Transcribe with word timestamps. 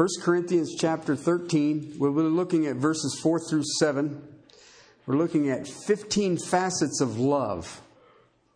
1 0.00 0.08
Corinthians 0.22 0.76
chapter 0.78 1.14
13. 1.14 1.96
We'll 1.98 2.14
be 2.14 2.22
looking 2.22 2.66
at 2.66 2.76
verses 2.76 3.20
4 3.22 3.38
through 3.38 3.64
7. 3.80 4.22
We're 5.04 5.18
looking 5.18 5.50
at 5.50 5.68
15 5.68 6.38
facets 6.38 7.02
of 7.02 7.18
love. 7.18 7.82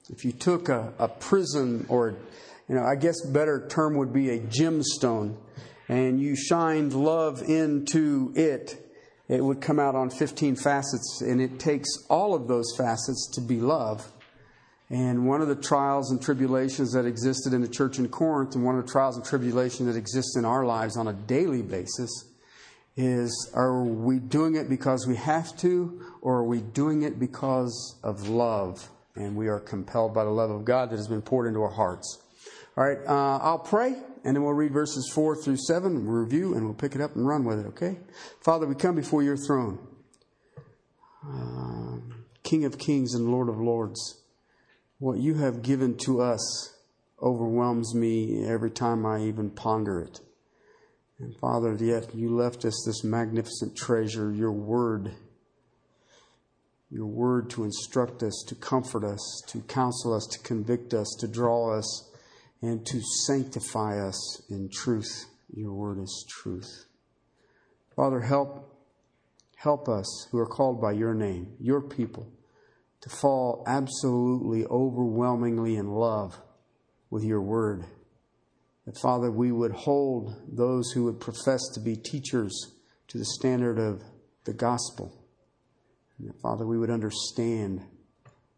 If 0.08 0.24
you 0.24 0.32
took 0.32 0.70
a, 0.70 0.94
a 0.98 1.06
prism, 1.06 1.84
or, 1.90 2.14
you 2.66 2.74
know, 2.74 2.82
I 2.82 2.94
guess 2.94 3.20
better 3.26 3.68
term 3.68 3.98
would 3.98 4.10
be 4.10 4.30
a 4.30 4.38
gemstone, 4.38 5.36
and 5.86 6.18
you 6.18 6.34
shined 6.34 6.94
love 6.94 7.42
into 7.42 8.32
it, 8.34 8.82
it 9.28 9.44
would 9.44 9.60
come 9.60 9.78
out 9.78 9.94
on 9.94 10.08
15 10.08 10.56
facets, 10.56 11.20
and 11.20 11.42
it 11.42 11.60
takes 11.60 11.90
all 12.08 12.34
of 12.34 12.48
those 12.48 12.74
facets 12.74 13.30
to 13.34 13.42
be 13.42 13.60
love. 13.60 14.10
And 14.90 15.26
one 15.26 15.40
of 15.40 15.48
the 15.48 15.56
trials 15.56 16.10
and 16.10 16.20
tribulations 16.20 16.92
that 16.92 17.06
existed 17.06 17.52
in 17.52 17.62
the 17.62 17.68
church 17.68 17.98
in 17.98 18.08
Corinth, 18.08 18.54
and 18.54 18.64
one 18.64 18.78
of 18.78 18.84
the 18.84 18.92
trials 18.92 19.16
and 19.16 19.24
tribulations 19.24 19.92
that 19.92 19.98
exists 19.98 20.36
in 20.36 20.44
our 20.44 20.64
lives 20.64 20.96
on 20.96 21.08
a 21.08 21.12
daily 21.12 21.62
basis, 21.62 22.10
is 22.96 23.50
are 23.54 23.82
we 23.82 24.18
doing 24.18 24.56
it 24.56 24.68
because 24.68 25.06
we 25.06 25.16
have 25.16 25.56
to, 25.58 26.00
or 26.20 26.36
are 26.36 26.44
we 26.44 26.60
doing 26.60 27.02
it 27.02 27.18
because 27.18 27.98
of 28.04 28.28
love? 28.28 28.88
And 29.16 29.36
we 29.36 29.48
are 29.48 29.58
compelled 29.58 30.14
by 30.14 30.24
the 30.24 30.30
love 30.30 30.50
of 30.50 30.64
God 30.64 30.90
that 30.90 30.96
has 30.96 31.08
been 31.08 31.22
poured 31.22 31.46
into 31.46 31.62
our 31.62 31.70
hearts. 31.70 32.20
All 32.76 32.84
right, 32.84 32.98
uh, 33.06 33.38
I'll 33.38 33.60
pray, 33.60 33.94
and 34.24 34.36
then 34.36 34.42
we'll 34.42 34.52
read 34.52 34.72
verses 34.72 35.10
4 35.14 35.36
through 35.36 35.58
7, 35.58 36.06
we'll 36.06 36.22
review, 36.22 36.54
and 36.54 36.64
we'll 36.64 36.74
pick 36.74 36.94
it 36.94 37.00
up 37.00 37.14
and 37.14 37.26
run 37.26 37.44
with 37.44 37.60
it, 37.60 37.66
okay? 37.66 37.98
Father, 38.40 38.66
we 38.66 38.74
come 38.74 38.96
before 38.96 39.22
your 39.22 39.36
throne. 39.36 39.78
Uh, 41.24 41.98
King 42.42 42.64
of 42.64 42.78
kings 42.78 43.14
and 43.14 43.30
Lord 43.30 43.48
of 43.48 43.58
lords, 43.58 44.20
what 45.04 45.18
you 45.18 45.34
have 45.34 45.60
given 45.60 45.94
to 45.94 46.22
us 46.22 46.78
overwhelms 47.22 47.94
me 47.94 48.42
every 48.46 48.70
time 48.70 49.04
I 49.04 49.20
even 49.20 49.50
ponder 49.50 50.00
it. 50.00 50.20
And 51.18 51.36
Father, 51.36 51.76
yet 51.78 52.14
you 52.14 52.34
left 52.34 52.64
us 52.64 52.82
this 52.86 53.04
magnificent 53.04 53.76
treasure, 53.76 54.32
your 54.32 54.50
word. 54.50 55.12
Your 56.90 57.04
word 57.04 57.50
to 57.50 57.64
instruct 57.64 58.22
us, 58.22 58.46
to 58.48 58.54
comfort 58.54 59.04
us, 59.04 59.42
to 59.48 59.60
counsel 59.60 60.14
us, 60.14 60.26
to 60.32 60.38
convict 60.38 60.94
us, 60.94 61.14
to 61.20 61.28
draw 61.28 61.76
us, 61.78 62.10
and 62.62 62.86
to 62.86 63.02
sanctify 63.26 63.98
us 64.00 64.42
in 64.48 64.70
truth. 64.72 65.26
Your 65.54 65.74
word 65.74 65.98
is 65.98 66.24
truth. 66.30 66.86
Father, 67.94 68.20
help 68.20 68.74
help 69.56 69.86
us 69.86 70.28
who 70.30 70.38
are 70.38 70.46
called 70.46 70.80
by 70.80 70.92
your 70.92 71.12
name, 71.12 71.56
your 71.60 71.82
people, 71.82 72.32
to 73.04 73.10
fall 73.10 73.62
absolutely 73.66 74.64
overwhelmingly 74.64 75.76
in 75.76 75.90
love 75.90 76.40
with 77.10 77.22
your 77.22 77.42
word 77.42 77.84
that, 78.86 78.96
Father, 78.96 79.30
we 79.30 79.52
would 79.52 79.72
hold 79.72 80.34
those 80.50 80.90
who 80.92 81.04
would 81.04 81.20
profess 81.20 81.60
to 81.74 81.80
be 81.80 81.96
teachers 81.96 82.72
to 83.08 83.18
the 83.18 83.26
standard 83.26 83.78
of 83.78 84.02
the 84.44 84.54
gospel. 84.54 85.12
And 86.18 86.30
that, 86.30 86.40
Father, 86.40 86.66
we 86.66 86.78
would 86.78 86.88
understand 86.88 87.82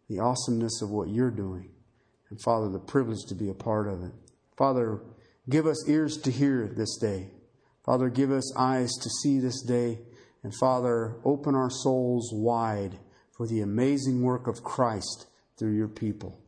the 0.08 0.20
awesomeness 0.20 0.80
of 0.80 0.90
what 0.90 1.08
you're 1.08 1.32
doing. 1.32 1.70
And, 2.30 2.40
Father, 2.40 2.68
the 2.68 2.78
privilege 2.78 3.24
to 3.28 3.34
be 3.34 3.48
a 3.48 3.54
part 3.54 3.88
of 3.88 4.04
it. 4.04 4.12
Father, 4.56 5.00
give 5.50 5.66
us 5.66 5.88
ears 5.88 6.18
to 6.18 6.30
hear 6.30 6.68
this 6.68 6.96
day. 7.00 7.32
Father, 7.84 8.08
give 8.10 8.30
us 8.30 8.56
eyes 8.56 8.92
to 9.02 9.10
see 9.10 9.40
this 9.40 9.60
day. 9.62 9.98
And, 10.44 10.54
Father, 10.54 11.16
open 11.24 11.56
our 11.56 11.70
souls 11.70 12.30
wide 12.32 13.00
for 13.36 13.46
the 13.46 13.60
amazing 13.60 14.22
work 14.22 14.46
of 14.46 14.62
Christ 14.64 15.26
through 15.58 15.74
your 15.74 15.88
people. 15.88 16.38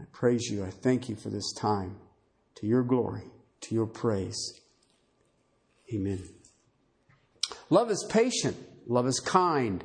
I 0.00 0.04
praise 0.12 0.48
you. 0.50 0.64
I 0.64 0.70
thank 0.70 1.08
you 1.08 1.16
for 1.16 1.30
this 1.30 1.52
time 1.52 1.96
to 2.56 2.66
your 2.66 2.82
glory, 2.82 3.24
to 3.62 3.74
your 3.74 3.86
praise. 3.86 4.60
Amen. 5.92 6.22
Love 7.70 7.90
is 7.90 8.06
patient, 8.08 8.56
love 8.86 9.06
is 9.06 9.20
kind, 9.20 9.84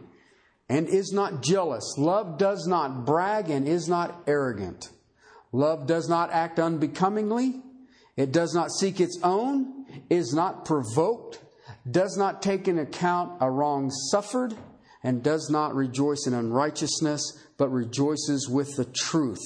and 0.67 0.87
is 0.87 1.11
not 1.11 1.41
jealous. 1.41 1.95
Love 1.97 2.37
does 2.37 2.67
not 2.67 3.05
brag 3.05 3.49
and 3.49 3.67
is 3.67 3.87
not 3.87 4.23
arrogant. 4.27 4.89
Love 5.51 5.87
does 5.87 6.07
not 6.07 6.31
act 6.31 6.59
unbecomingly. 6.59 7.61
It 8.15 8.31
does 8.31 8.53
not 8.53 8.71
seek 8.71 8.99
its 8.99 9.17
own, 9.23 9.85
is 10.09 10.33
not 10.33 10.65
provoked, 10.65 11.39
does 11.89 12.17
not 12.17 12.41
take 12.41 12.67
into 12.67 12.83
account 12.83 13.37
a 13.41 13.49
wrong 13.49 13.89
suffered, 14.11 14.53
and 15.03 15.23
does 15.23 15.49
not 15.49 15.75
rejoice 15.75 16.25
in 16.27 16.33
unrighteousness, 16.33 17.45
but 17.57 17.69
rejoices 17.69 18.49
with 18.49 18.75
the 18.75 18.85
truth 18.85 19.39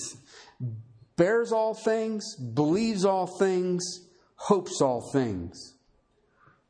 bears 1.16 1.52
all 1.52 1.74
things, 1.74 2.36
believes 2.36 3.06
all 3.06 3.28
things, 3.28 4.08
hopes 4.36 4.82
all 4.82 5.10
things, 5.12 5.76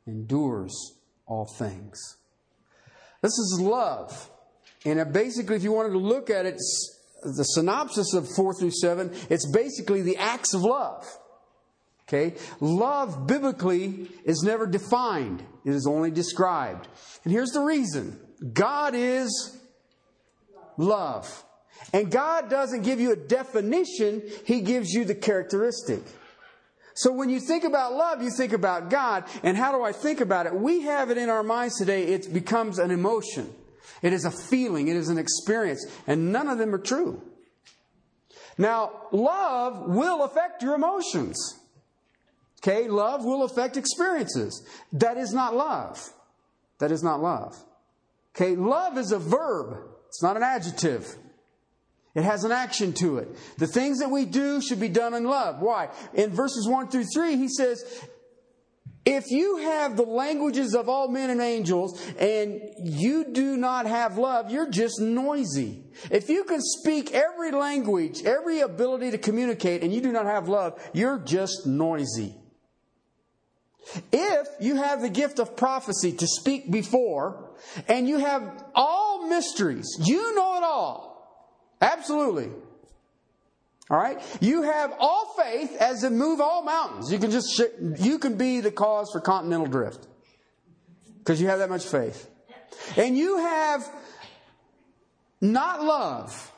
endures 0.06 0.94
all 1.26 1.46
things. 1.58 2.16
This 3.22 3.32
is 3.32 3.58
love. 3.60 4.30
And 4.84 5.12
basically, 5.12 5.56
if 5.56 5.62
you 5.62 5.72
wanted 5.72 5.90
to 5.90 5.98
look 5.98 6.28
at 6.28 6.44
it, 6.44 6.56
the 7.22 7.44
synopsis 7.44 8.12
of 8.12 8.28
4 8.28 8.54
through 8.54 8.72
7, 8.72 9.10
it's 9.30 9.50
basically 9.50 10.02
the 10.02 10.18
acts 10.18 10.52
of 10.52 10.60
love. 10.60 11.06
Okay? 12.06 12.36
Love 12.60 13.26
biblically 13.26 14.10
is 14.24 14.42
never 14.42 14.66
defined, 14.66 15.42
it 15.64 15.70
is 15.70 15.86
only 15.86 16.10
described. 16.10 16.86
And 17.24 17.32
here's 17.32 17.50
the 17.50 17.62
reason 17.62 18.20
God 18.52 18.94
is 18.94 19.56
love. 20.76 21.44
And 21.92 22.10
God 22.10 22.50
doesn't 22.50 22.82
give 22.82 23.00
you 23.00 23.12
a 23.12 23.16
definition, 23.16 24.22
He 24.44 24.60
gives 24.60 24.90
you 24.92 25.04
the 25.04 25.14
characteristic. 25.14 26.02
So 26.94 27.12
when 27.12 27.28
you 27.28 27.40
think 27.40 27.64
about 27.64 27.92
love, 27.92 28.22
you 28.22 28.30
think 28.30 28.52
about 28.52 28.88
God. 28.88 29.24
And 29.42 29.56
how 29.56 29.72
do 29.72 29.82
I 29.82 29.92
think 29.92 30.20
about 30.20 30.46
it? 30.46 30.54
We 30.54 30.82
have 30.82 31.10
it 31.10 31.18
in 31.18 31.28
our 31.28 31.42
minds 31.42 31.76
today, 31.76 32.04
it 32.04 32.32
becomes 32.32 32.78
an 32.78 32.90
emotion. 32.90 33.52
It 34.02 34.12
is 34.12 34.24
a 34.24 34.30
feeling, 34.30 34.88
it 34.88 34.96
is 34.96 35.08
an 35.08 35.18
experience, 35.18 35.84
and 36.06 36.32
none 36.32 36.48
of 36.48 36.58
them 36.58 36.74
are 36.74 36.78
true. 36.78 37.22
Now, 38.56 39.08
love 39.12 39.88
will 39.88 40.22
affect 40.24 40.62
your 40.62 40.74
emotions. 40.74 41.58
Okay, 42.60 42.88
love 42.88 43.24
will 43.24 43.44
affect 43.44 43.76
experiences. 43.76 44.66
That 44.92 45.16
is 45.16 45.32
not 45.32 45.54
love. 45.54 46.12
That 46.78 46.92
is 46.92 47.02
not 47.02 47.20
love. 47.20 47.56
Okay, 48.36 48.56
love 48.56 48.98
is 48.98 49.12
a 49.12 49.18
verb, 49.18 49.78
it's 50.08 50.22
not 50.22 50.36
an 50.36 50.42
adjective. 50.42 51.16
It 52.14 52.22
has 52.22 52.44
an 52.44 52.52
action 52.52 52.92
to 52.94 53.18
it. 53.18 53.36
The 53.58 53.66
things 53.66 53.98
that 53.98 54.08
we 54.10 54.24
do 54.24 54.60
should 54.60 54.78
be 54.78 54.88
done 54.88 55.14
in 55.14 55.24
love. 55.24 55.60
Why? 55.60 55.88
In 56.14 56.30
verses 56.30 56.68
1 56.68 56.88
through 56.88 57.06
3, 57.12 57.36
he 57.36 57.48
says, 57.48 57.84
if 59.04 59.30
you 59.30 59.58
have 59.58 59.96
the 59.96 60.04
languages 60.04 60.74
of 60.74 60.88
all 60.88 61.08
men 61.08 61.28
and 61.28 61.40
angels 61.40 62.00
and 62.18 62.60
you 62.82 63.32
do 63.32 63.56
not 63.56 63.86
have 63.86 64.16
love, 64.16 64.50
you're 64.50 64.70
just 64.70 65.00
noisy. 65.00 65.82
If 66.10 66.30
you 66.30 66.44
can 66.44 66.60
speak 66.62 67.12
every 67.12 67.50
language, 67.50 68.22
every 68.24 68.60
ability 68.60 69.10
to 69.10 69.18
communicate, 69.18 69.82
and 69.82 69.92
you 69.92 70.00
do 70.00 70.12
not 70.12 70.26
have 70.26 70.48
love, 70.48 70.80
you're 70.94 71.18
just 71.18 71.66
noisy. 71.66 72.34
If 74.12 74.48
you 74.60 74.76
have 74.76 75.00
the 75.00 75.10
gift 75.10 75.38
of 75.38 75.56
prophecy 75.56 76.12
to 76.12 76.26
speak 76.26 76.70
before, 76.70 77.50
and 77.88 78.08
you 78.08 78.18
have 78.18 78.64
all 78.74 79.26
mysteries, 79.26 79.86
you 80.00 80.34
know 80.34 80.56
it 80.56 80.62
all, 80.62 81.14
Absolutely. 81.84 82.50
All 83.90 83.98
right? 83.98 84.18
You 84.40 84.62
have 84.62 84.94
all 84.98 85.34
faith 85.36 85.76
as 85.78 86.00
to 86.00 86.10
move 86.10 86.40
all 86.40 86.62
mountains. 86.62 87.12
You 87.12 87.18
can 87.18 87.30
just 87.30 87.62
you 87.98 88.18
can 88.18 88.36
be 88.36 88.60
the 88.60 88.70
cause 88.70 89.10
for 89.12 89.20
continental 89.20 89.66
drift. 89.66 90.06
Because 91.18 91.40
you 91.40 91.48
have 91.48 91.58
that 91.58 91.68
much 91.68 91.84
faith. 91.84 92.28
And 92.96 93.16
you 93.16 93.38
have 93.38 93.86
not 95.40 95.82
love. 95.82 96.52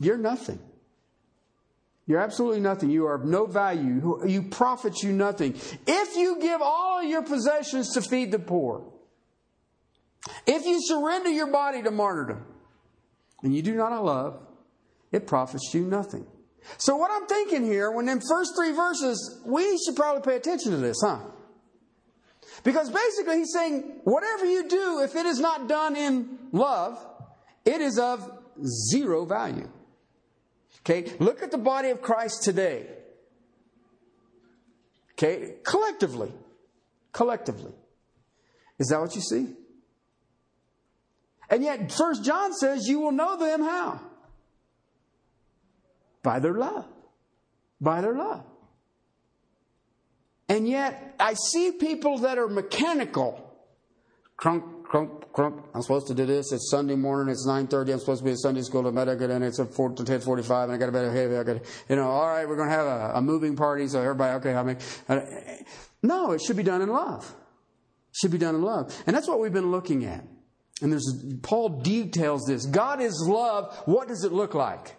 You're 0.00 0.18
nothing. 0.18 0.58
You're 2.08 2.20
absolutely 2.20 2.60
nothing. 2.60 2.90
You 2.90 3.06
are 3.06 3.14
of 3.14 3.26
no 3.26 3.44
value. 3.44 4.22
You 4.26 4.42
profit 4.42 5.02
you 5.02 5.12
nothing. 5.12 5.54
If 5.86 6.16
you 6.16 6.40
give 6.40 6.62
all 6.62 7.02
your 7.02 7.22
possessions 7.22 7.92
to 7.92 8.00
feed 8.00 8.32
the 8.32 8.38
poor, 8.38 8.82
if 10.46 10.64
you 10.64 10.80
surrender 10.80 11.28
your 11.28 11.52
body 11.52 11.82
to 11.82 11.90
martyrdom, 11.90 12.46
and 13.42 13.54
you 13.54 13.60
do 13.60 13.74
not 13.74 14.02
love, 14.02 14.40
it 15.12 15.26
profits 15.26 15.70
you 15.74 15.82
nothing. 15.82 16.26
So, 16.78 16.96
what 16.96 17.10
I'm 17.10 17.26
thinking 17.26 17.64
here, 17.64 17.90
when 17.90 18.08
in 18.08 18.20
first 18.26 18.52
three 18.56 18.72
verses, 18.72 19.42
we 19.44 19.78
should 19.84 19.94
probably 19.94 20.22
pay 20.22 20.36
attention 20.36 20.72
to 20.72 20.78
this, 20.78 20.96
huh? 21.02 21.20
Because 22.64 22.90
basically, 22.90 23.38
he's 23.38 23.52
saying, 23.52 24.00
whatever 24.04 24.46
you 24.46 24.66
do, 24.66 25.00
if 25.02 25.14
it 25.14 25.26
is 25.26 25.40
not 25.40 25.68
done 25.68 25.94
in 25.94 26.38
love, 26.52 26.98
it 27.66 27.82
is 27.82 27.98
of 27.98 28.30
zero 28.90 29.26
value. 29.26 29.68
Okay, 30.80 31.12
look 31.18 31.42
at 31.42 31.50
the 31.50 31.58
body 31.58 31.90
of 31.90 32.00
Christ 32.00 32.42
today. 32.42 32.86
Okay, 35.12 35.54
collectively. 35.64 36.32
Collectively. 37.12 37.72
Is 38.78 38.88
that 38.88 39.00
what 39.00 39.14
you 39.14 39.20
see? 39.20 39.54
And 41.50 41.62
yet, 41.62 41.90
First 41.90 42.24
John 42.24 42.52
says 42.52 42.86
you 42.86 43.00
will 43.00 43.12
know 43.12 43.36
them 43.36 43.62
how? 43.62 44.00
By 46.22 46.38
their 46.38 46.54
love. 46.54 46.86
By 47.80 48.00
their 48.00 48.14
love. 48.14 48.44
And 50.48 50.68
yet, 50.68 51.14
I 51.18 51.34
see 51.34 51.72
people 51.72 52.18
that 52.18 52.38
are 52.38 52.48
mechanical. 52.48 53.44
Crunk, 54.38 54.77
crunk, 54.88 55.32
crump. 55.32 55.66
I'm 55.74 55.82
supposed 55.82 56.06
to 56.08 56.14
do 56.14 56.26
this. 56.26 56.52
It's 56.52 56.70
Sunday 56.70 56.94
morning. 56.94 57.30
It's 57.30 57.46
9.30. 57.46 57.92
I'm 57.92 57.98
supposed 58.00 58.20
to 58.20 58.24
be 58.24 58.32
at 58.32 58.38
Sunday 58.38 58.62
school. 58.62 58.86
I 58.86 58.90
better 58.90 59.16
get 59.16 59.30
in. 59.30 59.42
It's 59.42 59.60
at 59.60 59.72
4 59.72 59.90
to 59.90 60.02
10.45 60.02 60.64
and 60.64 60.72
I 60.72 60.76
got 60.76 60.86
to 60.86 60.92
better. 60.92 61.12
Hey, 61.12 61.36
I 61.36 61.42
got 61.42 61.62
you 61.88 61.96
know, 61.96 62.08
all 62.08 62.26
right, 62.26 62.48
we're 62.48 62.56
going 62.56 62.68
to 62.68 62.74
have 62.74 62.86
a, 62.86 63.12
a, 63.16 63.22
moving 63.22 63.54
party. 63.54 63.86
So 63.88 64.00
everybody, 64.00 64.34
okay, 64.36 64.54
I 64.54 64.62
mean, 64.62 64.78
uh, 65.08 65.20
no, 66.02 66.32
it 66.32 66.40
should 66.40 66.56
be 66.56 66.62
done 66.62 66.82
in 66.82 66.88
love. 66.88 67.24
It 67.24 68.16
should 68.16 68.32
be 68.32 68.38
done 68.38 68.54
in 68.54 68.62
love. 68.62 68.94
And 69.06 69.14
that's 69.14 69.28
what 69.28 69.40
we've 69.40 69.52
been 69.52 69.70
looking 69.70 70.04
at. 70.06 70.24
And 70.80 70.92
there's, 70.92 71.24
Paul 71.42 71.80
details 71.80 72.46
this. 72.46 72.64
God 72.64 73.00
is 73.00 73.26
love. 73.28 73.76
What 73.84 74.08
does 74.08 74.24
it 74.24 74.32
look 74.32 74.54
like? 74.54 74.94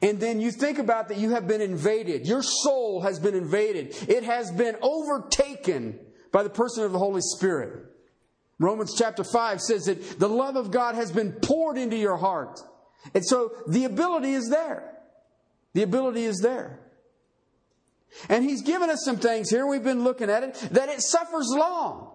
And 0.00 0.18
then 0.18 0.40
you 0.40 0.50
think 0.50 0.78
about 0.78 1.08
that 1.08 1.18
you 1.18 1.30
have 1.30 1.46
been 1.46 1.60
invaded. 1.60 2.26
Your 2.26 2.42
soul 2.42 3.02
has 3.02 3.18
been 3.18 3.34
invaded. 3.34 3.94
It 4.08 4.24
has 4.24 4.50
been 4.50 4.76
overtaken 4.80 5.98
by 6.32 6.42
the 6.42 6.48
person 6.48 6.84
of 6.84 6.92
the 6.92 6.98
Holy 6.98 7.20
Spirit. 7.20 7.93
Romans 8.58 8.94
chapter 8.96 9.24
5 9.24 9.60
says 9.60 9.84
that 9.84 10.18
the 10.18 10.28
love 10.28 10.56
of 10.56 10.70
God 10.70 10.94
has 10.94 11.10
been 11.10 11.32
poured 11.32 11.76
into 11.76 11.96
your 11.96 12.16
heart. 12.16 12.60
And 13.12 13.24
so 13.24 13.52
the 13.66 13.84
ability 13.84 14.32
is 14.32 14.48
there. 14.48 14.94
The 15.72 15.82
ability 15.82 16.24
is 16.24 16.38
there. 16.38 16.80
And 18.28 18.44
he's 18.44 18.62
given 18.62 18.90
us 18.90 19.04
some 19.04 19.16
things 19.16 19.50
here, 19.50 19.66
we've 19.66 19.82
been 19.82 20.04
looking 20.04 20.30
at 20.30 20.44
it, 20.44 20.54
that 20.70 20.88
it 20.88 21.02
suffers 21.02 21.48
long. 21.50 22.12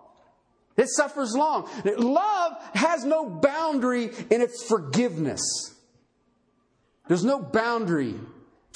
It 0.77 0.87
suffers 0.87 1.35
long. 1.35 1.69
Love 1.83 2.53
has 2.73 3.03
no 3.03 3.29
boundary 3.29 4.11
in 4.29 4.41
its 4.41 4.63
forgiveness. 4.63 5.41
There's 7.09 7.25
no 7.25 7.41
boundary 7.41 8.15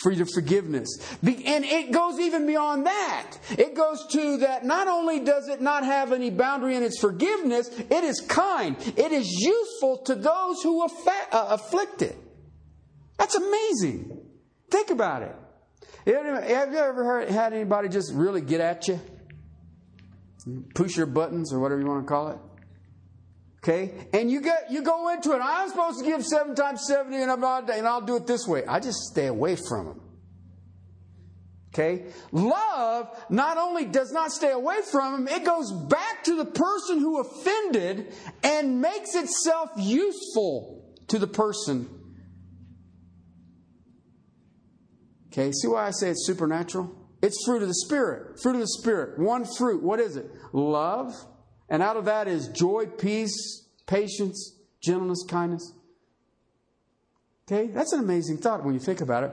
for 0.04 0.12
your 0.12 0.26
forgiveness. 0.26 0.90
And 1.24 1.66
it 1.66 1.92
goes 1.92 2.20
even 2.20 2.46
beyond 2.46 2.86
that. 2.86 3.38
It 3.52 3.74
goes 3.74 4.06
to 4.12 4.38
that 4.40 4.66
not 4.66 4.88
only 4.88 5.22
does 5.22 5.48
it 5.48 5.62
not 5.62 5.86
have 5.86 6.12
any 6.12 6.30
boundary 6.30 6.76
in 6.76 6.84
its 6.84 7.00
forgiveness, 7.00 7.70
it 7.70 8.04
is 8.04 8.20
kind. 8.20 8.76
It 8.98 9.12
is 9.14 9.28
useful 9.32 10.00
to 10.06 10.16
those 10.16 10.62
who 10.62 10.84
uh, 10.84 10.88
afflict 11.32 12.02
it. 12.02 12.18
That's 13.18 13.36
amazing. 13.36 14.20
Think 14.70 14.90
about 14.90 15.24
it. 15.24 15.36
Have 16.06 16.74
you 16.74 16.78
ever 16.78 17.04
heard, 17.06 17.30
had 17.30 17.54
anybody 17.54 17.88
just 17.88 18.14
really 18.14 18.42
get 18.42 18.60
at 18.60 18.88
you? 18.90 19.00
Push 20.76 20.98
your 20.98 21.06
buttons 21.06 21.54
or 21.54 21.60
whatever 21.60 21.80
you 21.80 21.88
want 21.88 22.06
to 22.06 22.08
call 22.08 22.28
it? 22.28 22.38
Okay? 23.64 23.94
And 24.12 24.30
you 24.30 24.42
get 24.42 24.70
you 24.70 24.82
go 24.82 25.10
into 25.10 25.32
it. 25.32 25.40
I'm 25.42 25.70
supposed 25.70 26.00
to 26.00 26.06
give 26.06 26.26
seven 26.26 26.54
times 26.54 26.86
70 26.86 27.16
and 27.16 27.32
I'm 27.32 27.40
not 27.40 27.70
and 27.70 27.88
I'll 27.88 28.02
do 28.02 28.18
it 28.18 28.28
this 28.28 28.46
way. 28.46 28.66
I 28.66 28.80
just 28.82 29.00
stay 29.12 29.28
away 29.28 29.56
from 29.56 29.86
them. 29.86 30.02
Okay? 31.74 32.06
Love 32.32 33.08
not 33.30 33.58
only 33.58 33.86
does 33.86 34.12
not 34.12 34.32
stay 34.32 34.52
away 34.52 34.82
from 34.92 35.26
them, 35.26 35.34
it 35.34 35.46
goes 35.46 35.72
back 35.72 36.26
to 36.26 36.36
the 36.36 36.46
person 36.46 37.00
who 37.00 37.22
offended 37.22 38.14
and 38.44 38.82
makes 38.82 39.16
itself 39.16 39.70
useful 39.78 40.94
to 41.08 41.18
the 41.18 41.28
person. 41.28 41.90
Okay, 45.32 45.52
see 45.52 45.68
why 45.68 45.88
I 45.88 45.92
say 45.92 46.12
it's 46.12 46.28
supernatural? 46.28 46.96
It's 47.24 47.44
fruit 47.44 47.64
of 47.64 47.68
the 47.68 47.74
Spirit. 47.74 48.40
Fruit 48.44 48.54
of 48.54 48.62
the 48.62 48.68
Spirit. 48.68 49.18
One 49.18 49.46
fruit. 49.58 49.82
What 49.82 50.00
is 50.00 50.16
it? 50.16 50.30
Love, 50.52 51.16
and 51.74 51.82
out 51.82 51.98
of 51.98 52.06
that 52.06 52.28
is 52.28 52.50
joy, 52.50 52.86
peace, 52.86 53.66
patience, 53.88 54.60
gentleness, 54.80 55.26
kindness. 55.28 55.74
Okay? 57.48 57.66
That's 57.66 57.94
an 57.94 58.00
amazing 58.00 58.38
thought 58.38 58.64
when 58.64 58.76
you 58.76 58.80
think 58.80 59.02
about 59.02 59.24
it. 59.24 59.32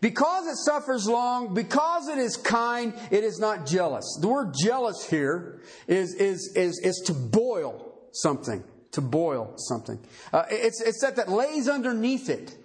Because 0.00 0.46
it 0.46 0.56
suffers 0.56 1.06
long, 1.06 1.52
because 1.52 2.08
it 2.08 2.16
is 2.16 2.38
kind, 2.38 2.94
it 3.10 3.22
is 3.22 3.38
not 3.38 3.66
jealous. 3.66 4.18
The 4.18 4.28
word 4.28 4.54
jealous 4.58 5.06
here 5.10 5.60
is, 5.86 6.14
is, 6.14 6.54
is, 6.56 6.80
is 6.82 7.02
to 7.04 7.12
boil 7.12 7.92
something. 8.14 8.64
To 8.92 9.02
boil 9.02 9.58
something. 9.58 9.98
Uh, 10.32 10.44
it's, 10.48 10.80
it's 10.80 11.02
that 11.02 11.16
that 11.16 11.28
lays 11.28 11.68
underneath 11.68 12.30
it. 12.30 12.56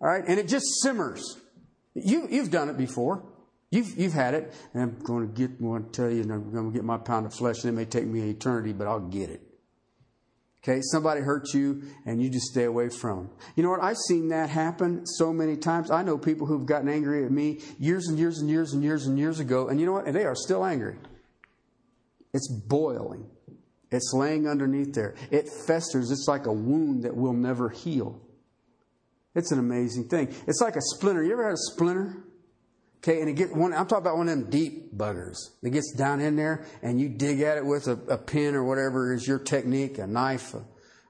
All 0.00 0.08
right? 0.08 0.24
And 0.26 0.40
it 0.40 0.48
just 0.48 0.66
simmers. 0.82 1.38
You, 1.94 2.26
you've 2.28 2.50
done 2.50 2.68
it 2.68 2.76
before. 2.76 3.22
You've, 3.70 3.98
you've 3.98 4.12
had 4.12 4.34
it, 4.34 4.54
and 4.72 4.82
I'm 4.82 4.98
going 5.00 5.28
to 5.28 5.34
get, 5.34 5.50
I 5.60 5.64
want 5.64 5.92
to 5.92 6.02
tell 6.02 6.10
you, 6.10 6.22
and 6.22 6.32
I'm 6.32 6.52
going 6.52 6.70
to 6.70 6.72
get 6.72 6.84
my 6.84 6.98
pound 6.98 7.26
of 7.26 7.34
flesh, 7.34 7.64
and 7.64 7.72
it 7.72 7.76
may 7.76 7.84
take 7.84 8.06
me 8.06 8.20
an 8.20 8.28
eternity, 8.28 8.72
but 8.72 8.86
I'll 8.86 9.00
get 9.00 9.28
it. 9.28 9.42
Okay, 10.62 10.80
somebody 10.82 11.20
hurts 11.20 11.54
you, 11.54 11.82
and 12.04 12.20
you 12.20 12.28
just 12.28 12.46
stay 12.46 12.64
away 12.64 12.88
from 12.88 13.18
them. 13.18 13.30
You 13.54 13.62
know 13.62 13.70
what? 13.70 13.82
I've 13.82 13.96
seen 14.08 14.28
that 14.28 14.50
happen 14.50 15.06
so 15.06 15.32
many 15.32 15.56
times. 15.56 15.90
I 15.90 16.02
know 16.02 16.18
people 16.18 16.46
who've 16.46 16.66
gotten 16.66 16.88
angry 16.88 17.24
at 17.24 17.30
me 17.30 17.60
years 17.78 18.08
and 18.08 18.18
years 18.18 18.38
and 18.38 18.50
years 18.50 18.72
and 18.72 18.82
years 18.82 19.06
and 19.06 19.18
years 19.18 19.38
ago, 19.38 19.68
and 19.68 19.78
you 19.78 19.86
know 19.86 19.92
what? 19.92 20.06
And 20.06 20.16
they 20.16 20.24
are 20.24 20.34
still 20.34 20.64
angry. 20.64 20.96
It's 22.32 22.52
boiling. 22.52 23.30
It's 23.92 24.12
laying 24.12 24.48
underneath 24.48 24.92
there. 24.92 25.14
It 25.30 25.48
festers. 25.48 26.10
It's 26.10 26.26
like 26.26 26.46
a 26.46 26.52
wound 26.52 27.04
that 27.04 27.16
will 27.16 27.32
never 27.32 27.68
heal. 27.68 28.20
It's 29.36 29.52
an 29.52 29.58
amazing 29.58 30.08
thing. 30.08 30.34
It's 30.48 30.60
like 30.60 30.74
a 30.74 30.80
splinter. 30.80 31.22
You 31.22 31.32
ever 31.32 31.44
had 31.44 31.54
a 31.54 31.72
splinter? 31.72 32.24
Okay, 33.06 33.20
and 33.20 33.30
it 33.30 33.34
get 33.34 33.54
one. 33.54 33.72
I'm 33.72 33.86
talking 33.86 34.04
about 34.04 34.16
one 34.16 34.28
of 34.28 34.36
them 34.36 34.50
deep 34.50 34.96
buggers. 34.96 35.36
It 35.62 35.70
gets 35.70 35.92
down 35.92 36.20
in 36.20 36.34
there, 36.34 36.66
and 36.82 37.00
you 37.00 37.08
dig 37.08 37.40
at 37.40 37.56
it 37.56 37.64
with 37.64 37.86
a, 37.86 37.92
a 38.08 38.18
pin 38.18 38.56
or 38.56 38.64
whatever 38.64 39.14
is 39.14 39.28
your 39.28 39.38
technique, 39.38 39.98
a 39.98 40.08
knife, 40.08 40.54
a 40.54 40.64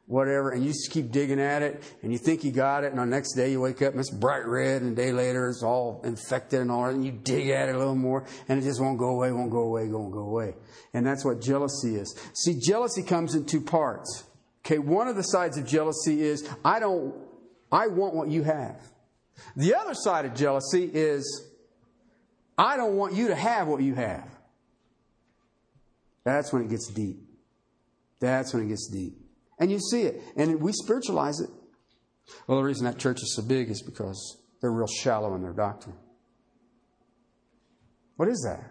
whatever, 0.04 0.50
and 0.50 0.62
you 0.62 0.73
just 0.73 0.90
keep 0.90 1.11
digging 1.11 1.40
at 1.40 1.62
it, 1.62 1.82
and 2.02 2.12
you 2.12 2.18
think 2.18 2.44
you 2.44 2.52
got 2.52 2.85
it, 2.85 2.92
and 2.92 2.99
the 2.99 3.06
next 3.06 3.32
day 3.32 3.50
you 3.50 3.62
wake 3.62 3.80
up 3.80 3.92
and 3.92 4.00
it's 4.00 4.11
bright 4.11 4.47
red, 4.47 4.82
and 4.82 4.92
a 4.92 4.94
day 4.94 5.11
later 5.11 5.49
it's 5.49 5.62
all 5.62 6.02
infected 6.04 6.61
and 6.61 6.70
all 6.70 6.85
that, 6.85 6.94
and 6.94 7.02
you 7.02 7.12
dig 7.12 7.49
at 7.49 7.70
it 7.70 7.75
a 7.75 7.78
little 7.78 7.94
more, 7.94 8.26
and 8.47 8.59
it 8.59 8.62
just 8.62 8.78
won't 8.78 8.99
go 8.99 9.09
away, 9.09 9.32
won't 9.32 9.50
go 9.50 9.61
away, 9.61 9.88
won't 9.88 10.12
go 10.12 10.20
away. 10.20 10.54
And 10.92 11.06
that's 11.06 11.25
what 11.25 11.40
jealousy 11.40 11.97
is. 11.97 12.14
See, 12.35 12.61
jealousy 12.61 13.02
comes 13.04 13.35
in 13.35 13.47
two 13.47 13.62
parts. 13.62 14.25
Okay, 14.66 14.78
one 14.78 15.09
of 15.09 15.16
the 15.16 15.23
sides 15.23 15.56
of 15.56 15.66
jealousy 15.66 16.20
is 16.20 16.47
I 16.62 16.78
don't, 16.78 17.14
I 17.73 17.87
want 17.87 18.14
what 18.14 18.28
you 18.28 18.42
have. 18.42 18.80
The 19.56 19.75
other 19.75 19.94
side 19.94 20.26
of 20.26 20.35
jealousy 20.35 20.90
is 20.92 21.52
I 22.58 22.76
don't 22.76 22.96
want 22.96 23.14
you 23.14 23.28
to 23.28 23.34
have 23.34 23.68
what 23.68 23.82
you 23.82 23.94
have. 23.94 24.28
That's 26.25 26.52
when 26.52 26.62
it 26.62 26.70
gets 26.70 26.88
deep. 26.88 27.18
That's 28.18 28.52
when 28.52 28.64
it 28.64 28.68
gets 28.68 28.88
deep. 28.90 29.14
And 29.58 29.70
you 29.70 29.78
see 29.78 30.02
it. 30.02 30.22
And 30.36 30.60
we 30.60 30.72
spiritualize 30.72 31.40
it. 31.40 31.50
Well, 32.46 32.58
the 32.58 32.64
reason 32.64 32.84
that 32.84 32.98
church 32.98 33.22
is 33.22 33.34
so 33.36 33.42
big 33.42 33.70
is 33.70 33.82
because 33.82 34.42
they're 34.60 34.72
real 34.72 34.86
shallow 34.86 35.34
in 35.34 35.42
their 35.42 35.52
doctrine. 35.52 35.96
What 38.16 38.28
is 38.28 38.42
that? 38.48 38.64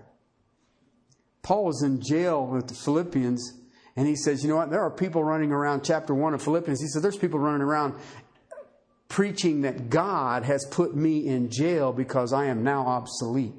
Paul 1.43 1.65
was 1.65 1.83
in 1.83 2.01
jail 2.01 2.45
with 2.45 2.67
the 2.67 2.73
Philippians, 2.73 3.53
and 3.95 4.07
he 4.07 4.15
says, 4.15 4.43
You 4.43 4.49
know 4.49 4.55
what? 4.57 4.71
There 4.71 4.81
are 4.81 4.89
people 4.89 5.23
running 5.23 5.51
around, 5.51 5.83
chapter 5.83 6.13
1 6.13 6.33
of 6.33 6.41
Philippians. 6.41 6.81
He 6.81 6.87
said, 6.87 7.03
There's 7.03 7.17
people 7.17 7.39
running 7.39 7.61
around 7.61 7.93
preaching 9.07 9.61
that 9.61 9.89
God 9.89 10.43
has 10.43 10.65
put 10.71 10.95
me 10.95 11.27
in 11.27 11.49
jail 11.49 11.93
because 11.93 12.33
I 12.33 12.45
am 12.45 12.63
now 12.63 12.85
obsolete. 12.87 13.53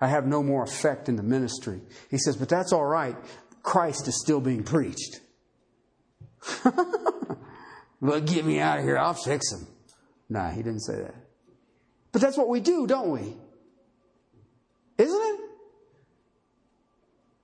I 0.00 0.08
have 0.08 0.26
no 0.26 0.42
more 0.42 0.62
effect 0.62 1.08
in 1.08 1.16
the 1.16 1.22
ministry. 1.22 1.80
He 2.10 2.18
says, 2.18 2.36
but 2.36 2.48
that's 2.48 2.72
all 2.72 2.86
right. 2.86 3.16
Christ 3.62 4.08
is 4.08 4.18
still 4.20 4.40
being 4.40 4.64
preached. 4.64 5.20
well, 8.00 8.20
get 8.20 8.44
me 8.44 8.60
out 8.60 8.78
of 8.78 8.84
here. 8.84 8.96
I'll 8.96 9.14
fix 9.14 9.52
him. 9.52 9.66
Nah, 10.28 10.50
he 10.50 10.62
didn't 10.62 10.80
say 10.80 10.96
that. 10.96 11.14
But 12.12 12.22
that's 12.22 12.36
what 12.36 12.48
we 12.48 12.60
do, 12.60 12.86
don't 12.86 13.10
we? 13.10 13.36
Isn't 14.98 15.22
it? 15.22 15.40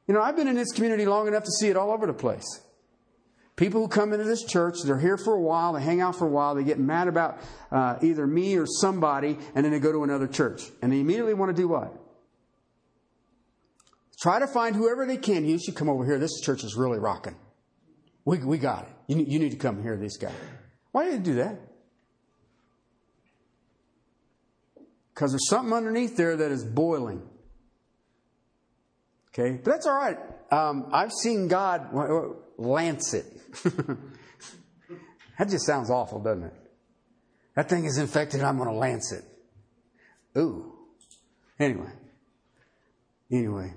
You 0.08 0.14
know, 0.14 0.22
I've 0.22 0.36
been 0.36 0.48
in 0.48 0.54
this 0.54 0.72
community 0.72 1.04
long 1.04 1.26
enough 1.26 1.44
to 1.44 1.50
see 1.50 1.68
it 1.68 1.76
all 1.76 1.90
over 1.90 2.06
the 2.06 2.14
place. 2.14 2.62
People 3.56 3.80
who 3.80 3.88
come 3.88 4.12
into 4.12 4.24
this 4.24 4.44
church, 4.44 4.76
they're 4.84 4.98
here 4.98 5.16
for 5.16 5.34
a 5.34 5.40
while, 5.40 5.72
they 5.72 5.82
hang 5.82 6.00
out 6.00 6.14
for 6.16 6.26
a 6.26 6.30
while, 6.30 6.54
they 6.54 6.62
get 6.62 6.78
mad 6.78 7.08
about 7.08 7.38
uh, 7.72 7.96
either 8.02 8.26
me 8.26 8.56
or 8.56 8.66
somebody, 8.66 9.38
and 9.54 9.64
then 9.64 9.72
they 9.72 9.80
go 9.80 9.92
to 9.92 10.04
another 10.04 10.26
church. 10.26 10.62
And 10.82 10.92
they 10.92 11.00
immediately 11.00 11.34
want 11.34 11.56
to 11.56 11.60
do 11.60 11.68
what? 11.68 12.05
Try 14.18 14.38
to 14.38 14.46
find 14.46 14.74
whoever 14.74 15.06
they 15.06 15.18
can. 15.18 15.44
You 15.44 15.58
should 15.58 15.74
come 15.74 15.88
over 15.88 16.04
here. 16.04 16.18
This 16.18 16.40
church 16.40 16.64
is 16.64 16.74
really 16.74 16.98
rocking. 16.98 17.36
We, 18.24 18.38
we 18.38 18.58
got 18.58 18.84
it. 18.84 19.14
You, 19.14 19.24
you 19.24 19.38
need 19.38 19.50
to 19.50 19.58
come 19.58 19.82
hear 19.82 19.96
this 19.96 20.16
guy. 20.16 20.32
Why 20.92 21.04
do 21.04 21.12
you 21.12 21.18
do 21.18 21.34
that? 21.34 21.58
Because 25.14 25.32
there's 25.32 25.48
something 25.48 25.72
underneath 25.72 26.16
there 26.16 26.36
that 26.36 26.50
is 26.50 26.64
boiling. 26.64 27.22
Okay? 29.28 29.60
But 29.62 29.70
that's 29.70 29.86
all 29.86 29.96
right. 29.96 30.18
Um, 30.50 30.88
I've 30.92 31.12
seen 31.12 31.48
God 31.48 31.90
lance 32.56 33.14
it. 33.14 33.26
that 35.38 35.48
just 35.48 35.66
sounds 35.66 35.90
awful, 35.90 36.20
doesn't 36.20 36.44
it? 36.44 36.54
That 37.54 37.68
thing 37.68 37.84
is 37.84 37.98
infected, 37.98 38.42
I'm 38.42 38.56
going 38.56 38.68
to 38.68 38.74
lance 38.74 39.12
it. 39.12 39.24
Ooh. 40.38 40.72
Anyway. 41.58 41.90
Anyway. 43.30 43.72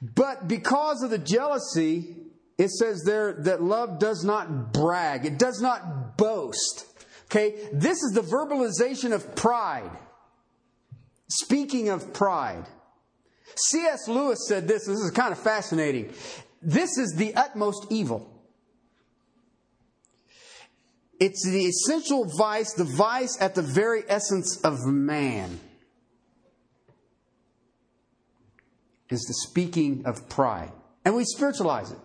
But 0.00 0.48
because 0.48 1.02
of 1.02 1.10
the 1.10 1.18
jealousy, 1.18 2.16
it 2.58 2.70
says 2.70 3.02
there 3.04 3.32
that 3.44 3.62
love 3.62 3.98
does 3.98 4.24
not 4.24 4.72
brag, 4.72 5.24
it 5.24 5.38
does 5.38 5.60
not 5.60 6.16
boast. 6.16 6.86
Okay, 7.26 7.68
this 7.72 8.02
is 8.02 8.12
the 8.12 8.22
verbalization 8.22 9.12
of 9.12 9.36
pride. 9.36 9.90
Speaking 11.28 11.90
of 11.90 12.12
pride, 12.12 12.66
C.S. 13.54 14.08
Lewis 14.08 14.46
said 14.48 14.66
this, 14.66 14.86
this 14.86 14.98
is 14.98 15.10
kind 15.12 15.32
of 15.32 15.38
fascinating. 15.38 16.12
This 16.60 16.98
is 16.98 17.14
the 17.16 17.34
utmost 17.34 17.86
evil. 17.90 18.28
It's 21.20 21.44
the 21.46 21.66
essential 21.66 22.24
vice, 22.36 22.72
the 22.72 22.84
vice 22.84 23.40
at 23.40 23.54
the 23.54 23.62
very 23.62 24.02
essence 24.08 24.60
of 24.62 24.86
man. 24.86 25.60
Is 29.10 29.22
the 29.22 29.34
speaking 29.48 30.02
of 30.06 30.28
pride. 30.28 30.72
And 31.04 31.16
we 31.16 31.24
spiritualize 31.24 31.90
it. 31.90 31.98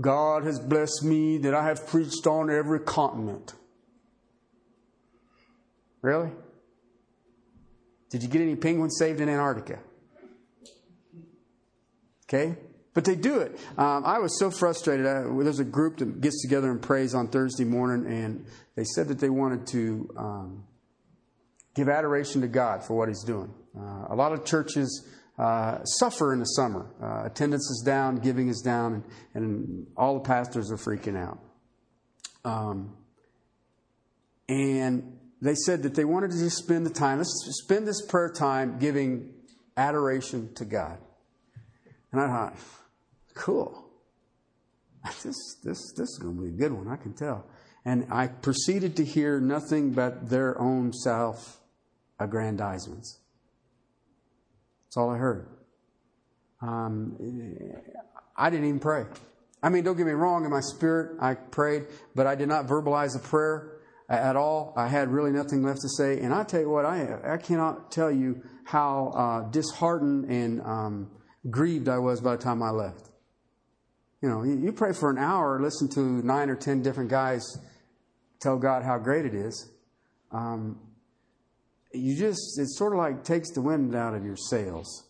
God 0.00 0.44
has 0.44 0.58
blessed 0.58 1.04
me 1.04 1.38
that 1.38 1.54
I 1.54 1.64
have 1.64 1.86
preached 1.86 2.26
on 2.26 2.50
every 2.50 2.80
continent. 2.80 3.54
Really? 6.02 6.30
Did 8.10 8.22
you 8.22 8.28
get 8.28 8.42
any 8.42 8.56
penguins 8.56 8.96
saved 8.98 9.20
in 9.20 9.28
Antarctica? 9.28 9.78
Okay? 12.28 12.56
But 12.94 13.04
they 13.04 13.14
do 13.14 13.38
it. 13.38 13.58
Um, 13.78 14.04
I 14.04 14.18
was 14.18 14.38
so 14.38 14.50
frustrated. 14.50 15.06
I, 15.06 15.22
there's 15.22 15.60
a 15.60 15.64
group 15.64 15.98
that 15.98 16.20
gets 16.20 16.42
together 16.42 16.70
and 16.70 16.82
prays 16.82 17.14
on 17.14 17.28
Thursday 17.28 17.64
morning, 17.64 18.10
and 18.12 18.44
they 18.74 18.84
said 18.84 19.08
that 19.08 19.18
they 19.18 19.30
wanted 19.30 19.66
to 19.68 20.10
um, 20.16 20.64
give 21.74 21.88
adoration 21.88 22.42
to 22.42 22.48
God 22.48 22.84
for 22.84 22.94
what 22.94 23.08
He's 23.08 23.22
doing. 23.22 23.52
Uh, 23.74 24.06
a 24.10 24.14
lot 24.14 24.32
of 24.32 24.44
churches 24.44 25.08
uh, 25.38 25.82
suffer 25.84 26.32
in 26.32 26.38
the 26.38 26.44
summer. 26.44 26.86
Uh, 27.02 27.26
attendance 27.26 27.68
is 27.70 27.82
down, 27.84 28.16
giving 28.16 28.48
is 28.48 28.60
down, 28.60 29.02
and, 29.34 29.44
and, 29.44 29.86
all 29.96 30.14
the 30.14 30.20
pastors 30.20 30.70
are 30.70 30.76
freaking 30.76 31.16
out. 31.16 31.38
Um, 32.44 32.96
and 34.48 35.18
they 35.40 35.54
said 35.54 35.82
that 35.84 35.94
they 35.94 36.04
wanted 36.04 36.32
to 36.32 36.38
just 36.38 36.58
spend 36.58 36.84
the 36.84 36.90
time, 36.90 37.18
let's 37.18 37.32
spend 37.64 37.86
this 37.86 38.04
prayer 38.06 38.30
time 38.30 38.78
giving 38.78 39.30
adoration 39.76 40.52
to 40.54 40.64
God. 40.64 40.98
And 42.12 42.20
I 42.20 42.26
thought, 42.26 42.56
cool. 43.34 43.78
This, 45.24 45.56
this, 45.64 45.92
this 45.96 46.08
is 46.10 46.18
going 46.22 46.36
to 46.36 46.42
be 46.42 46.48
a 46.50 46.52
good 46.52 46.72
one, 46.72 46.86
I 46.86 46.94
can 46.94 47.12
tell. 47.12 47.44
And 47.84 48.06
I 48.12 48.28
proceeded 48.28 48.96
to 48.98 49.04
hear 49.04 49.40
nothing 49.40 49.90
but 49.90 50.30
their 50.30 50.60
own 50.60 50.92
self 50.92 51.60
aggrandizements. 52.20 53.18
That's 54.92 54.98
all 54.98 55.08
I 55.08 55.16
heard. 55.16 55.48
Um, 56.60 57.16
I 58.36 58.50
didn't 58.50 58.66
even 58.66 58.78
pray. 58.78 59.06
I 59.62 59.70
mean, 59.70 59.84
don't 59.84 59.96
get 59.96 60.04
me 60.04 60.12
wrong, 60.12 60.44
in 60.44 60.50
my 60.50 60.60
spirit, 60.60 61.16
I 61.18 61.32
prayed, 61.32 61.86
but 62.14 62.26
I 62.26 62.34
did 62.34 62.46
not 62.46 62.66
verbalize 62.66 63.16
a 63.16 63.18
prayer 63.18 63.78
at 64.10 64.36
all. 64.36 64.74
I 64.76 64.88
had 64.88 65.08
really 65.08 65.30
nothing 65.30 65.62
left 65.62 65.80
to 65.80 65.88
say. 65.88 66.20
And 66.20 66.34
I 66.34 66.44
tell 66.44 66.60
you 66.60 66.68
what, 66.68 66.84
I, 66.84 67.20
I 67.24 67.38
cannot 67.38 67.90
tell 67.90 68.10
you 68.10 68.42
how 68.64 69.12
uh, 69.16 69.50
disheartened 69.50 70.30
and 70.30 70.60
um, 70.60 71.10
grieved 71.48 71.88
I 71.88 71.98
was 71.98 72.20
by 72.20 72.36
the 72.36 72.42
time 72.42 72.62
I 72.62 72.68
left. 72.68 73.08
You 74.20 74.28
know, 74.28 74.42
you, 74.42 74.58
you 74.58 74.72
pray 74.72 74.92
for 74.92 75.08
an 75.08 75.16
hour, 75.16 75.58
listen 75.58 75.88
to 75.94 76.00
nine 76.00 76.50
or 76.50 76.54
ten 76.54 76.82
different 76.82 77.08
guys 77.08 77.42
tell 78.40 78.58
God 78.58 78.82
how 78.82 78.98
great 78.98 79.24
it 79.24 79.32
is. 79.32 79.70
Um, 80.32 80.91
you 81.92 82.16
just, 82.16 82.58
it 82.58 82.68
sort 82.68 82.92
of 82.92 82.98
like 82.98 83.24
takes 83.24 83.50
the 83.50 83.60
wind 83.60 83.94
out 83.94 84.14
of 84.14 84.24
your 84.24 84.36
sails. 84.36 85.04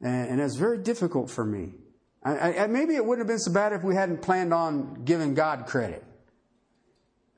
And, 0.00 0.30
and 0.30 0.40
it's 0.40 0.56
very 0.56 0.78
difficult 0.78 1.30
for 1.30 1.44
me. 1.44 1.74
I, 2.22 2.58
I, 2.58 2.66
maybe 2.66 2.94
it 2.94 3.04
wouldn't 3.04 3.28
have 3.28 3.32
been 3.32 3.38
so 3.38 3.52
bad 3.52 3.72
if 3.72 3.82
we 3.82 3.94
hadn't 3.94 4.22
planned 4.22 4.54
on 4.54 5.04
giving 5.04 5.34
God 5.34 5.66
credit. 5.66 6.04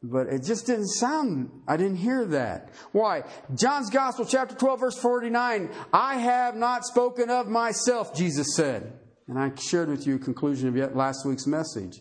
But 0.03 0.29
it 0.29 0.45
just 0.45 0.67
didn't 0.67 0.89
sound, 0.89 1.51
I 1.67 1.77
didn't 1.77 1.97
hear 1.97 2.25
that. 2.27 2.71
Why? 2.93 3.25
John's 3.55 3.91
Gospel, 3.91 4.25
chapter 4.25 4.55
12, 4.55 4.81
verse 4.81 4.99
49. 4.99 5.71
I 5.93 6.17
have 6.17 6.55
not 6.55 6.85
spoken 6.85 7.31
of 7.31 7.49
myself, 7.49 8.15
Jesus 8.15 8.55
said. 8.55 8.93
And 9.27 9.39
I 9.39 9.53
shared 9.57 9.89
with 9.89 10.07
you 10.07 10.17
a 10.17 10.19
conclusion 10.21 10.69
of 10.69 10.95
last 10.95 11.27
week's 11.27 11.47
message. 11.47 12.01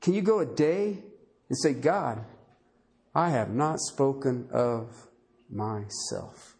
Can 0.00 0.14
you 0.14 0.22
go 0.22 0.38
a 0.38 0.46
day 0.46 1.02
and 1.48 1.58
say, 1.58 1.74
God, 1.74 2.24
I 3.14 3.30
have 3.30 3.50
not 3.50 3.80
spoken 3.80 4.48
of 4.50 5.05
myself? 5.50 6.56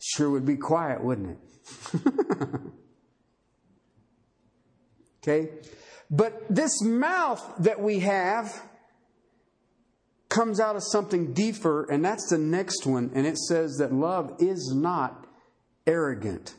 Sure 0.00 0.30
would 0.30 0.46
be 0.46 0.56
quiet, 0.56 1.02
wouldn't 1.02 1.38
it? 1.92 2.00
okay? 5.22 5.50
But 6.10 6.42
this 6.48 6.82
mouth 6.82 7.42
that 7.58 7.80
we 7.80 8.00
have 8.00 8.62
comes 10.28 10.60
out 10.60 10.76
of 10.76 10.82
something 10.82 11.32
deeper, 11.32 11.84
and 11.90 12.04
that's 12.04 12.28
the 12.30 12.38
next 12.38 12.86
one. 12.86 13.10
And 13.14 13.26
it 13.26 13.38
says 13.38 13.76
that 13.78 13.92
love 13.92 14.36
is 14.38 14.72
not 14.74 15.26
arrogant. 15.86 16.54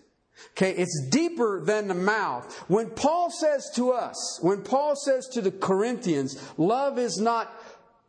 Okay, 0.51 0.71
it's 0.71 1.07
deeper 1.09 1.61
than 1.63 1.87
the 1.87 1.93
mouth. 1.93 2.53
When 2.69 2.89
Paul 2.91 3.29
says 3.29 3.69
to 3.75 3.91
us, 3.91 4.39
when 4.41 4.61
Paul 4.61 4.95
says 4.95 5.27
to 5.33 5.41
the 5.41 5.51
Corinthians, 5.51 6.41
love 6.57 6.97
is 6.97 7.17
not 7.17 7.51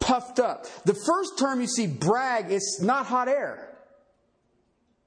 puffed 0.00 0.40
up. 0.40 0.66
The 0.84 0.94
first 1.06 1.38
term 1.38 1.60
you 1.60 1.66
see, 1.66 1.86
brag, 1.86 2.50
is 2.50 2.80
not 2.82 3.06
hot 3.06 3.28
air. 3.28 3.66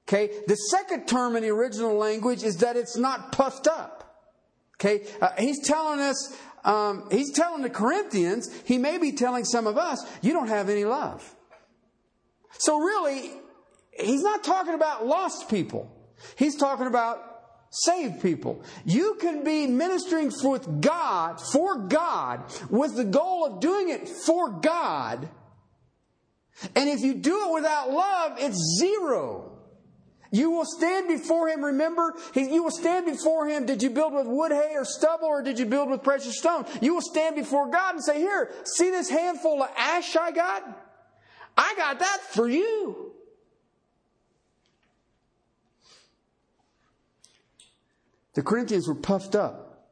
Okay, 0.08 0.30
the 0.46 0.54
second 0.54 1.06
term 1.06 1.34
in 1.36 1.42
the 1.42 1.48
original 1.48 1.96
language 1.96 2.42
is 2.42 2.58
that 2.58 2.76
it's 2.76 2.96
not 2.96 3.32
puffed 3.32 3.66
up. 3.66 4.00
Okay, 4.76 5.06
uh, 5.20 5.30
he's 5.38 5.66
telling 5.66 6.00
us, 6.00 6.36
um, 6.64 7.08
he's 7.10 7.32
telling 7.32 7.62
the 7.62 7.70
Corinthians, 7.70 8.50
he 8.64 8.76
may 8.78 8.98
be 8.98 9.12
telling 9.12 9.44
some 9.44 9.66
of 9.66 9.78
us, 9.78 10.04
you 10.20 10.32
don't 10.32 10.48
have 10.48 10.68
any 10.68 10.84
love. 10.84 11.34
So 12.58 12.78
really, 12.78 13.32
he's 13.92 14.22
not 14.22 14.44
talking 14.44 14.74
about 14.74 15.06
lost 15.06 15.48
people. 15.48 15.90
He's 16.36 16.56
talking 16.56 16.86
about 16.86 17.33
saved 17.74 18.22
people. 18.22 18.62
You 18.84 19.16
can 19.20 19.42
be 19.44 19.66
ministering 19.66 20.30
with 20.42 20.80
God, 20.80 21.40
for 21.40 21.76
God, 21.76 22.44
with 22.70 22.94
the 22.94 23.04
goal 23.04 23.44
of 23.44 23.60
doing 23.60 23.88
it 23.90 24.08
for 24.08 24.50
God. 24.50 25.28
And 26.76 26.88
if 26.88 27.00
you 27.00 27.14
do 27.14 27.48
it 27.48 27.54
without 27.54 27.90
love, 27.90 28.36
it's 28.38 28.78
zero. 28.78 29.50
You 30.30 30.50
will 30.50 30.64
stand 30.64 31.08
before 31.08 31.48
him. 31.48 31.64
Remember, 31.64 32.14
you 32.34 32.62
will 32.62 32.70
stand 32.70 33.06
before 33.06 33.48
him. 33.48 33.66
Did 33.66 33.82
you 33.82 33.90
build 33.90 34.14
with 34.14 34.26
wood, 34.26 34.52
hay, 34.52 34.72
or 34.74 34.84
stubble, 34.84 35.26
or 35.26 35.42
did 35.42 35.58
you 35.58 35.66
build 35.66 35.90
with 35.90 36.02
precious 36.02 36.38
stone? 36.38 36.66
You 36.80 36.94
will 36.94 37.02
stand 37.02 37.36
before 37.36 37.70
God 37.70 37.94
and 37.94 38.04
say, 38.04 38.18
Here, 38.18 38.52
see 38.64 38.90
this 38.90 39.08
handful 39.08 39.62
of 39.62 39.70
ash 39.76 40.16
I 40.16 40.32
got? 40.32 40.62
I 41.56 41.74
got 41.76 42.00
that 42.00 42.20
for 42.30 42.48
you. 42.48 43.13
The 48.34 48.42
Corinthians 48.42 48.88
were 48.88 48.94
puffed 48.94 49.34
up. 49.34 49.88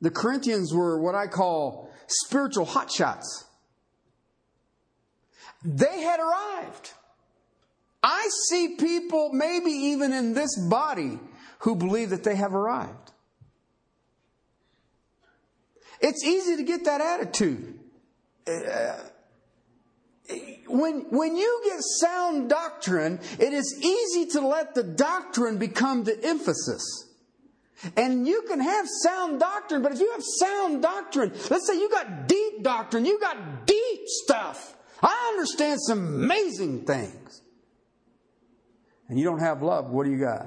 The 0.00 0.10
Corinthians 0.10 0.74
were 0.74 1.00
what 1.00 1.14
I 1.14 1.26
call 1.26 1.90
spiritual 2.06 2.66
hotshots. 2.66 3.44
They 5.64 6.02
had 6.02 6.20
arrived. 6.20 6.92
I 8.02 8.28
see 8.48 8.76
people, 8.76 9.30
maybe 9.32 9.70
even 9.70 10.12
in 10.12 10.34
this 10.34 10.56
body, 10.68 11.18
who 11.60 11.74
believe 11.74 12.10
that 12.10 12.24
they 12.24 12.36
have 12.36 12.54
arrived. 12.54 13.12
It's 16.00 16.22
easy 16.24 16.56
to 16.56 16.62
get 16.62 16.84
that 16.84 17.00
attitude. 17.00 17.80
Uh, 18.46 18.96
when, 20.68 21.06
when 21.10 21.36
you 21.36 21.62
get 21.64 21.80
sound 22.00 22.50
doctrine, 22.50 23.18
it 23.38 23.52
is 23.52 23.78
easy 23.80 24.26
to 24.32 24.46
let 24.46 24.74
the 24.74 24.82
doctrine 24.82 25.58
become 25.58 26.04
the 26.04 26.22
emphasis. 26.24 27.05
And 27.96 28.26
you 28.26 28.42
can 28.48 28.60
have 28.60 28.86
sound 29.02 29.40
doctrine, 29.40 29.82
but 29.82 29.92
if 29.92 30.00
you 30.00 30.10
have 30.12 30.22
sound 30.22 30.82
doctrine, 30.82 31.32
let's 31.50 31.66
say 31.66 31.78
you 31.78 31.90
got 31.90 32.26
deep 32.26 32.62
doctrine, 32.62 33.04
you 33.04 33.20
got 33.20 33.66
deep 33.66 34.00
stuff. 34.06 34.76
I 35.02 35.32
understand 35.34 35.80
some 35.82 35.98
amazing 36.22 36.84
things 36.84 37.42
and 39.08 39.18
you 39.18 39.24
don't 39.24 39.40
have 39.40 39.62
love, 39.62 39.90
what 39.90 40.04
do 40.04 40.10
you 40.10 40.18
got? 40.18 40.46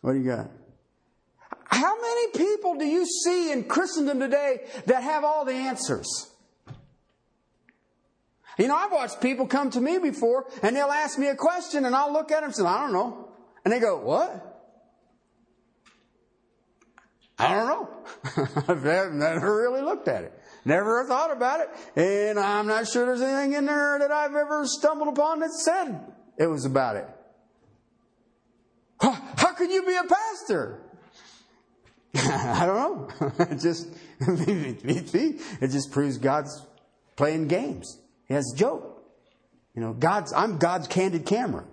What 0.00 0.12
do 0.12 0.18
you 0.18 0.30
got? 0.30 0.50
How 1.64 2.00
many 2.00 2.28
people 2.32 2.76
do 2.76 2.84
you 2.84 3.06
see 3.06 3.52
in 3.52 3.64
Christendom 3.64 4.20
today 4.20 4.66
that 4.86 5.02
have 5.02 5.24
all 5.24 5.44
the 5.44 5.52
answers? 5.52 6.30
You 8.58 8.68
know, 8.68 8.76
I've 8.76 8.92
watched 8.92 9.20
people 9.20 9.46
come 9.46 9.70
to 9.70 9.80
me 9.80 9.98
before 9.98 10.46
and 10.62 10.74
they'll 10.74 10.86
ask 10.86 11.18
me 11.18 11.28
a 11.28 11.36
question 11.36 11.84
and 11.84 11.94
I'll 11.94 12.12
look 12.12 12.30
at 12.32 12.36
them 12.36 12.44
and 12.44 12.54
say, 12.54 12.64
I 12.64 12.80
don't 12.80 12.92
know. 12.92 13.25
And 13.66 13.72
they 13.72 13.80
go, 13.80 13.98
What? 13.98 14.62
I 17.36 17.52
don't 17.52 17.66
know. 17.66 17.88
I've 18.68 18.84
never 19.12 19.56
really 19.56 19.80
looked 19.80 20.06
at 20.06 20.22
it. 20.22 20.40
Never 20.64 21.04
thought 21.04 21.32
about 21.32 21.58
it. 21.58 21.68
And 21.96 22.38
I'm 22.38 22.68
not 22.68 22.86
sure 22.86 23.06
there's 23.06 23.20
anything 23.20 23.54
in 23.54 23.66
there 23.66 23.98
that 23.98 24.12
I've 24.12 24.36
ever 24.36 24.66
stumbled 24.66 25.08
upon 25.08 25.40
that 25.40 25.50
said 25.50 26.00
it 26.38 26.46
was 26.46 26.64
about 26.64 26.94
it. 26.94 27.08
How 29.00 29.52
can 29.54 29.68
you 29.72 29.84
be 29.84 29.96
a 29.96 30.04
pastor? 30.04 30.82
I 32.14 32.66
don't 32.66 32.76
know. 32.76 33.32
it 33.50 33.58
just 33.58 33.88
it 34.20 35.68
just 35.72 35.90
proves 35.90 36.18
God's 36.18 36.64
playing 37.16 37.48
games. 37.48 37.98
He 38.28 38.34
has 38.34 38.52
a 38.54 38.56
joke. 38.56 39.02
You 39.74 39.82
know, 39.82 39.92
God's, 39.92 40.32
I'm 40.32 40.58
God's 40.58 40.86
candid 40.86 41.26
camera. 41.26 41.64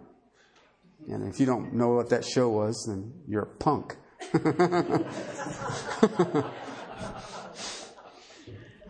And 1.07 1.27
if 1.27 1.39
you 1.39 1.45
don't 1.45 1.73
know 1.73 1.95
what 1.95 2.09
that 2.09 2.25
show 2.25 2.49
was, 2.49 2.85
then 2.87 3.13
you're 3.27 3.43
a 3.43 3.55
punk. 3.57 3.95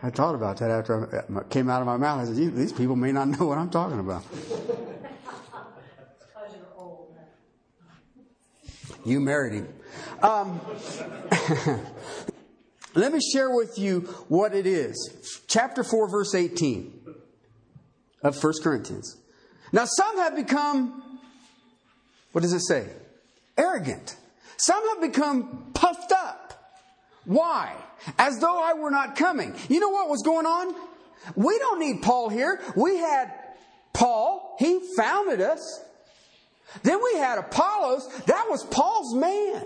I 0.06 0.10
thought 0.10 0.36
about 0.36 0.58
that 0.58 0.70
after 0.70 1.26
it 1.28 1.50
came 1.50 1.70
out 1.70 1.82
of 1.82 1.88
my 1.88 1.98
mouth. 1.98 2.22
I 2.22 2.26
said, 2.26 2.56
these 2.56 2.74
people 2.74 2.96
may 2.96 3.12
not 3.12 3.28
know 3.30 3.46
what 3.46 3.58
I'm 3.58 3.70
talking 3.70 4.00
about. 4.00 4.24
You 9.06 9.20
married 9.20 9.54
him. 9.54 9.68
Um, 10.22 10.62
let 12.96 13.12
me 13.12 13.20
share 13.34 13.54
with 13.54 13.78
you 13.78 14.02
what 14.30 14.56
it 14.56 14.66
is. 14.66 15.42
Chapter 15.48 15.84
4, 15.84 16.10
verse 16.10 16.34
18 16.34 17.02
of 18.24 18.42
1 18.42 18.54
Corinthians. 18.64 19.18
Now, 19.74 19.86
some 19.86 20.18
have 20.20 20.36
become, 20.36 21.03
what 22.34 22.42
does 22.42 22.54
it 22.54 22.62
say? 22.62 22.88
Arrogant. 23.58 24.18
Some 24.58 24.88
have 24.90 25.02
become 25.02 25.72
puffed 25.74 26.12
up. 26.12 26.74
Why? 27.26 27.74
As 28.20 28.40
though 28.40 28.62
I 28.62 28.74
were 28.74 28.92
not 28.92 29.16
coming. 29.16 29.56
You 29.70 29.80
know 29.80 29.90
what 29.90 30.10
was 30.10 30.22
going 30.24 30.46
on? 30.46 30.76
We 31.36 31.58
don't 31.60 31.80
need 31.80 32.02
Paul 32.02 32.30
here. 32.30 32.60
We 32.76 32.98
had 32.98 33.32
Paul. 33.94 34.58
He 34.60 34.80
founded 34.98 35.40
us. 35.40 35.82
Then 36.82 37.00
we 37.04 37.18
had 37.18 37.38
Apollos. 37.38 38.08
That 38.26 38.48
was 38.50 38.64
Paul's 38.66 39.16
man. 39.16 39.66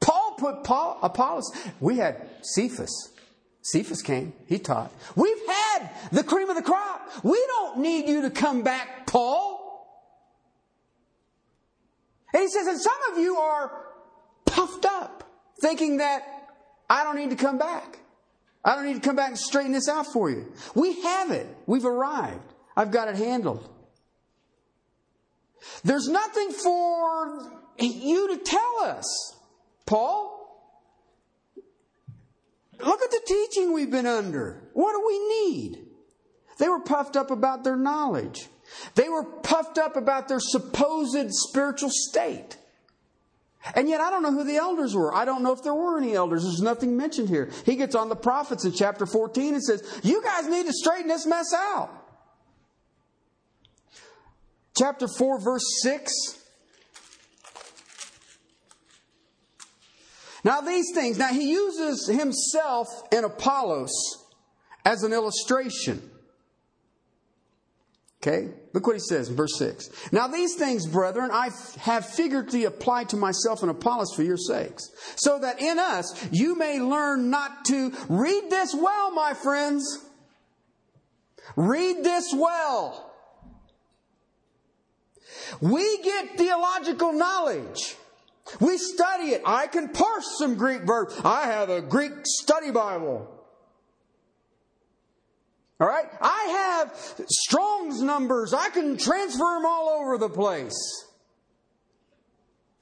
Paul 0.00 0.34
put 0.38 0.64
Paul, 0.64 0.98
Apollos. 1.02 1.52
We 1.78 1.98
had 1.98 2.28
Cephas. 2.42 3.10
Cephas 3.62 4.00
came. 4.00 4.32
He 4.46 4.58
taught. 4.58 4.90
We've 5.14 5.46
had 5.46 5.90
the 6.12 6.24
cream 6.24 6.48
of 6.48 6.56
the 6.56 6.62
crop. 6.62 7.08
We 7.22 7.44
don't 7.48 7.80
need 7.80 8.08
you 8.08 8.22
to 8.22 8.30
come 8.30 8.62
back, 8.62 9.06
Paul. 9.06 9.49
And 12.32 12.42
he 12.42 12.48
says, 12.48 12.66
and 12.66 12.80
some 12.80 13.12
of 13.12 13.18
you 13.18 13.36
are 13.36 13.86
puffed 14.46 14.86
up, 14.86 15.24
thinking 15.60 15.98
that 15.98 16.22
I 16.88 17.04
don't 17.04 17.16
need 17.16 17.30
to 17.30 17.36
come 17.36 17.58
back. 17.58 17.98
I 18.64 18.74
don't 18.74 18.86
need 18.86 19.02
to 19.02 19.06
come 19.08 19.16
back 19.16 19.30
and 19.30 19.38
straighten 19.38 19.72
this 19.72 19.88
out 19.88 20.06
for 20.12 20.30
you. 20.30 20.52
We 20.74 21.00
have 21.02 21.30
it. 21.30 21.46
We've 21.66 21.86
arrived. 21.86 22.52
I've 22.76 22.90
got 22.90 23.08
it 23.08 23.16
handled. 23.16 23.68
There's 25.84 26.08
nothing 26.08 26.50
for 26.50 27.50
you 27.78 28.28
to 28.28 28.42
tell 28.42 28.80
us, 28.84 29.36
Paul. 29.86 30.36
Look 32.78 33.02
at 33.02 33.10
the 33.10 33.20
teaching 33.26 33.72
we've 33.72 33.90
been 33.90 34.06
under. 34.06 34.62
What 34.72 34.92
do 34.92 35.04
we 35.06 35.18
need? 35.28 35.86
They 36.58 36.68
were 36.68 36.80
puffed 36.80 37.16
up 37.16 37.30
about 37.30 37.64
their 37.64 37.76
knowledge. 37.76 38.48
They 38.94 39.08
were 39.08 39.24
puffed 39.24 39.78
up 39.78 39.96
about 39.96 40.28
their 40.28 40.40
supposed 40.40 41.30
spiritual 41.30 41.90
state. 41.90 42.56
And 43.74 43.88
yet, 43.88 44.00
I 44.00 44.10
don't 44.10 44.22
know 44.22 44.32
who 44.32 44.44
the 44.44 44.56
elders 44.56 44.94
were. 44.94 45.14
I 45.14 45.24
don't 45.24 45.42
know 45.42 45.52
if 45.52 45.62
there 45.62 45.74
were 45.74 45.98
any 45.98 46.14
elders. 46.14 46.44
There's 46.44 46.62
nothing 46.62 46.96
mentioned 46.96 47.28
here. 47.28 47.50
He 47.66 47.76
gets 47.76 47.94
on 47.94 48.08
the 48.08 48.16
prophets 48.16 48.64
in 48.64 48.72
chapter 48.72 49.04
14 49.04 49.54
and 49.54 49.62
says, 49.62 50.00
You 50.02 50.22
guys 50.22 50.48
need 50.48 50.66
to 50.66 50.72
straighten 50.72 51.08
this 51.08 51.26
mess 51.26 51.52
out. 51.54 51.90
Chapter 54.76 55.06
4, 55.06 55.40
verse 55.40 55.82
6. 55.82 56.12
Now, 60.42 60.62
these 60.62 60.86
things, 60.94 61.18
now 61.18 61.28
he 61.28 61.50
uses 61.50 62.06
himself 62.08 62.88
and 63.12 63.26
Apollos 63.26 63.92
as 64.86 65.02
an 65.02 65.12
illustration. 65.12 66.10
Okay? 68.22 68.50
Look 68.74 68.86
what 68.86 68.96
he 68.96 69.00
says 69.00 69.30
in 69.30 69.36
verse 69.36 69.56
6. 69.56 69.88
Now, 70.12 70.28
these 70.28 70.54
things, 70.54 70.86
brethren, 70.86 71.30
I 71.32 71.50
have 71.78 72.04
figuratively 72.04 72.64
applied 72.64 73.08
to 73.10 73.16
myself 73.16 73.62
and 73.62 73.70
Apollos 73.70 74.12
for 74.14 74.22
your 74.22 74.36
sakes, 74.36 74.90
so 75.16 75.38
that 75.38 75.60
in 75.60 75.78
us 75.78 76.28
you 76.30 76.54
may 76.54 76.80
learn 76.80 77.30
not 77.30 77.64
to 77.66 77.92
read 78.08 78.50
this 78.50 78.74
well, 78.74 79.10
my 79.12 79.32
friends. 79.32 80.06
Read 81.56 82.04
this 82.04 82.32
well. 82.34 83.10
We 85.62 86.02
get 86.02 86.36
theological 86.36 87.12
knowledge. 87.12 87.96
We 88.60 88.76
study 88.76 89.30
it. 89.30 89.42
I 89.46 89.66
can 89.66 89.88
parse 89.88 90.36
some 90.38 90.56
Greek 90.56 90.82
verbs. 90.82 91.18
I 91.24 91.46
have 91.46 91.70
a 91.70 91.80
Greek 91.80 92.12
study 92.24 92.70
Bible. 92.70 93.39
All 95.80 95.86
right? 95.86 96.06
I 96.20 96.82
have 96.82 97.24
Strong's 97.28 98.02
numbers. 98.02 98.52
I 98.52 98.68
can 98.68 98.98
transfer 98.98 99.54
them 99.54 99.64
all 99.64 99.88
over 99.88 100.18
the 100.18 100.28
place. 100.28 100.76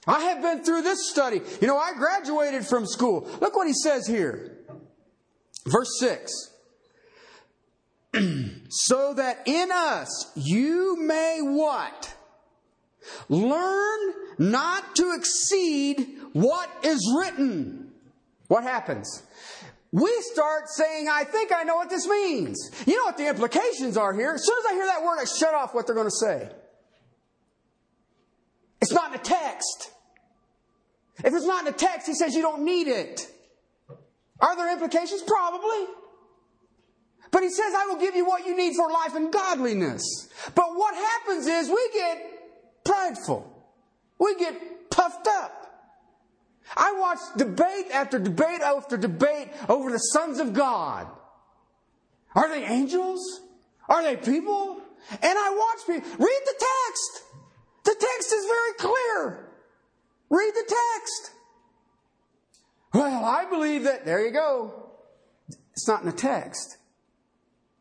I 0.07 0.21
have 0.21 0.43
been 0.43 0.65
through 0.65 0.83
this 0.83 1.09
study. 1.11 1.41
You 1.61 1.69
know, 1.69 1.79
I 1.79 1.93
graduated 1.95 2.67
from 2.67 2.87
school. 2.87 3.29
Look 3.41 3.55
what 3.55 3.67
he 3.67 3.75
says 3.75 4.07
here. 4.07 4.59
Verse 5.67 5.99
6. 6.01 6.33
so 8.71 9.15
that 9.15 9.43
in 9.47 9.71
us 9.71 10.33
you 10.35 10.97
may 10.99 11.41
what? 11.43 12.15
Learn 13.29 14.15
not 14.39 14.97
to 14.97 15.15
exceed 15.15 16.19
what 16.33 16.71
is 16.83 17.15
written. 17.17 17.93
What 18.49 18.65
happens? 18.65 19.23
We 19.91 20.15
start 20.33 20.69
saying, 20.69 21.09
I 21.09 21.25
think 21.25 21.51
I 21.53 21.63
know 21.63 21.77
what 21.77 21.89
this 21.89 22.07
means. 22.07 22.71
You 22.87 22.97
know 22.97 23.05
what 23.05 23.17
the 23.17 23.29
implications 23.29 23.97
are 23.97 24.13
here. 24.13 24.33
As 24.35 24.45
soon 24.45 24.57
as 24.59 24.67
I 24.67 24.75
hear 24.75 24.87
that 24.87 25.03
word, 25.03 25.19
I 25.19 25.25
shut 25.25 25.55
off 25.55 25.75
what 25.75 25.87
they're 25.87 25.95
going 25.95 26.09
to 26.09 26.11
say. 26.11 26.51
It's 28.81 28.93
not 28.93 29.07
in 29.07 29.13
the 29.13 29.25
text. 29.25 29.91
If 31.25 31.35
it's 31.35 31.47
not 31.47 31.67
in 31.67 31.73
the 31.73 31.79
text, 31.79 32.07
he 32.07 32.15
says 32.15 32.35
you 32.35 32.43
don't 32.43 32.65
need 32.65 32.87
it. 32.87 33.27
Are 34.41 34.55
there 34.57 34.73
implications? 34.73 35.23
Probably. 35.23 35.87
But 37.31 37.43
he 37.43 37.51
says, 37.51 37.75
I 37.77 37.87
will 37.87 37.99
give 37.99 38.15
you 38.15 38.25
what 38.25 38.47
you 38.47 38.57
need 38.57 38.75
for 38.75 38.91
life 38.91 39.15
and 39.15 39.33
godliness. 39.33 40.29
But 40.55 40.77
what 40.77 40.95
happens 40.95 41.47
is 41.47 41.69
we 41.69 41.91
get 41.93 42.85
prideful. 42.85 43.67
We 44.19 44.37
get 44.37 44.91
puffed 44.91 45.27
up. 45.27 45.68
I 46.77 46.95
watched 46.99 47.37
debate 47.37 47.87
after 47.93 48.19
debate 48.19 48.61
after 48.61 48.97
debate 48.97 49.49
over 49.69 49.91
the 49.91 49.99
sons 49.99 50.39
of 50.39 50.53
God. 50.53 51.07
Are 52.35 52.49
they 52.49 52.65
angels? 52.65 53.41
Are 53.89 54.03
they 54.03 54.17
people? 54.17 54.81
And 55.11 55.39
I 55.39 55.55
watched 55.57 55.87
people 55.87 56.27
read 56.27 56.41
the 56.45 56.65
text. 56.87 57.23
The 57.85 57.95
text 57.99 58.33
is 58.33 58.45
very 58.45 58.73
clear. 58.75 59.51
Read 60.31 60.53
the 60.55 60.75
text. 60.95 61.31
Well, 62.93 63.25
I 63.25 63.45
believe 63.47 63.85
that. 63.85 64.05
There 64.05 64.25
you 64.25 64.33
go. 64.33 64.91
It's 65.73 65.89
not 65.89 66.01
in 66.01 66.07
the 66.07 66.13
text. 66.13 66.77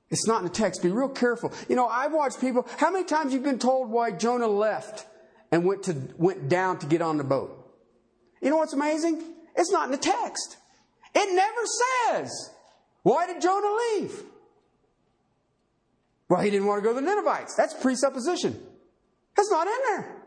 It's 0.10 0.28
not 0.28 0.39
in 0.39 0.45
the 0.45 0.54
text. 0.54 0.82
Be 0.82 0.89
real 0.89 1.10
careful. 1.10 1.52
You 1.67 1.76
know, 1.76 1.88
I've 1.88 2.13
watched 2.13 2.39
people. 2.39 2.65
How 2.78 2.91
many 2.91 3.04
times 3.04 3.34
you've 3.34 3.43
been 3.43 3.60
told 3.60 3.89
why 3.89 4.12
Jonah 4.12 4.47
left 4.47 5.06
and 5.52 5.65
went 5.65 5.84
to 5.84 5.95
went 6.17 6.47
down 6.47 6.80
to 6.80 6.86
get 6.86 7.02
on 7.02 7.17
the 7.17 7.23
boat? 7.23 7.57
You 8.41 8.50
know 8.50 8.58
what's 8.58 8.73
amazing? 8.73 9.23
It's 9.56 9.71
not 9.71 9.86
in 9.86 9.91
the 9.91 9.97
text. 9.97 10.58
It 11.15 11.34
never 11.34 12.21
says. 12.26 12.52
Why 13.04 13.26
did 13.28 13.41
Jonah 13.41 13.76
leave? 13.91 14.23
Well, 16.30 16.41
he 16.41 16.50
didn't 16.50 16.67
want 16.67 16.84
to 16.84 16.88
go 16.88 16.93
to 16.93 17.00
the 17.00 17.06
Ninevites. 17.06 17.56
That's 17.56 17.73
presupposition. 17.73 18.62
That's 19.36 19.50
not 19.50 19.67
in 19.67 19.78
there. 19.86 20.17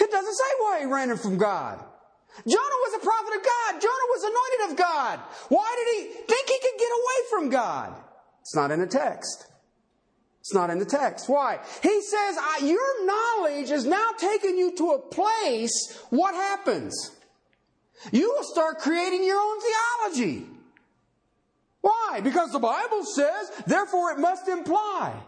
It 0.00 0.10
doesn't 0.10 0.34
say 0.34 0.52
why 0.58 0.80
he 0.80 0.86
ran 0.86 1.16
from 1.16 1.38
God. 1.38 1.78
Jonah 2.46 2.80
was 2.86 2.94
a 2.94 3.04
prophet 3.04 3.36
of 3.36 3.44
God. 3.44 3.80
Jonah 3.80 4.08
was 4.08 4.24
anointed 4.24 4.70
of 4.70 4.76
God. 4.78 5.20
Why 5.48 5.76
did 5.76 5.94
he 5.96 6.22
think 6.24 6.48
he 6.48 6.58
could 6.58 6.78
get 6.78 6.88
away 6.88 7.28
from 7.30 7.50
God? 7.50 7.94
It's 8.40 8.54
not 8.54 8.70
in 8.70 8.80
the 8.80 8.86
text. 8.86 9.46
It's 10.40 10.54
not 10.54 10.70
in 10.70 10.78
the 10.78 10.86
text. 10.86 11.28
Why? 11.28 11.58
He 11.82 12.00
says, 12.00 12.38
Your 12.62 13.06
knowledge 13.06 13.70
is 13.70 13.84
now 13.84 14.10
taking 14.18 14.56
you 14.56 14.74
to 14.76 14.90
a 14.92 14.98
place. 14.98 15.98
What 16.08 16.34
happens? 16.34 17.16
You 18.12 18.34
will 18.34 18.44
start 18.44 18.78
creating 18.78 19.24
your 19.24 19.38
own 19.38 19.58
theology. 19.60 20.46
Why? 21.80 22.20
Because 22.22 22.50
the 22.50 22.58
Bible 22.58 23.04
says, 23.04 23.50
therefore 23.66 24.12
it 24.12 24.18
must 24.18 24.48
imply. 24.48 25.20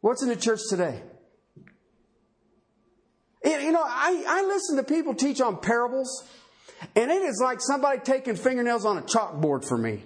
What's 0.00 0.22
in 0.22 0.28
the 0.28 0.36
church 0.36 0.60
today? 0.68 1.02
You 3.44 3.72
know, 3.72 3.82
I, 3.84 4.24
I 4.26 4.42
listen 4.44 4.76
to 4.76 4.82
people 4.82 5.14
teach 5.14 5.40
on 5.40 5.58
parables, 5.58 6.24
and 6.96 7.10
it 7.10 7.22
is 7.22 7.40
like 7.42 7.60
somebody 7.60 8.00
taking 8.00 8.36
fingernails 8.36 8.84
on 8.84 8.98
a 8.98 9.02
chalkboard 9.02 9.66
for 9.66 9.76
me. 9.76 10.02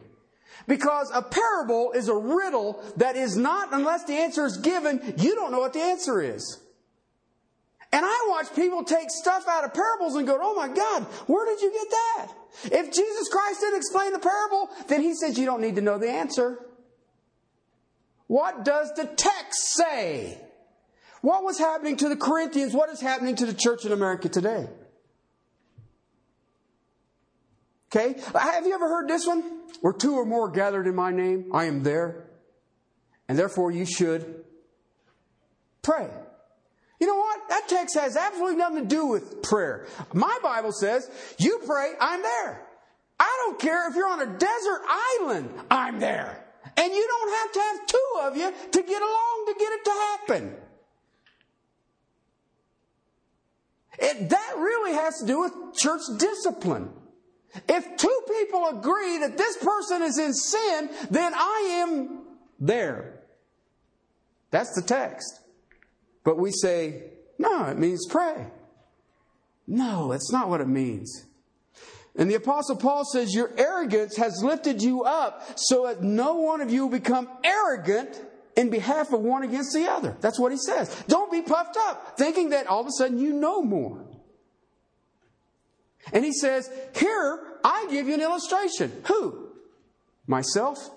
Because 0.66 1.10
a 1.14 1.22
parable 1.22 1.92
is 1.92 2.08
a 2.08 2.16
riddle 2.16 2.82
that 2.96 3.16
is 3.16 3.36
not, 3.36 3.72
unless 3.72 4.04
the 4.04 4.14
answer 4.14 4.44
is 4.44 4.58
given, 4.58 5.14
you 5.16 5.34
don't 5.34 5.52
know 5.52 5.60
what 5.60 5.72
the 5.72 5.80
answer 5.80 6.20
is. 6.20 6.60
And 7.90 8.04
I 8.04 8.26
watch 8.28 8.54
people 8.54 8.84
take 8.84 9.10
stuff 9.10 9.48
out 9.48 9.64
of 9.64 9.72
parables 9.72 10.14
and 10.14 10.26
go, 10.26 10.38
oh 10.40 10.54
my 10.54 10.68
God, 10.68 11.04
where 11.26 11.46
did 11.46 11.62
you 11.62 11.72
get 11.72 11.90
that? 11.90 12.28
If 12.64 12.92
Jesus 12.92 13.28
Christ 13.28 13.60
didn't 13.60 13.78
explain 13.78 14.12
the 14.12 14.18
parable, 14.18 14.68
then 14.88 15.00
he 15.00 15.14
says 15.14 15.38
you 15.38 15.46
don't 15.46 15.62
need 15.62 15.76
to 15.76 15.80
know 15.80 15.98
the 15.98 16.10
answer. 16.10 16.58
What 18.26 18.64
does 18.64 18.92
the 18.94 19.06
text 19.06 19.72
say? 19.72 20.38
What 21.22 21.44
was 21.44 21.58
happening 21.58 21.96
to 21.96 22.10
the 22.10 22.16
Corinthians? 22.16 22.74
What 22.74 22.90
is 22.90 23.00
happening 23.00 23.36
to 23.36 23.46
the 23.46 23.54
church 23.54 23.86
in 23.86 23.92
America 23.92 24.28
today? 24.28 24.68
Okay? 27.90 28.20
Have 28.34 28.66
you 28.66 28.74
ever 28.74 28.86
heard 28.86 29.08
this 29.08 29.26
one? 29.26 29.42
Where 29.80 29.94
two 29.94 30.14
or 30.14 30.26
more 30.26 30.50
gathered 30.50 30.86
in 30.86 30.94
my 30.94 31.10
name, 31.10 31.50
I 31.54 31.64
am 31.64 31.82
there. 31.82 32.28
And 33.28 33.38
therefore 33.38 33.70
you 33.70 33.86
should 33.86 34.44
pray. 35.80 36.08
You 37.00 37.06
know 37.06 37.16
what? 37.16 37.48
That 37.48 37.68
text 37.68 37.96
has 37.96 38.16
absolutely 38.16 38.56
nothing 38.56 38.82
to 38.82 38.88
do 38.88 39.06
with 39.06 39.42
prayer. 39.42 39.86
My 40.12 40.38
Bible 40.42 40.72
says, 40.72 41.08
you 41.38 41.60
pray, 41.64 41.92
I'm 42.00 42.22
there. 42.22 42.66
I 43.20 43.42
don't 43.44 43.58
care 43.58 43.88
if 43.88 43.96
you're 43.96 44.08
on 44.08 44.20
a 44.20 44.38
desert 44.38 44.80
island, 45.20 45.50
I'm 45.70 46.00
there. 46.00 46.44
And 46.76 46.92
you 46.92 47.06
don't 47.06 47.32
have 47.34 47.52
to 47.52 47.60
have 47.60 47.86
two 47.86 48.12
of 48.22 48.36
you 48.36 48.52
to 48.72 48.82
get 48.82 49.02
along 49.02 49.44
to 49.46 49.54
get 49.58 49.72
it 49.72 49.84
to 49.84 49.90
happen. 49.90 50.56
It, 54.00 54.30
that 54.30 54.54
really 54.56 54.92
has 54.94 55.18
to 55.18 55.26
do 55.26 55.40
with 55.40 55.52
church 55.76 56.02
discipline. 56.18 56.90
If 57.68 57.96
two 57.96 58.20
people 58.28 58.68
agree 58.68 59.18
that 59.18 59.36
this 59.36 59.56
person 59.56 60.02
is 60.02 60.18
in 60.18 60.32
sin, 60.34 60.90
then 61.10 61.32
I 61.34 61.82
am 61.82 62.20
there. 62.60 63.22
That's 64.50 64.74
the 64.74 64.82
text. 64.82 65.40
But 66.28 66.36
we 66.36 66.50
say, 66.52 67.04
no, 67.38 67.64
it 67.64 67.78
means 67.78 68.04
pray. 68.06 68.48
No, 69.66 70.12
that's 70.12 70.30
not 70.30 70.50
what 70.50 70.60
it 70.60 70.68
means. 70.68 71.24
And 72.16 72.30
the 72.30 72.34
apostle 72.34 72.76
Paul 72.76 73.06
says, 73.06 73.34
your 73.34 73.50
arrogance 73.56 74.14
has 74.18 74.42
lifted 74.44 74.82
you 74.82 75.04
up 75.04 75.42
so 75.56 75.86
that 75.86 76.02
no 76.02 76.34
one 76.34 76.60
of 76.60 76.70
you 76.70 76.82
will 76.82 76.90
become 76.90 77.30
arrogant 77.42 78.20
in 78.56 78.68
behalf 78.68 79.14
of 79.14 79.22
one 79.22 79.42
against 79.42 79.72
the 79.72 79.90
other. 79.90 80.18
That's 80.20 80.38
what 80.38 80.52
he 80.52 80.58
says. 80.58 80.94
Don't 81.08 81.32
be 81.32 81.40
puffed 81.40 81.78
up, 81.78 82.18
thinking 82.18 82.50
that 82.50 82.66
all 82.66 82.82
of 82.82 82.88
a 82.88 82.92
sudden 82.92 83.16
you 83.16 83.32
know 83.32 83.62
more. 83.62 84.04
And 86.12 86.26
he 86.26 86.34
says, 86.34 86.70
Here, 86.94 87.42
I 87.64 87.86
give 87.90 88.06
you 88.06 88.12
an 88.12 88.20
illustration. 88.20 88.92
Who? 89.06 89.48
Myself 90.26 90.90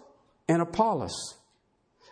and 0.50 0.62
Apollos. 0.62 1.38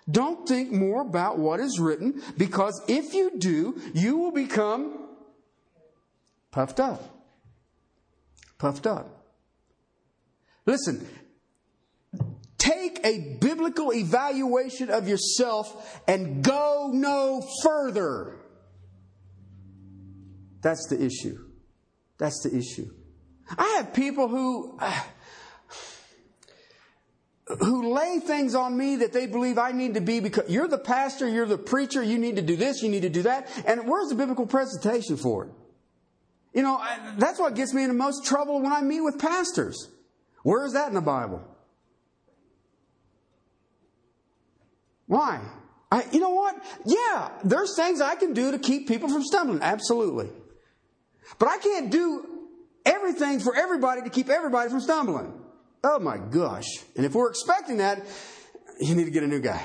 Don't 0.09 0.47
think 0.47 0.71
more 0.71 1.01
about 1.01 1.37
what 1.37 1.59
is 1.59 1.79
written, 1.79 2.21
because 2.37 2.81
if 2.87 3.13
you 3.13 3.31
do, 3.37 3.79
you 3.93 4.17
will 4.17 4.31
become 4.31 5.07
puffed 6.51 6.79
up. 6.79 7.03
Puffed 8.57 8.87
up. 8.87 9.25
Listen, 10.65 11.07
take 12.57 12.99
a 13.03 13.37
biblical 13.39 13.93
evaluation 13.93 14.89
of 14.89 15.07
yourself 15.07 16.01
and 16.07 16.43
go 16.43 16.91
no 16.93 17.41
further. 17.63 18.37
That's 20.61 20.87
the 20.89 21.01
issue. 21.01 21.37
That's 22.17 22.41
the 22.43 22.57
issue. 22.57 22.89
I 23.57 23.75
have 23.77 23.93
people 23.93 24.27
who. 24.27 24.77
Uh, 24.79 25.01
who 27.57 27.93
lay 27.93 28.19
things 28.19 28.53
on 28.53 28.77
me 28.77 28.97
that 28.97 29.11
they 29.11 29.25
believe 29.25 29.57
I 29.57 29.71
need 29.71 29.95
to 29.95 30.01
be 30.01 30.19
because 30.19 30.49
you're 30.49 30.67
the 30.67 30.77
pastor, 30.77 31.27
you're 31.27 31.47
the 31.47 31.57
preacher, 31.57 32.03
you 32.03 32.19
need 32.19 32.35
to 32.35 32.43
do 32.43 32.55
this, 32.55 32.83
you 32.83 32.89
need 32.89 33.01
to 33.01 33.09
do 33.09 33.23
that. 33.23 33.49
And 33.65 33.87
where's 33.87 34.09
the 34.09 34.15
biblical 34.15 34.45
presentation 34.45 35.17
for 35.17 35.45
it? 35.45 35.51
You 36.53 36.63
know, 36.63 36.83
that's 37.17 37.39
what 37.39 37.55
gets 37.55 37.73
me 37.73 37.83
into 37.83 37.95
most 37.95 38.25
trouble 38.25 38.61
when 38.61 38.71
I 38.71 38.81
meet 38.81 39.01
with 39.01 39.17
pastors. 39.17 39.89
Where 40.43 40.65
is 40.65 40.73
that 40.73 40.89
in 40.89 40.93
the 40.93 41.01
Bible? 41.01 41.43
Why? 45.07 45.41
I, 45.91 46.05
you 46.11 46.19
know 46.19 46.29
what? 46.29 46.55
Yeah, 46.85 47.31
there's 47.43 47.75
things 47.75 47.99
I 47.99 48.15
can 48.15 48.33
do 48.33 48.51
to 48.51 48.59
keep 48.59 48.87
people 48.87 49.09
from 49.09 49.23
stumbling. 49.23 49.61
Absolutely. 49.63 50.29
But 51.39 51.49
I 51.49 51.57
can't 51.57 51.91
do 51.91 52.25
everything 52.85 53.39
for 53.39 53.55
everybody 53.55 54.03
to 54.03 54.09
keep 54.09 54.29
everybody 54.29 54.69
from 54.69 54.81
stumbling. 54.81 55.38
Oh 55.83 55.99
my 55.99 56.17
gosh. 56.17 56.67
And 56.95 57.05
if 57.05 57.13
we're 57.13 57.29
expecting 57.29 57.77
that, 57.77 58.05
you 58.79 58.95
need 58.95 59.05
to 59.05 59.11
get 59.11 59.23
a 59.23 59.27
new 59.27 59.39
guy. 59.39 59.63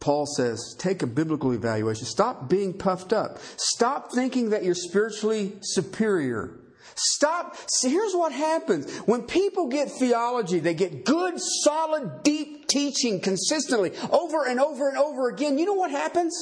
Paul 0.00 0.24
says, 0.24 0.74
take 0.78 1.02
a 1.02 1.06
biblical 1.06 1.52
evaluation. 1.52 2.06
Stop 2.06 2.48
being 2.48 2.72
puffed 2.72 3.12
up. 3.12 3.38
Stop 3.56 4.12
thinking 4.12 4.50
that 4.50 4.64
you're 4.64 4.74
spiritually 4.74 5.52
superior. 5.60 6.58
Stop. 6.94 7.56
See, 7.70 7.90
here's 7.90 8.14
what 8.14 8.32
happens. 8.32 8.90
When 9.00 9.22
people 9.22 9.68
get 9.68 9.90
theology, 9.90 10.58
they 10.58 10.74
get 10.74 11.04
good, 11.04 11.34
solid, 11.38 12.22
deep 12.22 12.66
teaching 12.66 13.20
consistently 13.20 13.92
over 14.10 14.46
and 14.46 14.58
over 14.58 14.88
and 14.88 14.96
over 14.96 15.28
again. 15.28 15.58
You 15.58 15.66
know 15.66 15.74
what 15.74 15.90
happens? 15.90 16.34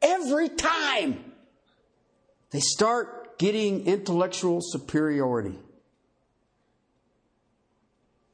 Every 0.00 0.48
time 0.48 1.31
they 2.52 2.60
start 2.60 3.38
getting 3.38 3.86
intellectual 3.86 4.60
superiority. 4.60 5.58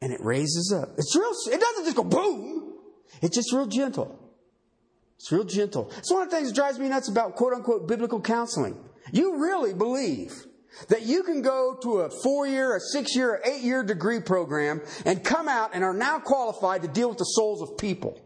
And 0.00 0.12
it 0.12 0.20
raises 0.20 0.72
up. 0.76 0.90
It's 0.98 1.16
real, 1.16 1.30
it 1.52 1.60
doesn't 1.60 1.84
just 1.84 1.96
go 1.96 2.04
boom. 2.04 2.74
It's 3.22 3.34
just 3.34 3.52
real 3.52 3.66
gentle. 3.66 4.18
It's 5.16 5.32
real 5.32 5.44
gentle. 5.44 5.90
It's 5.96 6.12
one 6.12 6.22
of 6.22 6.30
the 6.30 6.36
things 6.36 6.48
that 6.48 6.54
drives 6.54 6.78
me 6.78 6.88
nuts 6.88 7.08
about 7.08 7.34
quote 7.34 7.52
unquote 7.52 7.88
biblical 7.88 8.20
counseling. 8.20 8.78
You 9.12 9.40
really 9.40 9.74
believe 9.74 10.32
that 10.88 11.02
you 11.02 11.22
can 11.22 11.42
go 11.42 11.76
to 11.82 12.00
a 12.00 12.10
four 12.22 12.46
year, 12.46 12.76
a 12.76 12.80
six 12.80 13.16
year, 13.16 13.34
or 13.34 13.40
eight 13.44 13.62
year 13.62 13.82
degree 13.82 14.20
program 14.20 14.80
and 15.04 15.24
come 15.24 15.48
out 15.48 15.70
and 15.74 15.82
are 15.82 15.94
now 15.94 16.20
qualified 16.20 16.82
to 16.82 16.88
deal 16.88 17.08
with 17.08 17.18
the 17.18 17.24
souls 17.24 17.62
of 17.62 17.76
people. 17.78 18.20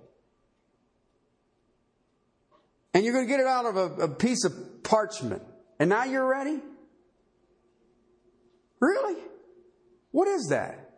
And 2.92 3.04
you're 3.04 3.14
going 3.14 3.26
to 3.26 3.30
get 3.30 3.40
it 3.40 3.46
out 3.46 3.64
of 3.64 3.76
a, 3.76 4.02
a 4.02 4.08
piece 4.08 4.44
of 4.44 4.82
parchment. 4.82 5.42
And 5.82 5.88
now 5.88 6.04
you're 6.04 6.28
ready? 6.28 6.60
Really? 8.78 9.16
What 10.12 10.28
is 10.28 10.46
that? 10.50 10.92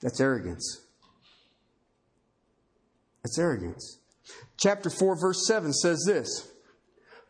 That's 0.00 0.20
arrogance. 0.20 0.80
That's 3.24 3.40
arrogance. 3.40 3.98
Chapter 4.56 4.88
4, 4.88 5.20
verse 5.20 5.48
7 5.48 5.72
says 5.72 6.04
this 6.06 6.48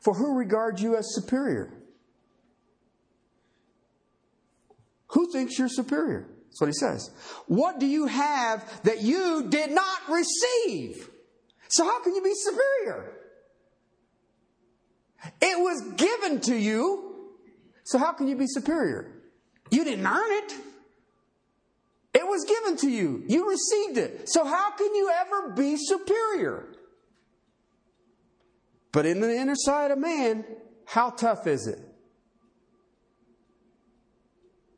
For 0.03 0.13
who 0.13 0.37
regards 0.37 0.83
you 0.83 0.95
as 0.95 1.15
superior? 1.15 1.73
Who 5.07 5.33
thinks 5.33 5.59
you're 5.59 5.71
superior? 5.71 6.29
That's 6.49 6.61
what 6.61 6.67
he 6.67 6.75
says. 6.75 7.11
What 7.47 7.81
do 7.81 7.87
you 7.87 8.09
have 8.09 8.83
that 8.83 9.01
you 9.01 9.47
did 9.49 9.71
not 9.71 10.01
receive? 10.07 11.09
So 11.69 11.87
how 11.87 12.03
can 12.03 12.15
you 12.15 12.23
be 12.23 12.35
superior? 12.35 13.24
It 15.41 15.59
was 15.59 15.83
given 15.97 16.41
to 16.43 16.57
you. 16.57 17.31
So 17.85 17.99
how 17.99 18.13
can 18.13 18.29
you 18.29 18.37
be 18.37 18.47
superior? 18.47 19.11
You 19.71 19.85
didn't 19.85 20.07
earn 20.07 20.33
it. 20.45 20.55
It 22.15 22.27
was 22.27 22.45
given 22.45 22.77
to 22.79 22.89
you. 22.89 23.25
You 23.27 23.51
received 23.51 23.99
it. 23.99 24.29
So 24.29 24.45
how 24.45 24.71
can 24.71 24.95
you 24.95 25.11
ever 25.11 25.51
be 25.51 25.77
superior? 25.77 26.69
But 28.93 29.07
in 29.07 29.21
the 29.21 29.35
inner 29.35 29.57
side 29.57 29.91
of 29.91 29.99
man, 29.99 30.45
how 30.87 31.11
tough 31.11 31.47
is 31.49 31.67
it? 31.67 31.81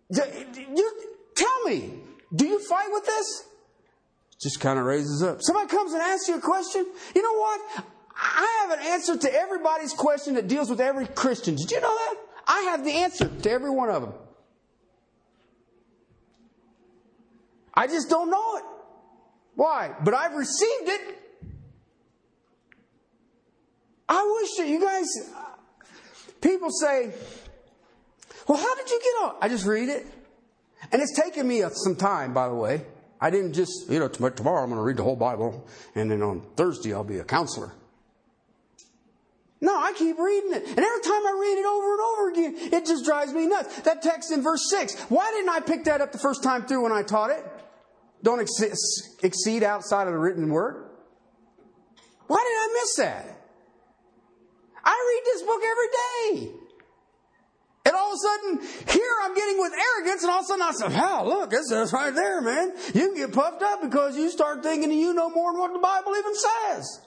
You, 0.08 0.92
tell 1.36 1.64
me, 1.64 2.00
do 2.34 2.46
you 2.46 2.58
fight 2.66 2.88
with 2.90 3.04
this? 3.04 3.44
Just 4.40 4.60
kind 4.60 4.78
of 4.78 4.86
raises 4.86 5.22
up. 5.22 5.42
Somebody 5.42 5.68
comes 5.68 5.92
and 5.92 6.00
asks 6.00 6.28
you 6.28 6.36
a 6.36 6.40
question. 6.40 6.86
You 7.14 7.22
know 7.22 7.38
what? 7.38 7.84
I 8.16 8.62
have 8.62 8.78
an 8.78 8.86
answer 8.86 9.16
to 9.16 9.32
everybody's 9.32 9.92
question 9.92 10.34
that 10.34 10.48
deals 10.48 10.70
with 10.70 10.80
every 10.80 11.06
Christian. 11.06 11.54
Did 11.54 11.70
you 11.70 11.80
know 11.80 11.94
that? 11.94 12.14
I 12.46 12.60
have 12.70 12.84
the 12.84 12.92
answer 12.92 13.28
to 13.28 13.50
every 13.50 13.70
one 13.70 13.90
of 13.90 14.02
them. 14.02 14.14
I 17.74 17.86
just 17.86 18.08
don't 18.08 18.30
know 18.30 18.56
it. 18.56 18.64
Why? 19.54 19.94
But 20.02 20.14
I've 20.14 20.34
received 20.34 20.88
it. 20.88 21.22
I 24.08 24.38
wish 24.40 24.56
that 24.56 24.68
you 24.68 24.80
guys, 24.80 25.06
people 26.40 26.70
say, 26.70 27.12
well, 28.48 28.56
how 28.56 28.74
did 28.76 28.88
you 28.88 29.00
get 29.00 29.24
on? 29.24 29.36
I 29.42 29.48
just 29.48 29.66
read 29.66 29.88
it. 29.88 30.06
And 30.92 31.02
it's 31.02 31.18
taken 31.18 31.46
me 31.46 31.62
uh, 31.62 31.70
some 31.70 31.96
time, 31.96 32.32
by 32.32 32.48
the 32.48 32.54
way. 32.54 32.84
I 33.20 33.30
didn't 33.30 33.54
just, 33.54 33.90
you 33.90 33.98
know, 33.98 34.08
tomorrow 34.08 34.62
I'm 34.62 34.68
going 34.68 34.78
to 34.78 34.82
read 34.82 34.98
the 34.98 35.02
whole 35.02 35.16
Bible, 35.16 35.66
and 35.94 36.10
then 36.10 36.22
on 36.22 36.42
Thursday 36.54 36.94
I'll 36.94 37.02
be 37.02 37.18
a 37.18 37.24
counselor. 37.24 37.72
No, 39.60 39.74
I 39.74 39.92
keep 39.94 40.18
reading 40.18 40.52
it. 40.52 40.66
And 40.68 40.78
every 40.78 41.00
time 41.00 41.26
I 41.26 41.38
read 41.40 41.58
it 41.58 41.66
over 41.66 41.92
and 41.92 42.00
over 42.00 42.28
again, 42.30 42.72
it 42.74 42.86
just 42.86 43.04
drives 43.04 43.32
me 43.32 43.46
nuts. 43.46 43.80
That 43.82 44.02
text 44.02 44.30
in 44.30 44.42
verse 44.42 44.68
6, 44.70 44.94
why 45.08 45.30
didn't 45.30 45.48
I 45.48 45.60
pick 45.60 45.84
that 45.84 46.00
up 46.00 46.12
the 46.12 46.18
first 46.18 46.42
time 46.42 46.66
through 46.66 46.82
when 46.82 46.92
I 46.92 47.02
taught 47.02 47.30
it? 47.30 47.44
Don't 48.22 48.40
exceed 48.40 49.62
outside 49.62 50.06
of 50.06 50.12
the 50.12 50.18
written 50.18 50.50
word. 50.50 50.90
Why 52.26 52.36
did 52.38 52.42
I 52.44 52.80
miss 52.80 52.96
that? 52.96 53.32
I 54.84 55.22
read 55.24 55.32
this 55.32 55.42
book 55.42 55.62
every 55.64 55.88
day. 55.88 56.52
And 57.86 57.94
all 57.94 58.08
of 58.08 58.14
a 58.14 58.18
sudden, 58.18 58.60
here 58.88 59.12
I'm 59.22 59.34
getting 59.34 59.58
with 59.60 59.72
arrogance, 59.72 60.22
and 60.22 60.30
all 60.32 60.40
of 60.40 60.44
a 60.44 60.48
sudden 60.48 60.62
I 60.62 60.72
said, 60.72 60.92
"Wow, 60.92 61.24
look, 61.24 61.50
this 61.50 61.70
is 61.70 61.92
right 61.92 62.12
there, 62.12 62.40
man. 62.40 62.72
You 62.94 63.06
can 63.08 63.14
get 63.14 63.32
puffed 63.32 63.62
up 63.62 63.80
because 63.80 64.16
you 64.16 64.28
start 64.28 64.62
thinking 64.64 64.90
you 64.90 65.14
know 65.14 65.30
more 65.30 65.52
than 65.52 65.60
what 65.60 65.72
the 65.72 65.78
Bible 65.78 66.16
even 66.16 66.34
says." 66.34 67.00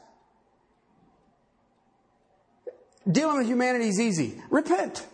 Dealing 3.11 3.37
with 3.37 3.47
humanity 3.47 3.87
is 3.87 3.99
easy. 3.99 4.41
Repent. 4.49 5.05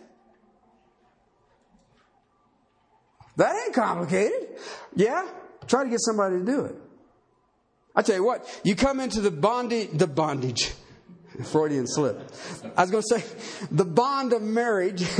That 3.36 3.54
ain't 3.64 3.74
complicated. 3.74 4.58
Yeah? 4.94 5.26
Try 5.66 5.84
to 5.84 5.90
get 5.90 6.00
somebody 6.00 6.38
to 6.38 6.44
do 6.44 6.64
it. 6.64 6.74
I 7.94 8.02
tell 8.02 8.16
you 8.16 8.24
what, 8.24 8.60
you 8.62 8.76
come 8.76 9.00
into 9.00 9.20
the 9.22 9.30
bondage, 9.30 9.90
the 9.92 10.06
bondage, 10.06 10.72
Freudian 11.44 11.86
slip. 11.86 12.30
I 12.76 12.82
was 12.82 12.90
going 12.90 13.02
to 13.08 13.20
say, 13.20 13.66
the 13.70 13.84
bond 13.86 14.34
of 14.34 14.42
marriage. 14.42 15.02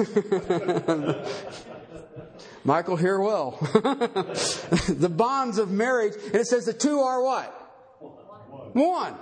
Michael, 2.64 2.96
hear 2.96 3.18
well. 3.20 3.52
the 4.88 5.10
bonds 5.14 5.58
of 5.58 5.70
marriage, 5.70 6.14
and 6.26 6.34
it 6.34 6.46
says 6.46 6.66
the 6.66 6.72
two 6.72 7.00
are 7.00 7.22
what? 7.22 7.46
One. 8.72 9.14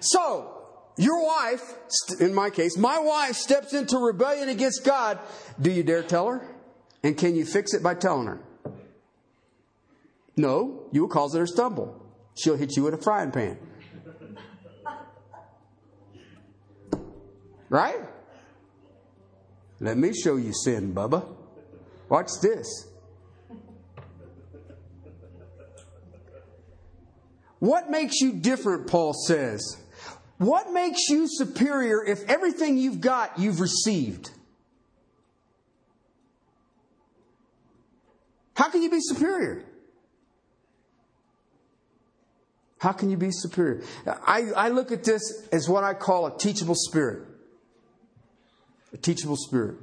So, 0.00 0.55
your 0.96 1.24
wife, 1.24 1.74
in 2.20 2.34
my 2.34 2.50
case, 2.50 2.76
my 2.76 2.98
wife 2.98 3.36
steps 3.36 3.74
into 3.74 3.98
rebellion 3.98 4.48
against 4.48 4.84
God. 4.84 5.18
Do 5.60 5.70
you 5.70 5.82
dare 5.82 6.02
tell 6.02 6.28
her? 6.28 6.48
And 7.02 7.16
can 7.16 7.36
you 7.36 7.44
fix 7.44 7.74
it 7.74 7.82
by 7.82 7.94
telling 7.94 8.26
her? 8.26 8.40
No, 10.36 10.88
you 10.92 11.02
will 11.02 11.08
cause 11.08 11.34
her 11.34 11.40
to 11.40 11.46
stumble. 11.46 12.02
She'll 12.34 12.56
hit 12.56 12.76
you 12.76 12.82
with 12.82 12.94
a 12.94 12.98
frying 12.98 13.30
pan. 13.30 13.58
Right? 17.68 18.00
Let 19.80 19.98
me 19.98 20.12
show 20.14 20.36
you 20.36 20.52
sin, 20.52 20.94
Bubba. 20.94 21.26
Watch 22.08 22.30
this. 22.40 22.88
What 27.58 27.90
makes 27.90 28.20
you 28.20 28.32
different, 28.32 28.86
Paul 28.86 29.12
says? 29.12 29.82
What 30.38 30.72
makes 30.72 31.08
you 31.08 31.26
superior 31.28 32.04
if 32.04 32.28
everything 32.28 32.76
you've 32.76 33.00
got 33.00 33.38
you've 33.38 33.60
received? 33.60 34.30
How 38.54 38.68
can 38.70 38.82
you 38.82 38.90
be 38.90 39.00
superior? 39.00 39.64
How 42.78 42.92
can 42.92 43.10
you 43.10 43.16
be 43.16 43.30
superior? 43.30 43.82
I, 44.06 44.50
I 44.56 44.68
look 44.68 44.92
at 44.92 45.04
this 45.04 45.22
as 45.52 45.68
what 45.68 45.84
I 45.84 45.94
call 45.94 46.26
a 46.26 46.38
teachable 46.38 46.74
spirit. 46.74 47.26
A 48.92 48.98
teachable 48.98 49.36
spirit. 49.36 49.76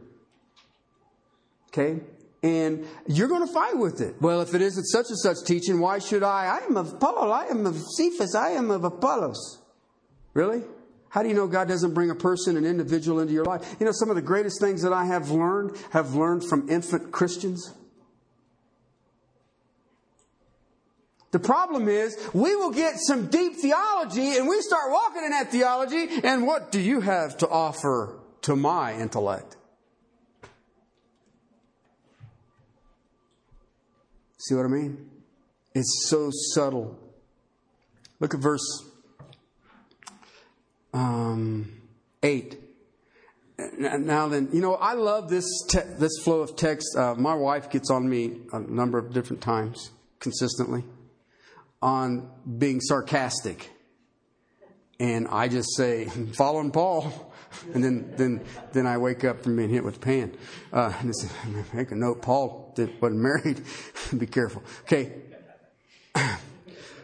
Okay? 1.69 2.01
And 2.43 2.85
you're 3.07 3.27
going 3.27 3.45
to 3.45 3.51
fight 3.51 3.77
with 3.77 4.01
it. 4.01 4.21
Well, 4.21 4.41
if 4.41 4.53
it 4.53 4.61
isn't 4.61 4.85
such 4.85 5.07
and 5.09 5.17
such 5.17 5.37
teaching, 5.45 5.79
why 5.79 5.99
should 5.99 6.23
I? 6.23 6.59
I 6.61 6.65
am 6.65 6.77
of 6.77 6.99
Paul. 6.99 7.31
I 7.31 7.45
am 7.45 7.65
of 7.65 7.81
Cephas. 7.97 8.35
I 8.35 8.51
am 8.51 8.69
of 8.69 8.83
Apollos. 8.83 9.62
Really? 10.33 10.63
How 11.09 11.21
do 11.21 11.29
you 11.29 11.35
know 11.35 11.47
God 11.47 11.67
doesn't 11.67 11.93
bring 11.93 12.09
a 12.09 12.15
person, 12.15 12.57
an 12.57 12.65
individual 12.65 13.19
into 13.19 13.33
your 13.33 13.45
life? 13.45 13.75
You 13.79 13.85
know, 13.85 13.91
some 13.91 14.09
of 14.09 14.15
the 14.15 14.21
greatest 14.21 14.59
things 14.59 14.81
that 14.81 14.93
I 14.93 15.05
have 15.05 15.29
learned 15.29 15.77
have 15.91 16.15
learned 16.15 16.43
from 16.43 16.69
infant 16.69 17.11
Christians. 17.11 17.71
The 21.29 21.39
problem 21.39 21.87
is, 21.87 22.17
we 22.33 22.55
will 22.55 22.71
get 22.71 22.95
some 22.97 23.27
deep 23.27 23.55
theology 23.55 24.37
and 24.37 24.47
we 24.47 24.61
start 24.61 24.91
walking 24.91 25.23
in 25.23 25.31
that 25.31 25.51
theology, 25.51 26.07
and 26.23 26.47
what 26.47 26.71
do 26.71 26.79
you 26.79 27.01
have 27.01 27.37
to 27.39 27.47
offer 27.49 28.19
to 28.41 28.55
my 28.55 28.93
intellect? 28.93 29.57
See 34.37 34.55
what 34.55 34.65
I 34.65 34.69
mean? 34.69 35.09
It's 35.73 36.07
so 36.07 36.29
subtle. 36.31 36.99
Look 38.19 38.33
at 38.33 38.39
verse 38.39 38.61
um, 40.93 41.71
8. 42.21 42.59
Now 43.79 44.27
then, 44.27 44.49
you 44.51 44.61
know, 44.61 44.75
I 44.75 44.93
love 44.93 45.29
this 45.29 45.45
te- 45.69 45.79
this 45.99 46.11
flow 46.23 46.41
of 46.41 46.55
text. 46.55 46.95
Uh, 46.97 47.15
my 47.15 47.35
wife 47.35 47.69
gets 47.69 47.91
on 47.91 48.09
me 48.09 48.41
a 48.51 48.59
number 48.59 48.97
of 48.97 49.13
different 49.13 49.41
times 49.41 49.91
consistently 50.19 50.83
on 51.81 52.29
being 52.57 52.81
sarcastic. 52.81 53.69
And 54.99 55.27
I 55.27 55.49
just 55.49 55.75
say, 55.75 56.05
following 56.33 56.71
Paul. 56.71 57.31
And 57.73 57.83
then, 57.83 58.13
then, 58.17 58.41
then 58.71 58.87
I 58.87 58.97
wake 58.97 59.23
up 59.23 59.43
from 59.43 59.55
being 59.55 59.69
hit 59.69 59.83
with 59.83 59.97
a 59.97 59.99
pan. 59.99 60.35
Uh, 60.71 60.91
this, 61.03 61.27
make 61.73 61.91
a 61.91 61.95
note, 61.95 62.21
Paul 62.21 62.73
wasn't 62.77 63.21
married. 63.21 63.61
Be 64.17 64.25
careful. 64.25 64.63
Okay. 64.83 65.13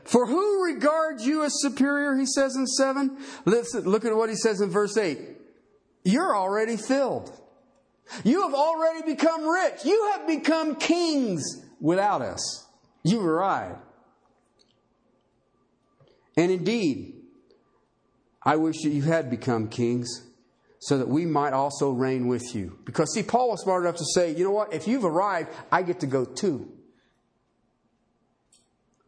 For 0.09 0.25
who 0.25 0.63
regards 0.63 1.23
you 1.23 1.43
as 1.43 1.51
superior, 1.61 2.15
he 2.15 2.25
says 2.25 2.55
in 2.55 2.65
7? 2.65 3.15
Listen, 3.45 3.83
look 3.83 4.05
at 4.05 4.15
what 4.15 4.29
he 4.29 4.35
says 4.35 4.59
in 4.59 4.71
verse 4.71 4.97
8. 4.97 5.19
You're 6.03 6.35
already 6.35 6.77
filled. 6.77 7.31
You 8.23 8.41
have 8.41 8.55
already 8.55 9.03
become 9.03 9.47
rich. 9.47 9.85
You 9.85 10.11
have 10.11 10.25
become 10.25 10.77
kings 10.77 11.43
without 11.79 12.23
us. 12.23 12.65
You 13.03 13.21
arrived. 13.21 13.77
And 16.35 16.51
indeed, 16.51 17.13
I 18.41 18.55
wish 18.55 18.81
that 18.81 18.89
you 18.89 19.03
had 19.03 19.29
become 19.29 19.67
kings 19.67 20.25
so 20.79 20.97
that 20.97 21.07
we 21.07 21.27
might 21.27 21.53
also 21.53 21.91
reign 21.91 22.27
with 22.27 22.55
you. 22.55 22.79
Because, 22.83 23.13
see, 23.13 23.21
Paul 23.21 23.51
was 23.51 23.61
smart 23.61 23.83
enough 23.83 23.97
to 23.97 24.05
say, 24.15 24.33
you 24.33 24.43
know 24.43 24.51
what? 24.51 24.73
If 24.73 24.87
you've 24.87 25.05
arrived, 25.05 25.49
I 25.71 25.83
get 25.83 25.99
to 25.99 26.07
go 26.07 26.25
too. 26.25 26.67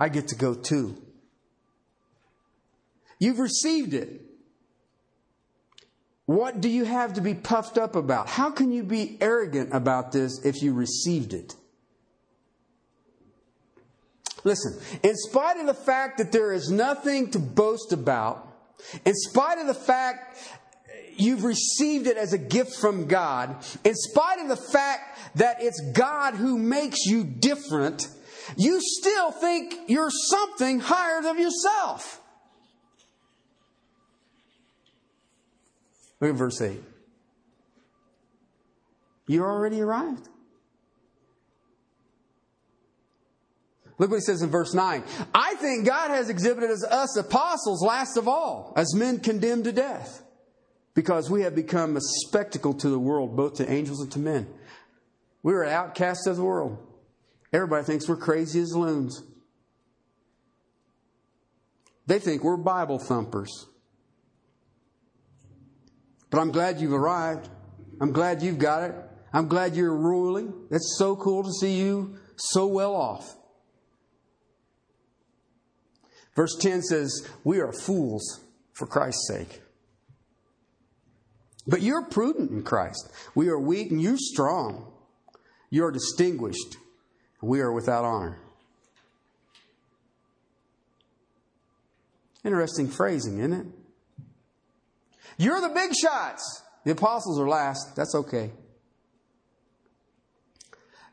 I 0.01 0.09
get 0.09 0.29
to 0.29 0.35
go 0.35 0.55
too. 0.55 0.97
You've 3.19 3.37
received 3.37 3.93
it. 3.93 4.19
What 6.25 6.59
do 6.59 6.69
you 6.69 6.85
have 6.85 7.13
to 7.13 7.21
be 7.21 7.35
puffed 7.35 7.77
up 7.77 7.95
about? 7.95 8.27
How 8.27 8.49
can 8.49 8.71
you 8.71 8.81
be 8.81 9.19
arrogant 9.21 9.69
about 9.73 10.11
this 10.11 10.43
if 10.43 10.63
you 10.63 10.73
received 10.73 11.33
it? 11.33 11.53
Listen, 14.43 14.73
in 15.03 15.15
spite 15.15 15.57
of 15.57 15.67
the 15.67 15.75
fact 15.75 16.17
that 16.17 16.31
there 16.31 16.51
is 16.51 16.71
nothing 16.71 17.29
to 17.29 17.37
boast 17.37 17.93
about, 17.93 18.47
in 19.05 19.13
spite 19.13 19.59
of 19.59 19.67
the 19.67 19.75
fact 19.75 20.39
you've 21.15 21.43
received 21.43 22.07
it 22.07 22.17
as 22.17 22.33
a 22.33 22.39
gift 22.39 22.75
from 22.75 23.05
God, 23.05 23.55
in 23.83 23.93
spite 23.93 24.39
of 24.39 24.47
the 24.47 24.55
fact 24.71 25.35
that 25.35 25.57
it's 25.59 25.79
God 25.93 26.33
who 26.33 26.57
makes 26.57 27.05
you 27.05 27.23
different, 27.23 28.07
you 28.57 28.79
still 28.81 29.31
think 29.31 29.75
you're 29.87 30.11
something 30.11 30.79
higher 30.79 31.21
than 31.21 31.39
yourself. 31.39 32.21
Look 36.19 36.31
at 36.31 36.35
verse 36.35 36.61
8. 36.61 36.81
You 39.27 39.43
already 39.43 39.81
arrived. 39.81 40.27
Look 43.97 44.09
what 44.09 44.17
he 44.17 44.21
says 44.21 44.41
in 44.41 44.49
verse 44.49 44.73
9. 44.73 45.03
I 45.33 45.55
think 45.55 45.85
God 45.85 46.09
has 46.09 46.29
exhibited 46.29 46.71
as 46.71 46.83
us 46.83 47.15
apostles 47.17 47.83
last 47.83 48.17
of 48.17 48.27
all, 48.27 48.73
as 48.75 48.95
men 48.95 49.19
condemned 49.19 49.65
to 49.65 49.71
death, 49.71 50.23
because 50.95 51.29
we 51.29 51.43
have 51.43 51.55
become 51.55 51.95
a 51.95 52.01
spectacle 52.01 52.73
to 52.73 52.89
the 52.89 52.97
world, 52.97 53.35
both 53.35 53.55
to 53.55 53.71
angels 53.71 54.01
and 54.01 54.11
to 54.11 54.19
men. 54.19 54.47
We 55.43 55.53
are 55.53 55.63
outcasts 55.63 56.25
of 56.25 56.37
the 56.37 56.43
world. 56.43 56.79
Everybody 57.53 57.83
thinks 57.83 58.07
we're 58.07 58.17
crazy 58.17 58.61
as 58.61 58.75
loons. 58.75 59.23
They 62.07 62.19
think 62.19 62.43
we're 62.43 62.57
Bible 62.57 62.99
thumpers. 62.99 63.67
But 66.29 66.39
I'm 66.39 66.51
glad 66.51 66.79
you've 66.79 66.93
arrived. 66.93 67.49
I'm 67.99 68.11
glad 68.11 68.41
you've 68.41 68.57
got 68.57 68.89
it. 68.89 68.95
I'm 69.33 69.47
glad 69.47 69.75
you're 69.75 69.95
ruling. 69.95 70.53
It's 70.71 70.95
so 70.97 71.15
cool 71.15 71.43
to 71.43 71.51
see 71.51 71.77
you 71.77 72.17
so 72.35 72.67
well 72.67 72.95
off. 72.95 73.35
Verse 76.35 76.55
10 76.55 76.81
says, 76.81 77.29
We 77.43 77.59
are 77.59 77.73
fools 77.73 78.41
for 78.73 78.87
Christ's 78.87 79.27
sake. 79.27 79.61
But 81.67 81.81
you're 81.81 82.03
prudent 82.05 82.51
in 82.51 82.63
Christ. 82.63 83.11
We 83.35 83.49
are 83.49 83.59
weak 83.59 83.91
and 83.91 84.01
you're 84.01 84.17
strong. 84.17 84.91
You 85.69 85.85
are 85.85 85.91
distinguished. 85.91 86.77
We 87.41 87.59
are 87.61 87.71
without 87.71 88.05
honor. 88.05 88.37
Interesting 92.43 92.87
phrasing, 92.87 93.39
isn't 93.39 93.53
it? 93.53 93.67
You're 95.37 95.61
the 95.61 95.69
big 95.69 95.91
shots. 95.95 96.63
The 96.83 96.91
apostles 96.91 97.39
are 97.39 97.47
last. 97.47 97.95
That's 97.95 98.15
okay. 98.15 98.51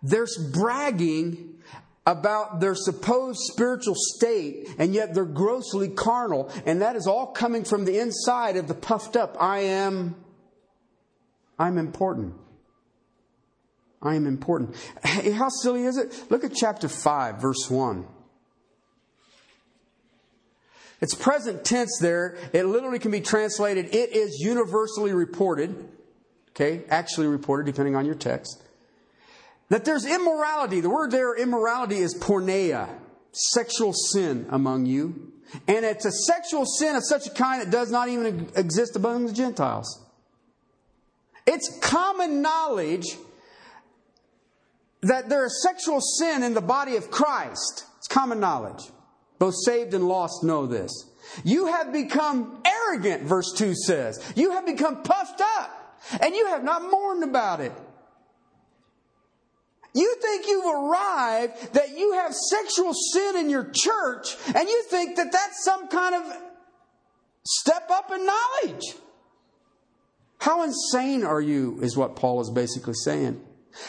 There's 0.02 0.36
bragging 0.52 1.54
about 2.06 2.60
their 2.60 2.74
supposed 2.74 3.40
spiritual 3.52 3.94
state, 3.94 4.68
and 4.78 4.94
yet 4.94 5.12
they're 5.12 5.26
grossly 5.26 5.88
carnal, 5.88 6.50
and 6.64 6.80
that 6.80 6.96
is 6.96 7.06
all 7.06 7.26
coming 7.26 7.64
from 7.64 7.84
the 7.84 7.98
inside 7.98 8.56
of 8.56 8.66
the 8.66 8.74
puffed 8.74 9.16
up 9.16 9.36
I 9.38 9.60
am, 9.60 10.16
I'm 11.58 11.76
important. 11.76 12.34
I 14.00 14.14
am 14.14 14.26
important. 14.26 14.76
How 15.02 15.48
silly 15.48 15.84
is 15.84 15.96
it? 15.96 16.30
Look 16.30 16.44
at 16.44 16.54
chapter 16.54 16.88
5, 16.88 17.40
verse 17.40 17.68
1. 17.68 18.06
It's 21.00 21.14
present 21.14 21.64
tense 21.64 21.98
there. 22.00 22.36
It 22.52 22.64
literally 22.64 22.98
can 22.98 23.10
be 23.10 23.20
translated, 23.20 23.94
it 23.94 24.14
is 24.14 24.40
universally 24.40 25.12
reported. 25.12 25.88
Okay, 26.50 26.82
actually 26.88 27.28
reported, 27.28 27.66
depending 27.66 27.94
on 27.94 28.04
your 28.04 28.16
text. 28.16 28.60
That 29.68 29.84
there's 29.84 30.04
immorality. 30.04 30.80
The 30.80 30.90
word 30.90 31.12
there, 31.12 31.36
immorality, 31.36 31.98
is 31.98 32.18
porneia, 32.18 32.88
sexual 33.32 33.92
sin 33.92 34.46
among 34.50 34.86
you. 34.86 35.32
And 35.68 35.84
it's 35.84 36.04
a 36.04 36.10
sexual 36.10 36.66
sin 36.66 36.96
of 36.96 37.04
such 37.04 37.26
a 37.26 37.30
kind 37.30 37.62
that 37.62 37.70
does 37.70 37.90
not 37.90 38.08
even 38.08 38.48
exist 38.56 38.96
among 38.96 39.26
the 39.26 39.32
Gentiles. 39.32 40.04
It's 41.46 41.78
common 41.80 42.42
knowledge 42.42 43.06
that 45.02 45.28
there 45.28 45.44
is 45.44 45.62
sexual 45.62 46.00
sin 46.00 46.42
in 46.42 46.54
the 46.54 46.60
body 46.60 46.96
of 46.96 47.10
Christ. 47.10 47.84
It's 47.98 48.08
common 48.08 48.40
knowledge. 48.40 48.84
Both 49.38 49.54
saved 49.64 49.94
and 49.94 50.08
lost 50.08 50.42
know 50.42 50.66
this. 50.66 50.90
You 51.44 51.66
have 51.66 51.92
become 51.92 52.62
arrogant, 52.64 53.24
verse 53.24 53.52
2 53.56 53.74
says. 53.74 54.20
You 54.34 54.52
have 54.52 54.66
become 54.66 55.02
puffed 55.02 55.40
up, 55.40 56.00
and 56.20 56.34
you 56.34 56.46
have 56.46 56.64
not 56.64 56.90
mourned 56.90 57.22
about 57.22 57.60
it. 57.60 57.72
You 59.94 60.14
think 60.20 60.46
you've 60.46 60.74
arrived 60.74 61.74
that 61.74 61.96
you 61.96 62.12
have 62.12 62.34
sexual 62.34 62.92
sin 62.94 63.36
in 63.36 63.50
your 63.50 63.70
church, 63.74 64.36
and 64.54 64.68
you 64.68 64.82
think 64.84 65.16
that 65.16 65.32
that's 65.32 65.64
some 65.64 65.88
kind 65.88 66.14
of 66.14 66.36
step 67.44 67.90
up 67.90 68.10
in 68.12 68.26
knowledge. 68.26 68.94
How 70.38 70.62
insane 70.62 71.24
are 71.24 71.40
you, 71.40 71.78
is 71.82 71.96
what 71.96 72.16
Paul 72.16 72.40
is 72.40 72.50
basically 72.50 72.94
saying. 72.94 73.44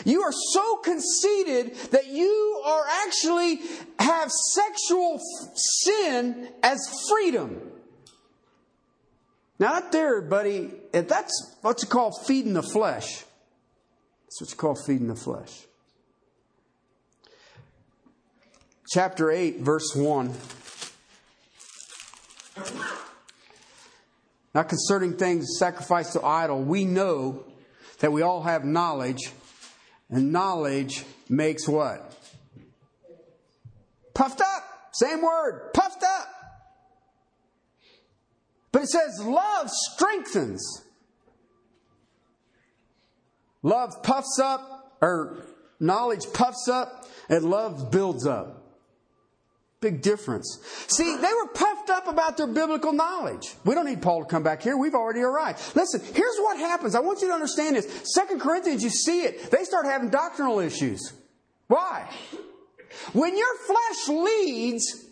You 0.06 0.22
are 0.22 0.32
so 0.32 0.78
conceited 0.78 1.76
that 1.92 2.08
you 2.08 2.62
are 2.66 2.86
actually 3.06 3.60
have 4.00 4.32
sexual 4.32 5.20
sin 5.56 6.50
as 6.64 6.80
freedom. 7.10 7.62
Now, 9.60 9.74
that 9.74 9.92
there, 9.92 10.22
buddy, 10.22 10.72
eh, 10.94 11.02
that's 11.02 11.58
what 11.62 11.82
you 11.82 11.88
call 11.88 12.12
feeding 12.12 12.54
the 12.54 12.64
flesh. 12.64 13.26
That's 14.26 14.42
what 14.42 14.52
you 14.52 14.56
call 14.56 14.76
feeding 14.86 15.08
the 15.08 15.16
flesh. 15.16 15.66
Chapter 18.92 19.30
8, 19.30 19.60
verse 19.60 19.94
1. 19.96 20.34
Now, 24.56 24.64
concerning 24.64 25.14
things 25.18 25.58
sacrificed 25.60 26.14
to 26.14 26.26
idol, 26.26 26.64
we 26.64 26.86
know 26.86 27.44
that 28.00 28.12
we 28.12 28.22
all 28.22 28.42
have 28.44 28.64
knowledge 28.64 29.32
and 30.10 30.32
knowledge 30.32 31.06
makes 31.28 31.68
what? 31.68 32.16
Puffed 34.14 34.42
up. 34.42 34.64
Same 34.92 35.22
word. 35.22 35.72
Puffed 35.74 36.04
up. 36.04 36.28
But 38.72 38.84
it 38.84 38.90
says 38.90 39.22
love 39.24 39.70
strengthens. 39.70 40.84
Love 43.62 44.04
puffs 44.04 44.40
up, 44.42 44.98
or 45.02 45.46
knowledge 45.80 46.26
puffs 46.34 46.68
up, 46.70 47.06
and 47.28 47.50
love 47.50 47.92
builds 47.92 48.26
up. 48.26 48.59
Big 49.82 50.02
difference. 50.02 50.60
See, 50.88 51.16
they 51.16 51.34
were 51.34 51.48
puffed 51.54 51.90
up 51.90 52.08
about 52.08 52.36
their 52.36 52.48
biblical 52.48 52.92
knowledge. 52.92 53.56
We 53.64 53.76
don't 53.76 53.86
need 53.86 54.02
Paul 54.02 54.26
to 54.26 54.30
come 54.30 54.44
back 54.44 54.62
here. 54.62 54.76
We've 54.76 54.94
already 54.94 55.22
arrived. 55.22 55.74
Listen, 55.74 56.02
here's 56.14 56.38
what 56.40 56.58
happens. 56.58 56.96
I 56.96 57.00
want 57.00 57.22
you 57.22 57.30
to 57.30 57.34
understand 57.34 57.78
this. 57.78 58.12
Second 58.14 58.42
Corinthians, 58.42 58.84
you 58.84 58.90
see 58.90 59.22
it. 59.22 59.50
They 59.52 59.64
start 59.64 59.86
having 59.86 60.10
doctrinal 60.10 60.60
issues. 60.60 61.14
Why? 61.68 62.10
When 63.14 63.38
your 63.38 63.56
flesh 63.66 64.10
leads, 64.10 65.06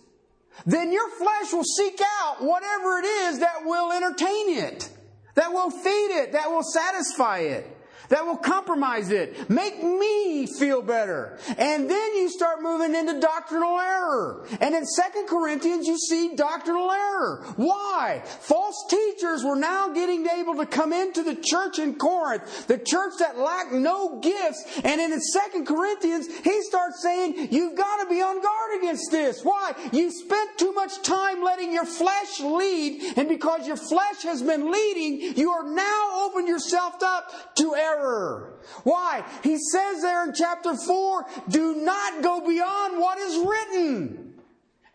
then 0.65 0.91
your 0.91 1.09
flesh 1.11 1.53
will 1.53 1.63
seek 1.63 2.01
out 2.19 2.43
whatever 2.43 2.99
it 2.99 3.05
is 3.05 3.39
that 3.39 3.63
will 3.63 3.93
entertain 3.93 4.49
it, 4.57 4.89
that 5.35 5.53
will 5.53 5.69
feed 5.69 6.11
it, 6.11 6.33
that 6.33 6.51
will 6.51 6.63
satisfy 6.63 7.39
it 7.39 7.76
that 8.09 8.25
will 8.25 8.37
compromise 8.37 9.09
it, 9.09 9.49
make 9.49 9.83
me 9.83 10.45
feel 10.45 10.81
better. 10.81 11.37
And 11.57 11.89
then 11.89 12.15
you 12.15 12.29
start 12.29 12.61
moving 12.61 12.95
into 12.95 13.19
doctrinal 13.19 13.79
error. 13.79 14.45
And 14.61 14.75
in 14.75 14.85
Second 14.85 15.27
Corinthians, 15.27 15.87
you 15.87 15.97
see 15.97 16.35
doctrinal 16.35 16.91
error. 16.91 17.43
Why? 17.55 18.21
False 18.25 18.85
teachers 18.89 19.43
were 19.43 19.55
now 19.55 19.89
getting 19.89 20.25
able 20.27 20.55
to 20.55 20.65
come 20.65 20.93
into 20.93 21.23
the 21.23 21.35
church 21.35 21.79
in 21.79 21.95
Corinth, 21.95 22.67
the 22.67 22.77
church 22.77 23.13
that 23.19 23.37
lacked 23.37 23.73
no 23.73 24.19
gifts. 24.19 24.63
And 24.83 25.01
in 25.01 25.19
Second 25.19 25.65
Corinthians, 25.65 26.27
he 26.43 26.61
starts 26.63 27.01
saying, 27.01 27.49
you've 27.51 27.75
got 27.75 28.03
to 28.03 28.09
be 28.09 28.21
on 28.21 28.41
guard 28.41 28.79
against 28.79 29.11
this. 29.11 29.41
Why? 29.43 29.73
You 29.91 30.11
spent 30.11 30.57
too 30.57 30.71
much 30.73 31.01
time 31.01 31.43
letting 31.43 31.73
your 31.73 31.85
flesh 31.85 32.39
lead, 32.39 33.17
and 33.17 33.27
because 33.27 33.67
your 33.67 33.77
flesh 33.77 34.23
has 34.23 34.41
been 34.41 34.71
leading, 34.71 35.37
you 35.37 35.51
are 35.51 35.63
now 35.63 36.25
opened 36.25 36.47
yourself 36.47 37.01
up 37.01 37.55
to 37.55 37.75
error 37.75 37.96
error. 37.97 38.59
Why? 38.83 39.23
He 39.43 39.57
says 39.57 40.01
there 40.01 40.23
in 40.23 40.33
chapter 40.33 40.75
4, 40.75 41.25
do 41.49 41.75
not 41.75 42.21
go 42.21 42.45
beyond 42.45 42.99
what 42.99 43.17
is 43.17 43.45
written. 43.45 44.35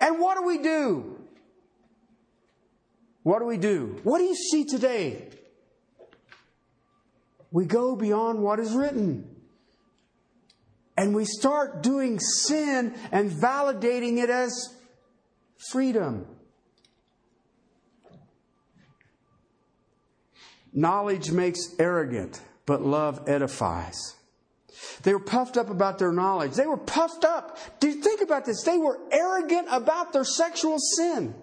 And 0.00 0.18
what 0.18 0.36
do 0.36 0.44
we 0.44 0.58
do? 0.58 1.18
What 3.22 3.38
do 3.38 3.46
we 3.46 3.56
do? 3.56 4.00
What 4.02 4.18
do 4.18 4.24
you 4.24 4.34
see 4.34 4.64
today? 4.64 5.28
We 7.50 7.66
go 7.66 7.94
beyond 7.94 8.40
what 8.40 8.58
is 8.58 8.72
written. 8.72 9.28
And 10.96 11.14
we 11.14 11.24
start 11.24 11.82
doing 11.82 12.18
sin 12.18 12.94
and 13.12 13.30
validating 13.30 14.18
it 14.22 14.30
as 14.30 14.74
freedom. 15.70 16.26
Knowledge 20.72 21.30
makes 21.30 21.74
arrogant 21.78 22.40
but 22.66 22.82
love 22.82 23.28
edifies. 23.28 24.16
They 25.02 25.12
were 25.12 25.20
puffed 25.20 25.56
up 25.56 25.70
about 25.70 25.98
their 25.98 26.12
knowledge. 26.12 26.52
They 26.52 26.66
were 26.66 26.76
puffed 26.76 27.24
up. 27.24 27.58
Do 27.80 27.88
you 27.88 28.02
think 28.02 28.20
about 28.20 28.44
this? 28.44 28.62
They 28.62 28.78
were 28.78 28.98
arrogant 29.10 29.68
about 29.70 30.12
their 30.12 30.24
sexual 30.24 30.78
sin. 30.78 31.34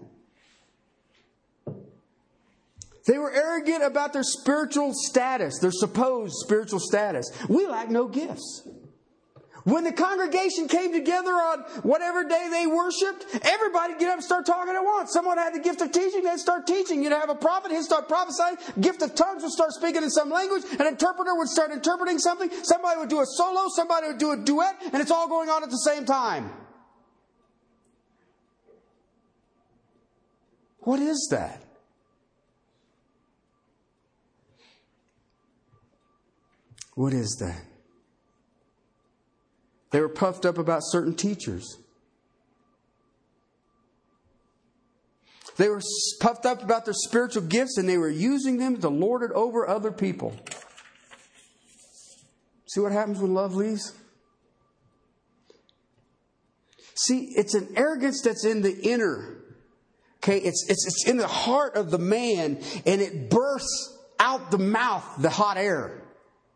They 3.05 3.17
were 3.17 3.32
arrogant 3.32 3.84
about 3.84 4.13
their 4.13 4.23
spiritual 4.23 4.93
status, 4.93 5.60
their 5.60 5.71
supposed 5.71 6.34
spiritual 6.43 6.79
status. 6.79 7.32
We 7.47 7.65
lack 7.65 7.89
no 7.89 8.08
gifts. 8.08 8.67
When 9.65 9.83
the 9.83 9.91
congregation 9.91 10.67
came 10.67 10.93
together 10.93 11.31
on 11.31 11.60
whatever 11.83 12.23
day 12.23 12.47
they 12.49 12.65
worshiped, 12.65 13.25
everybody 13.41 13.93
get 13.97 14.10
up 14.10 14.15
and 14.15 14.23
start 14.23 14.45
talking 14.45 14.73
at 14.73 14.83
once. 14.83 15.12
Someone 15.12 15.37
had 15.37 15.53
the 15.53 15.60
gift 15.60 15.81
of 15.81 15.91
teaching, 15.91 16.23
they'd 16.23 16.39
start 16.39 16.65
teaching. 16.65 17.03
You'd 17.03 17.12
have 17.12 17.29
a 17.29 17.35
prophet, 17.35 17.71
he'd 17.71 17.83
start 17.83 18.07
prophesying. 18.07 18.57
Gift 18.79 19.01
of 19.01 19.15
tongues 19.15 19.43
would 19.43 19.51
start 19.51 19.71
speaking 19.73 20.03
in 20.03 20.10
some 20.10 20.29
language. 20.29 20.63
An 20.79 20.87
interpreter 20.87 21.35
would 21.35 21.49
start 21.49 21.71
interpreting 21.71 22.19
something. 22.19 22.49
Somebody 22.63 22.99
would 22.99 23.10
do 23.10 23.19
a 23.19 23.25
solo, 23.25 23.67
somebody 23.69 24.07
would 24.07 24.17
do 24.17 24.31
a 24.31 24.37
duet, 24.37 24.75
and 24.93 25.01
it's 25.01 25.12
all 25.12 25.27
going 25.27 25.49
on 25.49 25.63
at 25.63 25.69
the 25.69 25.77
same 25.77 26.05
time. 26.05 26.51
What 30.79 30.99
is 30.99 31.27
that? 31.31 31.62
What 36.95 37.13
is 37.13 37.37
that? 37.39 37.68
They 39.92 40.02
were 40.02 40.10
puffed 40.10 40.46
up 40.46 40.58
about 40.58 40.81
certain 40.83 41.15
teachers. 41.15 41.77
They 45.58 45.67
were 45.67 45.81
puffed 46.21 46.46
up 46.46 46.63
about 46.63 46.85
their 46.85 46.94
spiritual 46.94 47.44
gifts 47.44 47.77
and 47.77 47.90
they 47.90 47.98
were 47.98 48.10
using 48.10 48.58
them 48.58 48.77
to 48.77 48.90
lord 48.90 49.23
it 49.23 49.31
over 49.33 49.67
other 49.67 49.92
people. 49.92 50.33
See 52.67 52.79
what 52.79 52.92
happens 52.92 53.19
when 53.19 53.33
love 53.33 53.56
leaves? 53.56 53.94
See, 56.96 57.33
it's 57.35 57.56
an 57.56 57.67
arrogance 57.75 58.21
that's 58.21 58.46
in 58.46 58.62
the 58.62 58.77
inner. 58.79 59.37
Okay, 60.23 60.37
it's, 60.37 60.65
it's, 60.69 60.85
it's 60.85 61.08
in 61.08 61.17
the 61.17 61.27
heart 61.27 61.75
of 61.75 61.92
the 61.92 61.98
man 61.98 62.62
and 62.85 63.02
it 63.02 63.29
bursts 63.29 63.98
out 64.19 64.52
the 64.52 64.58
mouth, 64.58 65.06
the 65.17 65.29
hot 65.29 65.58
air 65.58 66.04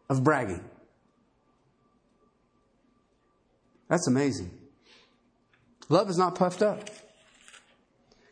of 0.09 0.23
bragging. 0.23 0.63
That's 3.89 4.07
amazing. 4.07 4.51
Love 5.89 6.09
is 6.09 6.17
not 6.17 6.35
puffed 6.35 6.61
up. 6.61 6.89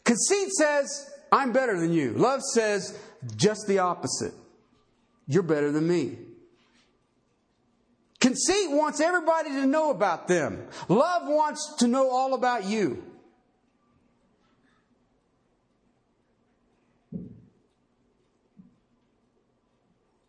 Conceit 0.03 0.49
says, 0.51 1.09
I'm 1.31 1.51
better 1.51 1.79
than 1.79 1.93
you. 1.93 2.11
Love 2.13 2.41
says, 2.41 2.97
just 3.35 3.67
the 3.67 3.79
opposite. 3.79 4.33
You're 5.27 5.43
better 5.43 5.71
than 5.71 5.87
me. 5.87 6.17
Conceit 8.19 8.69
wants 8.69 8.99
everybody 8.99 9.49
to 9.49 9.65
know 9.65 9.89
about 9.89 10.27
them. 10.27 10.67
Love 10.87 11.23
wants 11.25 11.75
to 11.79 11.87
know 11.87 12.09
all 12.09 12.33
about 12.33 12.65
you. 12.65 13.03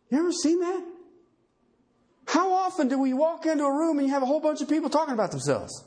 You 0.09 0.19
ever 0.19 0.31
seen 0.31 0.59
that? 0.59 0.92
How 2.33 2.51
often 2.51 2.87
do 2.87 2.97
we 2.97 3.13
walk 3.13 3.45
into 3.45 3.63
a 3.63 3.71
room 3.71 3.99
and 3.99 4.07
you 4.07 4.13
have 4.15 4.23
a 4.23 4.25
whole 4.25 4.39
bunch 4.39 4.59
of 4.59 4.67
people 4.67 4.89
talking 4.89 5.13
about 5.13 5.29
themselves? 5.29 5.83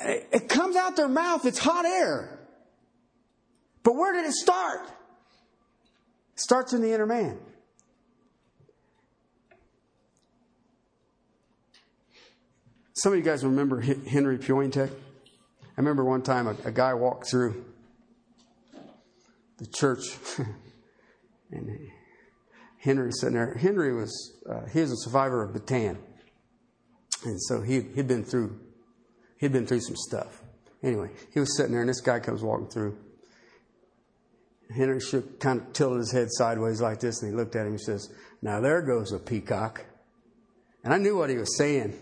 It 0.00 0.48
comes 0.48 0.76
out 0.76 0.94
their 0.94 1.08
mouth, 1.08 1.44
it's 1.44 1.58
hot 1.58 1.84
air. 1.84 2.38
But 3.82 3.96
where 3.96 4.12
did 4.12 4.26
it 4.26 4.32
start? 4.34 4.86
It 6.34 6.40
starts 6.40 6.72
in 6.72 6.82
the 6.82 6.92
inner 6.92 7.04
man. 7.04 7.36
Some 12.92 13.14
of 13.14 13.18
you 13.18 13.24
guys 13.24 13.44
remember 13.44 13.80
Henry 13.80 14.38
Piontek? 14.38 14.90
I 14.90 15.76
remember 15.76 16.04
one 16.04 16.22
time 16.22 16.46
a, 16.46 16.54
a 16.64 16.70
guy 16.70 16.94
walked 16.94 17.28
through 17.28 17.64
the 19.58 19.66
church, 19.66 20.16
and 21.50 21.89
Henry 22.80 23.12
sitting 23.12 23.34
there. 23.34 23.54
Henry 23.54 23.94
was 23.94 24.42
uh, 24.48 24.66
he 24.72 24.80
was 24.80 24.90
a 24.90 24.96
survivor 24.96 25.42
of 25.42 25.54
Bataan, 25.54 25.98
and 27.24 27.40
so 27.42 27.60
he 27.60 27.80
he'd 27.94 28.08
been 28.08 28.24
through 28.24 28.58
he'd 29.38 29.52
been 29.52 29.66
through 29.66 29.80
some 29.80 29.96
stuff. 29.96 30.42
Anyway, 30.82 31.10
he 31.32 31.40
was 31.40 31.56
sitting 31.56 31.72
there, 31.72 31.82
and 31.82 31.90
this 31.90 32.00
guy 32.00 32.20
comes 32.20 32.42
walking 32.42 32.68
through. 32.68 32.96
Henry 34.74 35.00
shook, 35.00 35.40
kind 35.40 35.60
of 35.60 35.72
tilted 35.72 35.98
his 35.98 36.12
head 36.12 36.28
sideways 36.30 36.80
like 36.80 37.00
this, 37.00 37.22
and 37.22 37.30
he 37.30 37.36
looked 37.36 37.54
at 37.54 37.66
him 37.66 37.72
and 37.72 37.80
says, 37.80 38.08
"Now 38.40 38.60
there 38.60 38.80
goes 38.82 39.12
a 39.12 39.18
peacock." 39.18 39.84
And 40.82 40.94
I 40.94 40.96
knew 40.96 41.16
what 41.16 41.28
he 41.28 41.36
was 41.36 41.58
saying. 41.58 41.94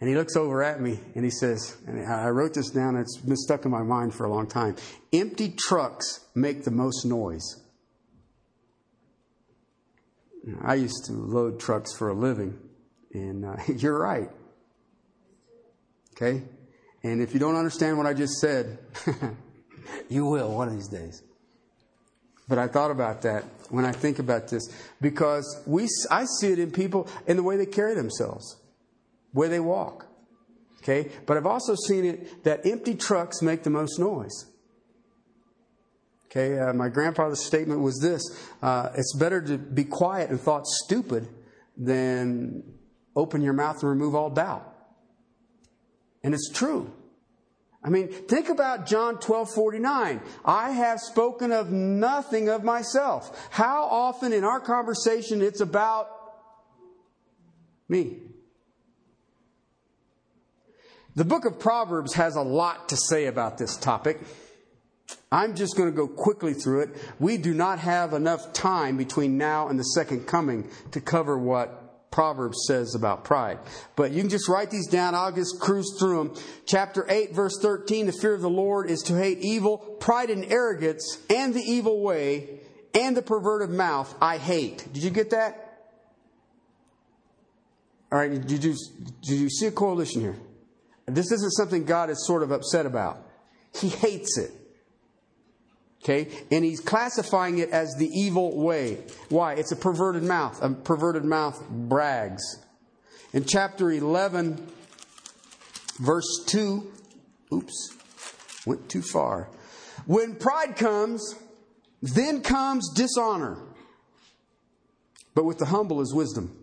And 0.00 0.08
he 0.08 0.16
looks 0.16 0.34
over 0.34 0.62
at 0.62 0.80
me 0.80 0.98
and 1.14 1.24
he 1.24 1.30
says, 1.30 1.76
and 1.86 2.04
I 2.10 2.30
wrote 2.30 2.54
this 2.54 2.70
down, 2.70 2.96
it's 2.96 3.18
been 3.18 3.36
stuck 3.36 3.66
in 3.66 3.70
my 3.70 3.82
mind 3.82 4.14
for 4.14 4.24
a 4.24 4.32
long 4.32 4.48
time. 4.48 4.76
Empty 5.12 5.54
trucks 5.58 6.26
make 6.34 6.64
the 6.64 6.70
most 6.70 7.04
noise. 7.04 7.59
I 10.62 10.74
used 10.74 11.04
to 11.06 11.12
load 11.12 11.60
trucks 11.60 11.94
for 11.96 12.08
a 12.08 12.14
living, 12.14 12.58
and 13.12 13.44
uh, 13.44 13.56
you're 13.68 13.98
right. 13.98 14.30
Okay? 16.14 16.42
And 17.02 17.22
if 17.22 17.32
you 17.32 17.40
don't 17.40 17.56
understand 17.56 17.96
what 17.96 18.06
I 18.06 18.14
just 18.14 18.34
said, 18.40 18.78
you 20.08 20.26
will 20.26 20.54
one 20.54 20.68
of 20.68 20.74
these 20.74 20.88
days. 20.88 21.22
But 22.48 22.58
I 22.58 22.66
thought 22.66 22.90
about 22.90 23.22
that 23.22 23.44
when 23.70 23.84
I 23.84 23.92
think 23.92 24.18
about 24.18 24.48
this 24.48 24.68
because 25.00 25.62
we, 25.66 25.88
I 26.10 26.24
see 26.40 26.52
it 26.52 26.58
in 26.58 26.72
people 26.72 27.08
in 27.26 27.36
the 27.36 27.42
way 27.42 27.56
they 27.56 27.66
carry 27.66 27.94
themselves 27.94 28.56
where 29.32 29.48
they 29.48 29.60
walk. 29.60 30.06
Okay? 30.82 31.10
But 31.26 31.36
I've 31.36 31.46
also 31.46 31.74
seen 31.86 32.04
it 32.04 32.44
that 32.44 32.66
empty 32.66 32.96
trucks 32.96 33.40
make 33.40 33.62
the 33.62 33.70
most 33.70 33.98
noise. 33.98 34.46
Okay? 36.30 36.58
Uh, 36.58 36.72
my 36.72 36.88
grandfather's 36.88 37.44
statement 37.44 37.80
was 37.80 37.98
this 37.98 38.22
uh, 38.62 38.90
It's 38.96 39.14
better 39.16 39.42
to 39.42 39.58
be 39.58 39.84
quiet 39.84 40.30
and 40.30 40.40
thought 40.40 40.66
stupid 40.66 41.28
than 41.76 42.62
open 43.16 43.42
your 43.42 43.52
mouth 43.52 43.82
and 43.82 43.90
remove 43.90 44.14
all 44.14 44.30
doubt. 44.30 44.66
And 46.22 46.34
it's 46.34 46.50
true. 46.52 46.92
I 47.82 47.88
mean, 47.88 48.08
think 48.08 48.50
about 48.50 48.86
John 48.86 49.18
12 49.18 49.54
49. 49.54 50.20
I 50.44 50.70
have 50.70 51.00
spoken 51.00 51.50
of 51.50 51.72
nothing 51.72 52.48
of 52.48 52.62
myself. 52.62 53.48
How 53.50 53.84
often 53.84 54.32
in 54.32 54.44
our 54.44 54.60
conversation 54.60 55.40
it's 55.40 55.60
about 55.60 56.08
me? 57.88 58.18
The 61.16 61.24
book 61.24 61.44
of 61.46 61.58
Proverbs 61.58 62.14
has 62.14 62.36
a 62.36 62.42
lot 62.42 62.90
to 62.90 62.96
say 62.96 63.26
about 63.26 63.58
this 63.58 63.76
topic. 63.76 64.20
I'm 65.32 65.54
just 65.54 65.76
going 65.76 65.88
to 65.88 65.96
go 65.96 66.08
quickly 66.08 66.54
through 66.54 66.80
it. 66.80 66.90
We 67.20 67.36
do 67.36 67.54
not 67.54 67.78
have 67.78 68.12
enough 68.12 68.52
time 68.52 68.96
between 68.96 69.38
now 69.38 69.68
and 69.68 69.78
the 69.78 69.84
second 69.84 70.26
coming 70.26 70.68
to 70.90 71.00
cover 71.00 71.38
what 71.38 72.10
Proverbs 72.10 72.64
says 72.66 72.96
about 72.96 73.22
pride. 73.24 73.58
But 73.94 74.10
you 74.10 74.22
can 74.22 74.30
just 74.30 74.48
write 74.48 74.70
these 74.70 74.88
down. 74.88 75.14
I'll 75.14 75.30
just 75.30 75.60
cruise 75.60 75.96
through 75.98 76.18
them. 76.18 76.42
Chapter 76.66 77.06
8, 77.08 77.32
verse 77.32 77.58
13 77.62 78.06
The 78.06 78.12
fear 78.12 78.34
of 78.34 78.40
the 78.40 78.50
Lord 78.50 78.90
is 78.90 79.02
to 79.02 79.14
hate 79.14 79.38
evil, 79.38 79.78
pride 79.78 80.30
and 80.30 80.44
arrogance, 80.50 81.18
and 81.30 81.54
the 81.54 81.62
evil 81.62 82.02
way, 82.02 82.60
and 82.94 83.16
the 83.16 83.22
perverted 83.22 83.70
mouth 83.70 84.12
I 84.20 84.38
hate. 84.38 84.92
Did 84.92 85.04
you 85.04 85.10
get 85.10 85.30
that? 85.30 85.66
All 88.10 88.18
right, 88.18 88.32
did 88.44 88.64
you, 88.64 88.74
did 89.22 89.38
you 89.38 89.48
see 89.48 89.66
a 89.66 89.70
correlation 89.70 90.22
here? 90.22 90.36
This 91.06 91.30
isn't 91.30 91.52
something 91.52 91.84
God 91.84 92.10
is 92.10 92.26
sort 92.26 92.42
of 92.42 92.50
upset 92.50 92.86
about. 92.86 93.24
He 93.72 93.88
hates 93.88 94.36
it. 94.36 94.50
Okay? 96.02 96.28
And 96.50 96.64
he's 96.64 96.80
classifying 96.80 97.58
it 97.58 97.70
as 97.70 97.94
the 97.98 98.08
evil 98.08 98.58
way. 98.62 98.98
Why? 99.28 99.54
It's 99.54 99.72
a 99.72 99.76
perverted 99.76 100.22
mouth. 100.22 100.62
A 100.62 100.70
perverted 100.70 101.24
mouth 101.24 101.62
brags. 101.68 102.42
In 103.32 103.44
chapter 103.44 103.90
11, 103.90 104.66
verse 105.98 106.44
2, 106.46 106.90
oops, 107.52 107.96
went 108.66 108.88
too 108.88 109.02
far. 109.02 109.50
When 110.06 110.36
pride 110.36 110.76
comes, 110.76 111.34
then 112.02 112.40
comes 112.40 112.90
dishonor. 112.94 113.58
But 115.34 115.44
with 115.44 115.58
the 115.58 115.66
humble 115.66 116.00
is 116.00 116.12
wisdom. 116.14 116.60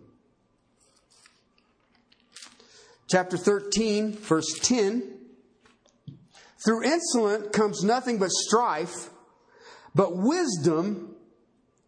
chapter 3.08 3.36
13, 3.36 4.12
verse 4.12 4.58
10. 4.62 5.14
Through 6.64 6.84
insolence 6.84 7.48
comes 7.52 7.82
nothing 7.82 8.18
but 8.18 8.30
strife, 8.30 9.10
but 9.98 10.16
wisdom 10.16 11.16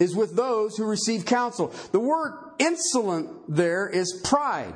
is 0.00 0.16
with 0.16 0.34
those 0.34 0.76
who 0.76 0.84
receive 0.84 1.24
counsel. 1.24 1.72
The 1.92 2.00
word 2.00 2.54
insolent 2.58 3.30
there 3.46 3.88
is 3.88 4.20
pride. 4.24 4.74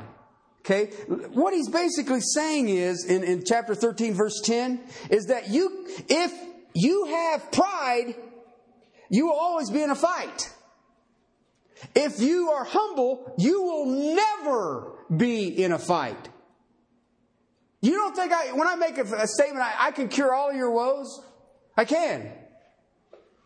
Okay? 0.60 0.92
What 1.08 1.52
he's 1.52 1.68
basically 1.68 2.20
saying 2.20 2.68
is, 2.68 3.04
in, 3.04 3.24
in 3.24 3.42
chapter 3.44 3.74
13, 3.74 4.14
verse 4.14 4.40
10, 4.44 4.80
is 5.10 5.26
that 5.26 5.48
you, 5.48 5.84
if 6.08 6.32
you 6.74 7.06
have 7.06 7.50
pride, 7.50 8.14
you 9.10 9.26
will 9.26 9.34
always 9.36 9.68
be 9.68 9.82
in 9.82 9.90
a 9.90 9.96
fight. 9.96 10.54
If 11.92 12.20
you 12.20 12.50
are 12.50 12.64
humble, 12.64 13.34
you 13.36 13.62
will 13.62 14.14
never 14.14 14.92
be 15.14 15.48
in 15.48 15.72
a 15.72 15.78
fight. 15.80 16.28
You 17.80 17.94
don't 17.94 18.14
think 18.14 18.32
I, 18.32 18.52
when 18.52 18.68
I 18.68 18.76
make 18.76 18.96
a, 18.96 19.02
a 19.02 19.26
statement, 19.26 19.64
I, 19.64 19.88
I 19.88 19.90
can 19.90 20.06
cure 20.06 20.32
all 20.32 20.52
your 20.52 20.70
woes? 20.70 21.20
I 21.76 21.84
can. 21.84 22.43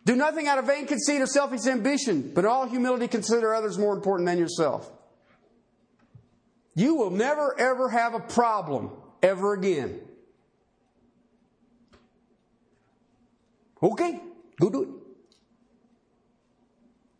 Do 0.09 0.15
nothing 0.15 0.47
out 0.47 0.57
of 0.57 0.65
vain 0.65 0.87
conceit 0.87 1.21
or 1.21 1.27
selfish 1.27 1.67
ambition, 1.67 2.31
but 2.33 2.43
in 2.43 2.49
all 2.49 2.67
humility 2.67 3.07
consider 3.07 3.53
others 3.53 3.77
more 3.77 3.93
important 3.93 4.25
than 4.25 4.39
yourself. 4.39 4.91
You 6.73 6.95
will 6.95 7.11
never 7.11 7.55
ever 7.59 7.89
have 7.89 8.15
a 8.15 8.19
problem 8.19 8.89
ever 9.21 9.53
again. 9.53 10.01
Okay, 13.83 14.19
go 14.59 14.71
do 14.71 14.81
it. 14.81 14.89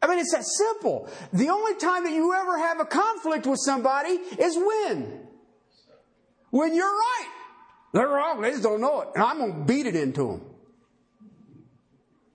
I 0.01 0.07
mean, 0.07 0.17
it's 0.17 0.33
that 0.33 0.45
simple. 0.45 1.11
The 1.31 1.49
only 1.49 1.75
time 1.75 2.05
that 2.05 2.13
you 2.13 2.33
ever 2.33 2.57
have 2.57 2.79
a 2.79 2.85
conflict 2.85 3.45
with 3.45 3.59
somebody 3.63 4.13
is 4.13 4.57
when? 4.57 5.27
When 6.49 6.73
you're 6.73 6.87
right. 6.87 7.29
They're 7.93 8.07
wrong. 8.07 8.41
They 8.41 8.49
just 8.49 8.63
don't 8.63 8.81
know 8.81 9.01
it. 9.01 9.09
And 9.13 9.23
I'm 9.23 9.37
going 9.37 9.53
to 9.53 9.59
beat 9.59 9.85
it 9.85 9.95
into 9.95 10.25
them. 10.25 10.48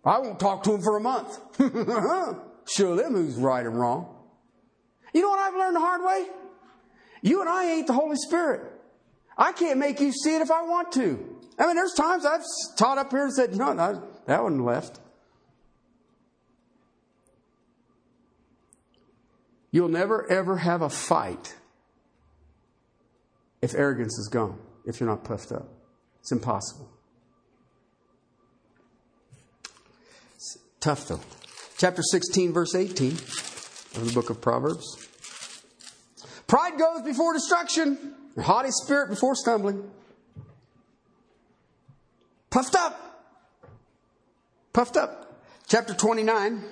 I 0.04 0.18
won't 0.18 0.38
talk 0.38 0.62
to 0.64 0.72
them 0.72 0.82
for 0.82 0.96
a 0.96 1.00
month. 1.00 1.38
Show 2.68 2.96
them 2.96 3.12
who's 3.12 3.36
right 3.36 3.64
and 3.64 3.78
wrong. 3.78 4.14
You 5.12 5.22
know 5.22 5.30
what 5.30 5.38
I've 5.38 5.54
learned 5.54 5.76
the 5.76 5.80
hard 5.80 6.02
way? 6.02 6.26
You 7.22 7.40
and 7.40 7.48
I 7.48 7.64
ain't 7.64 7.86
the 7.86 7.92
Holy 7.92 8.16
Spirit. 8.16 8.60
I 9.36 9.52
can't 9.52 9.78
make 9.78 10.00
you 10.00 10.12
see 10.12 10.36
it 10.36 10.42
if 10.42 10.50
I 10.50 10.62
want 10.62 10.92
to. 10.92 11.34
I 11.58 11.66
mean, 11.66 11.76
there's 11.76 11.94
times 11.94 12.26
I've 12.26 12.42
taught 12.76 12.98
up 12.98 13.10
here 13.10 13.24
and 13.24 13.32
said, 13.32 13.56
no, 13.56 13.72
no 13.72 14.02
that 14.26 14.42
one 14.42 14.64
left. 14.64 15.00
You'll 19.70 19.88
never 19.88 20.30
ever 20.30 20.58
have 20.58 20.82
a 20.82 20.88
fight 20.88 21.56
if 23.60 23.74
arrogance 23.74 24.18
is 24.18 24.28
gone, 24.28 24.58
if 24.84 25.00
you're 25.00 25.08
not 25.08 25.24
puffed 25.24 25.50
up. 25.50 25.68
It's 26.20 26.30
impossible. 26.30 26.93
Tough 30.84 31.08
though. 31.08 31.20
Chapter 31.78 32.02
16, 32.02 32.52
verse 32.52 32.74
18 32.74 33.12
of 33.12 34.06
the 34.06 34.12
book 34.12 34.28
of 34.28 34.40
Proverbs. 34.40 35.08
Pride 36.46 36.78
goes 36.78 37.02
before 37.02 37.32
destruction, 37.32 38.14
a 38.36 38.42
haughty 38.42 38.70
spirit 38.70 39.08
before 39.08 39.34
stumbling. 39.34 39.90
Puffed 42.50 42.76
up. 42.76 43.00
Puffed 44.74 44.98
up. 44.98 45.42
Chapter 45.68 45.94
29. 45.94 46.62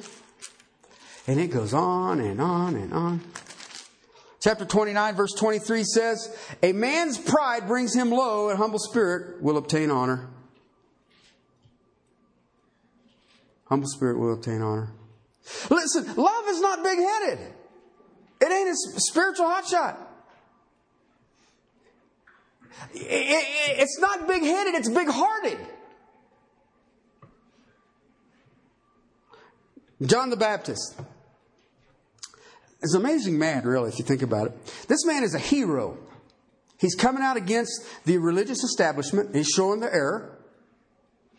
And 1.26 1.40
it 1.40 1.48
goes 1.48 1.72
on 1.72 2.20
and 2.20 2.40
on 2.40 2.76
and 2.76 2.92
on. 2.92 3.20
Chapter 4.40 4.66
29, 4.66 5.14
verse 5.14 5.32
23 5.38 5.84
says, 5.84 6.36
A 6.62 6.72
man's 6.72 7.16
pride 7.16 7.66
brings 7.66 7.94
him 7.94 8.10
low, 8.10 8.50
and 8.50 8.58
humble 8.58 8.78
spirit 8.78 9.42
will 9.42 9.56
obtain 9.56 9.90
honor. 9.90 10.28
Humble 13.72 13.88
spirit 13.88 14.18
will 14.18 14.34
obtain 14.34 14.60
honor. 14.60 14.92
Listen, 15.70 16.04
love 16.14 16.44
is 16.48 16.60
not 16.60 16.84
big 16.84 16.98
headed. 16.98 17.38
It 18.38 18.52
ain't 18.52 18.68
a 18.68 18.74
spiritual 19.00 19.46
hotshot. 19.46 19.96
It's 22.92 23.98
not 23.98 24.28
big 24.28 24.42
headed, 24.42 24.74
it's 24.74 24.90
big 24.90 25.08
hearted. 25.08 25.56
John 30.02 30.28
the 30.28 30.36
Baptist 30.36 31.00
is 32.82 32.92
an 32.92 33.00
amazing 33.00 33.38
man, 33.38 33.64
really, 33.64 33.88
if 33.88 33.98
you 33.98 34.04
think 34.04 34.20
about 34.20 34.48
it. 34.48 34.66
This 34.86 35.06
man 35.06 35.24
is 35.24 35.34
a 35.34 35.38
hero. 35.38 35.96
He's 36.78 36.94
coming 36.94 37.22
out 37.22 37.38
against 37.38 37.86
the 38.04 38.18
religious 38.18 38.62
establishment, 38.64 39.34
he's 39.34 39.48
showing 39.48 39.80
the 39.80 39.90
error. 39.90 40.41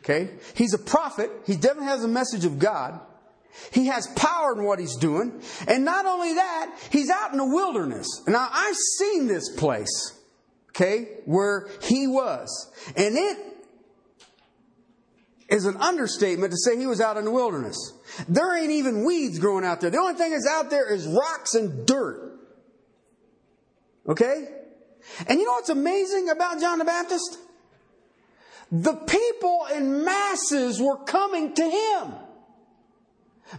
Okay? 0.03 0.31
He's 0.53 0.73
a 0.73 0.77
prophet, 0.77 1.31
he 1.45 1.55
definitely 1.55 1.85
has 1.85 2.03
a 2.03 2.09
message 2.09 2.43
of 2.45 2.59
God. 2.59 2.99
He 3.71 3.85
has 3.87 4.07
power 4.15 4.53
in 4.57 4.65
what 4.65 4.79
he's 4.79 4.95
doing. 4.97 5.41
And 5.67 5.85
not 5.85 6.05
only 6.05 6.33
that, 6.33 6.75
he's 6.91 7.09
out 7.09 7.31
in 7.31 7.37
the 7.37 7.45
wilderness. 7.45 8.07
Now, 8.27 8.49
I've 8.51 8.75
seen 8.75 9.27
this 9.27 9.55
place, 9.55 10.19
okay, 10.69 11.19
where 11.25 11.69
he 11.81 12.07
was. 12.07 12.71
And 12.97 13.15
it 13.15 13.37
is 15.49 15.65
an 15.65 15.77
understatement 15.77 16.51
to 16.51 16.57
say 16.57 16.77
he 16.77 16.87
was 16.87 16.99
out 16.99 17.15
in 17.15 17.25
the 17.25 17.31
wilderness. 17.31 17.93
There 18.27 18.57
ain't 18.57 18.71
even 18.71 19.05
weeds 19.05 19.39
growing 19.39 19.63
out 19.63 19.81
there. 19.81 19.91
The 19.91 19.99
only 19.99 20.15
thing 20.15 20.31
that's 20.31 20.47
out 20.47 20.69
there 20.69 20.91
is 20.91 21.05
rocks 21.05 21.53
and 21.53 21.85
dirt. 21.85 22.39
Okay? 24.09 24.47
And 25.27 25.39
you 25.39 25.45
know 25.45 25.51
what's 25.53 25.69
amazing 25.69 26.29
about 26.29 26.59
John 26.59 26.79
the 26.79 26.85
Baptist? 26.85 27.37
The 28.73 28.95
people 28.95 29.67
in 29.71 30.03
masses 30.03 30.81
were 30.81 30.97
coming 30.97 31.53
to 31.53 31.63
him. 31.63 32.13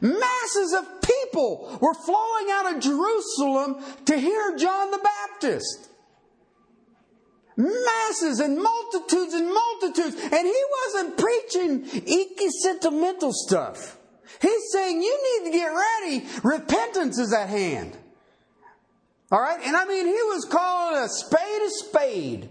Masses 0.01 0.73
of 0.77 1.03
people 1.03 1.79
were 1.81 1.95
flowing 1.95 2.51
out 2.51 2.75
of 2.75 2.83
Jerusalem 2.83 3.77
to 4.07 4.19
hear 4.19 4.57
John 4.57 4.91
the 4.91 4.99
Baptist. 4.99 5.89
Masses 7.57 8.41
and 8.41 8.61
multitudes 8.61 9.35
and 9.35 9.55
multitudes. 9.55 10.17
And 10.21 10.49
he 10.49 10.63
wasn't 10.83 11.17
preaching 11.17 11.85
icky 11.85 12.49
sentimental 12.49 13.31
stuff. 13.33 13.97
He's 14.43 14.73
saying 14.73 15.01
you 15.01 15.43
need 15.45 15.53
to 15.53 15.57
get 15.57 15.69
ready. 15.69 16.27
Repentance 16.43 17.21
is 17.21 17.33
at 17.33 17.49
hand. 17.49 17.97
All 19.31 19.41
right? 19.41 19.61
And 19.65 19.77
I 19.77 19.85
mean, 19.85 20.07
he 20.07 20.13
was 20.13 20.45
calling 20.51 21.05
a 21.05 21.09
spade 21.09 21.63
a 21.63 21.71
spade. 21.71 22.51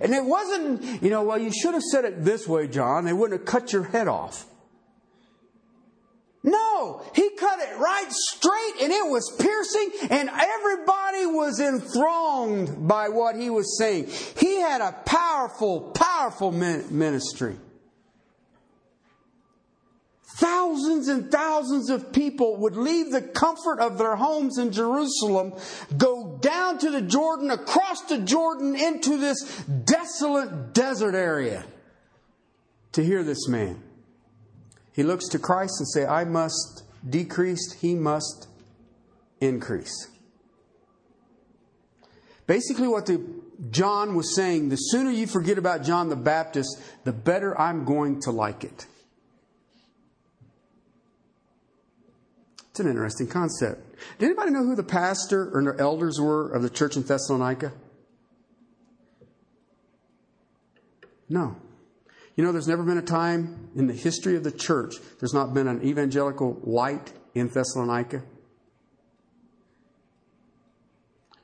And 0.00 0.14
it 0.14 0.24
wasn't, 0.24 1.02
you 1.02 1.10
know, 1.10 1.22
well, 1.22 1.38
you 1.38 1.50
should 1.50 1.74
have 1.74 1.82
said 1.82 2.04
it 2.04 2.24
this 2.24 2.46
way, 2.46 2.68
John. 2.68 3.04
They 3.04 3.12
wouldn't 3.12 3.40
have 3.40 3.46
cut 3.46 3.72
your 3.72 3.84
head 3.84 4.08
off. 4.08 4.46
No, 6.44 7.02
he 7.14 7.30
cut 7.30 7.58
it 7.58 7.78
right 7.78 8.06
straight 8.08 8.74
and 8.80 8.92
it 8.92 9.04
was 9.10 9.34
piercing 9.38 9.90
and 10.10 10.30
everybody 10.30 11.26
was 11.26 11.60
enthralled 11.60 12.86
by 12.86 13.08
what 13.08 13.34
he 13.34 13.50
was 13.50 13.76
saying. 13.76 14.06
He 14.38 14.60
had 14.60 14.80
a 14.80 14.92
powerful, 15.04 15.90
powerful 15.90 16.52
ministry. 16.52 17.56
Thousands 20.36 21.08
and 21.08 21.32
thousands 21.32 21.88
of 21.88 22.12
people 22.12 22.56
would 22.58 22.76
leave 22.76 23.10
the 23.10 23.22
comfort 23.22 23.80
of 23.80 23.96
their 23.96 24.14
homes 24.14 24.58
in 24.58 24.72
Jerusalem, 24.72 25.54
go 25.96 26.38
down 26.40 26.78
to 26.78 26.90
the 26.90 27.00
Jordan, 27.00 27.50
across 27.50 28.02
the 28.02 28.18
Jordan 28.18 28.76
into 28.76 29.16
this 29.16 29.42
desolate 29.66 30.74
desert 30.74 31.14
area 31.14 31.64
to 32.92 33.02
hear 33.02 33.22
this 33.24 33.48
man. 33.48 33.82
He 34.92 35.02
looks 35.02 35.28
to 35.28 35.38
Christ 35.38 35.80
and 35.80 35.88
say, 35.88 36.04
I 36.04 36.24
must 36.24 36.82
decrease, 37.08 37.72
he 37.80 37.94
must 37.94 38.48
increase. 39.40 40.08
Basically 42.46 42.86
what 42.86 43.06
the 43.06 43.24
John 43.70 44.14
was 44.14 44.34
saying, 44.34 44.68
the 44.68 44.76
sooner 44.76 45.10
you 45.10 45.26
forget 45.26 45.58
about 45.58 45.84
John 45.84 46.10
the 46.10 46.16
Baptist, 46.16 46.80
the 47.04 47.12
better 47.12 47.58
I'm 47.58 47.84
going 47.84 48.20
to 48.22 48.30
like 48.30 48.62
it. 48.62 48.86
It's 52.78 52.84
an 52.84 52.90
interesting 52.92 53.26
concept. 53.26 53.96
Did 54.20 54.26
anybody 54.26 54.52
know 54.52 54.62
who 54.62 54.76
the 54.76 54.84
pastor 54.84 55.50
or 55.52 55.64
the 55.64 55.82
elders 55.82 56.20
were 56.20 56.48
of 56.52 56.62
the 56.62 56.70
church 56.70 56.94
in 56.94 57.02
Thessalonica? 57.02 57.72
No. 61.28 61.56
You 62.36 62.44
know, 62.44 62.52
there's 62.52 62.68
never 62.68 62.84
been 62.84 62.98
a 62.98 63.02
time 63.02 63.70
in 63.74 63.88
the 63.88 63.94
history 63.94 64.36
of 64.36 64.44
the 64.44 64.52
church 64.52 64.94
there's 65.18 65.34
not 65.34 65.54
been 65.54 65.66
an 65.66 65.82
evangelical 65.82 66.60
light 66.62 67.12
in 67.34 67.48
Thessalonica. 67.48 68.22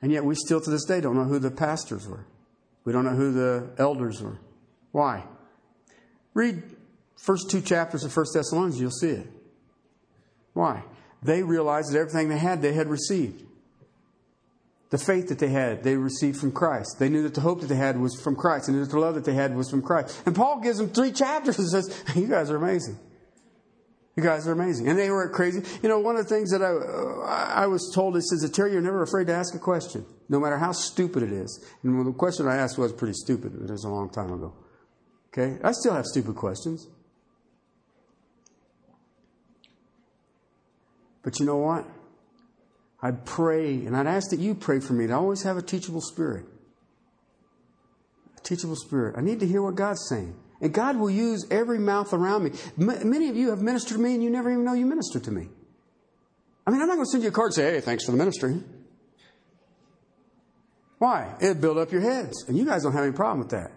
And 0.01 0.09
yet 0.09 0.23
we 0.23 0.35
still 0.35 0.61
to 0.61 0.69
this 0.69 0.85
day 0.85 1.01
don't 1.01 1.17
know 1.17 1.25
who 1.25 1.39
the 1.39 1.51
pastors 1.51 2.07
were. 2.07 2.25
We 2.85 2.93
don't 2.93 3.03
know 3.03 3.15
who 3.15 3.33
the 3.33 3.73
elders 3.77 4.21
were. 4.21 4.39
Why? 4.93 5.25
Read 6.33 6.63
first 7.17 7.51
two 7.51 7.59
chapters 7.59 8.05
of 8.05 8.13
First 8.13 8.31
Thessalonians, 8.33 8.79
you'll 8.79 8.89
see 8.89 9.09
it. 9.09 9.27
Why? 10.53 10.85
They 11.25 11.43
realized 11.43 11.91
that 11.91 11.99
everything 11.99 12.29
they 12.29 12.37
had, 12.37 12.61
they 12.61 12.73
had 12.73 12.87
received. 12.87 13.43
The 14.91 14.97
faith 14.97 15.29
that 15.29 15.39
they 15.39 15.49
had, 15.49 15.83
they 15.83 15.97
received 15.97 16.37
from 16.39 16.51
Christ. 16.51 16.97
They 16.99 17.09
knew 17.09 17.23
that 17.23 17.33
the 17.33 17.41
hope 17.41 17.61
that 17.61 17.67
they 17.67 17.75
had 17.75 17.99
was 17.99 18.19
from 18.21 18.35
Christ. 18.35 18.67
They 18.67 18.73
knew 18.73 18.81
that 18.81 18.91
the 18.91 18.99
love 18.99 19.15
that 19.15 19.25
they 19.25 19.33
had 19.33 19.55
was 19.55 19.69
from 19.69 19.81
Christ. 19.81 20.21
And 20.25 20.35
Paul 20.35 20.61
gives 20.61 20.77
them 20.77 20.89
three 20.89 21.11
chapters 21.11 21.57
and 21.57 21.67
says, 21.69 22.03
You 22.15 22.27
guys 22.27 22.49
are 22.51 22.55
amazing. 22.55 22.99
You 24.15 24.23
guys 24.23 24.47
are 24.47 24.53
amazing. 24.53 24.87
And 24.87 24.97
they 24.97 25.09
were 25.09 25.27
crazy. 25.29 25.61
You 25.83 25.89
know, 25.89 25.99
one 25.99 26.15
of 26.15 26.23
the 26.23 26.29
things 26.29 26.51
that 26.51 26.61
I, 26.61 26.71
uh, 26.71 27.63
I 27.63 27.67
was 27.67 27.91
told 27.93 28.15
is, 28.15 28.25
that 28.27 28.53
Terry, 28.53 28.71
you're 28.71 28.81
never 28.81 29.01
afraid 29.01 29.27
to 29.27 29.33
ask 29.33 29.53
a 29.55 29.59
question, 29.59 30.05
no 30.29 30.39
matter 30.39 30.57
how 30.57 30.71
stupid 30.71 31.23
it 31.23 31.33
is. 31.33 31.65
And 31.83 32.05
the 32.05 32.13
question 32.13 32.47
I 32.47 32.55
asked 32.55 32.77
was 32.77 32.93
pretty 32.93 33.15
stupid. 33.15 33.53
It 33.55 33.69
was 33.69 33.83
a 33.83 33.89
long 33.89 34.09
time 34.09 34.31
ago. 34.31 34.53
Okay? 35.33 35.57
I 35.63 35.73
still 35.73 35.93
have 35.93 36.05
stupid 36.05 36.35
questions. 36.35 36.87
But 41.25 41.39
you 41.39 41.45
know 41.45 41.57
what? 41.57 41.85
I'd 43.01 43.25
pray, 43.25 43.73
and 43.73 43.97
I'd 43.97 44.07
ask 44.07 44.29
that 44.29 44.39
you 44.39 44.53
pray 44.53 44.79
for 44.79 44.93
me 44.93 45.07
to 45.07 45.13
always 45.13 45.41
have 45.41 45.57
a 45.57 45.61
teachable 45.61 45.99
spirit. 45.99 46.45
A 48.37 48.41
teachable 48.41 48.75
spirit. 48.75 49.15
I 49.17 49.21
need 49.21 49.39
to 49.39 49.47
hear 49.47 49.61
what 49.61 49.73
God's 49.75 50.05
saying. 50.07 50.35
And 50.61 50.71
God 50.71 50.97
will 50.97 51.09
use 51.09 51.45
every 51.49 51.79
mouth 51.79 52.13
around 52.13 52.43
me. 52.43 52.51
M- 52.79 53.09
many 53.09 53.27
of 53.29 53.35
you 53.35 53.49
have 53.49 53.59
ministered 53.59 53.97
to 53.97 54.03
me 54.03 54.13
and 54.13 54.23
you 54.23 54.29
never 54.29 54.51
even 54.51 54.63
know 54.63 54.73
you 54.73 54.85
ministered 54.85 55.23
to 55.25 55.31
me. 55.31 55.49
I 56.65 56.71
mean, 56.71 56.81
I'm 56.81 56.87
not 56.87 56.95
going 56.95 57.05
to 57.05 57.11
send 57.11 57.23
you 57.23 57.29
a 57.29 57.33
card 57.33 57.47
and 57.47 57.55
say, 57.55 57.71
hey, 57.73 57.81
thanks 57.81 58.05
for 58.05 58.11
the 58.11 58.17
ministry. 58.17 58.61
Why? 60.99 61.35
It'll 61.41 61.55
build 61.55 61.79
up 61.79 61.91
your 61.91 62.01
heads. 62.01 62.45
And 62.47 62.55
you 62.55 62.65
guys 62.65 62.83
don't 62.83 62.93
have 62.93 63.03
any 63.03 63.13
problem 63.13 63.39
with 63.39 63.49
that. 63.49 63.71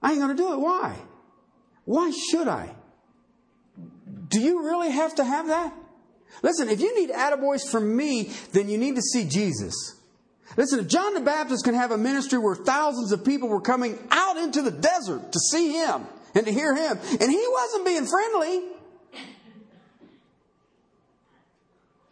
I 0.00 0.12
ain't 0.12 0.20
going 0.20 0.34
to 0.36 0.42
do 0.42 0.52
it. 0.54 0.60
Why? 0.60 0.96
Why 1.84 2.10
should 2.30 2.48
I? 2.48 2.74
Do 4.30 4.40
you 4.40 4.62
really 4.62 4.90
have 4.90 5.16
to 5.16 5.24
have 5.24 5.48
that? 5.48 5.74
Listen, 6.42 6.68
if 6.68 6.80
you 6.80 6.98
need 6.98 7.10
attaboys 7.10 7.68
from 7.68 7.96
me, 7.96 8.32
then 8.52 8.68
you 8.68 8.78
need 8.78 8.94
to 8.94 9.02
see 9.02 9.24
Jesus. 9.28 9.74
Listen, 10.56 10.80
if 10.80 10.88
John 10.88 11.14
the 11.14 11.20
Baptist 11.20 11.64
can 11.64 11.74
have 11.74 11.90
a 11.90 11.98
ministry 11.98 12.38
where 12.38 12.54
thousands 12.54 13.12
of 13.12 13.24
people 13.24 13.48
were 13.48 13.60
coming 13.60 13.98
out 14.10 14.36
into 14.36 14.62
the 14.62 14.70
desert 14.70 15.32
to 15.32 15.38
see 15.38 15.72
him 15.72 16.06
and 16.34 16.46
to 16.46 16.52
hear 16.52 16.74
him, 16.74 16.98
and 17.20 17.30
he 17.30 17.46
wasn't 17.50 17.84
being 17.84 18.06
friendly. 18.06 18.62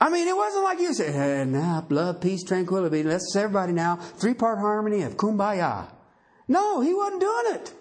I 0.01 0.11
mean, 0.11 0.29
it 0.29 0.37
wasn't 0.37 0.65
like 0.65 0.79
you 0.79 0.95
said, 0.95 1.15
hey, 1.15 1.45
now, 1.45 1.85
love, 1.89 2.21
peace, 2.21 2.45
tranquility, 2.45 3.03
let's 3.03 3.35
everybody 3.35 3.73
now, 3.73 3.97
three 3.97 4.35
part 4.35 4.59
harmony 4.59 5.03
of 5.03 5.17
kumbaya. 5.17 5.89
No, 6.47 6.81
he 6.81 6.95
wasn't 6.95 7.21
doing 7.21 7.45
it. 7.55 7.73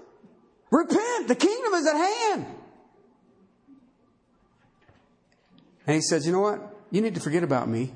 Repent, 0.71 1.27
the 1.27 1.35
kingdom 1.35 1.73
is 1.73 1.87
at 1.87 1.95
hand. 1.95 2.45
And 5.87 5.95
he 5.95 6.01
says, 6.01 6.25
You 6.25 6.33
know 6.33 6.41
what? 6.41 6.75
You 6.91 7.01
need 7.01 7.15
to 7.15 7.21
forget 7.21 7.43
about 7.43 7.67
me 7.67 7.91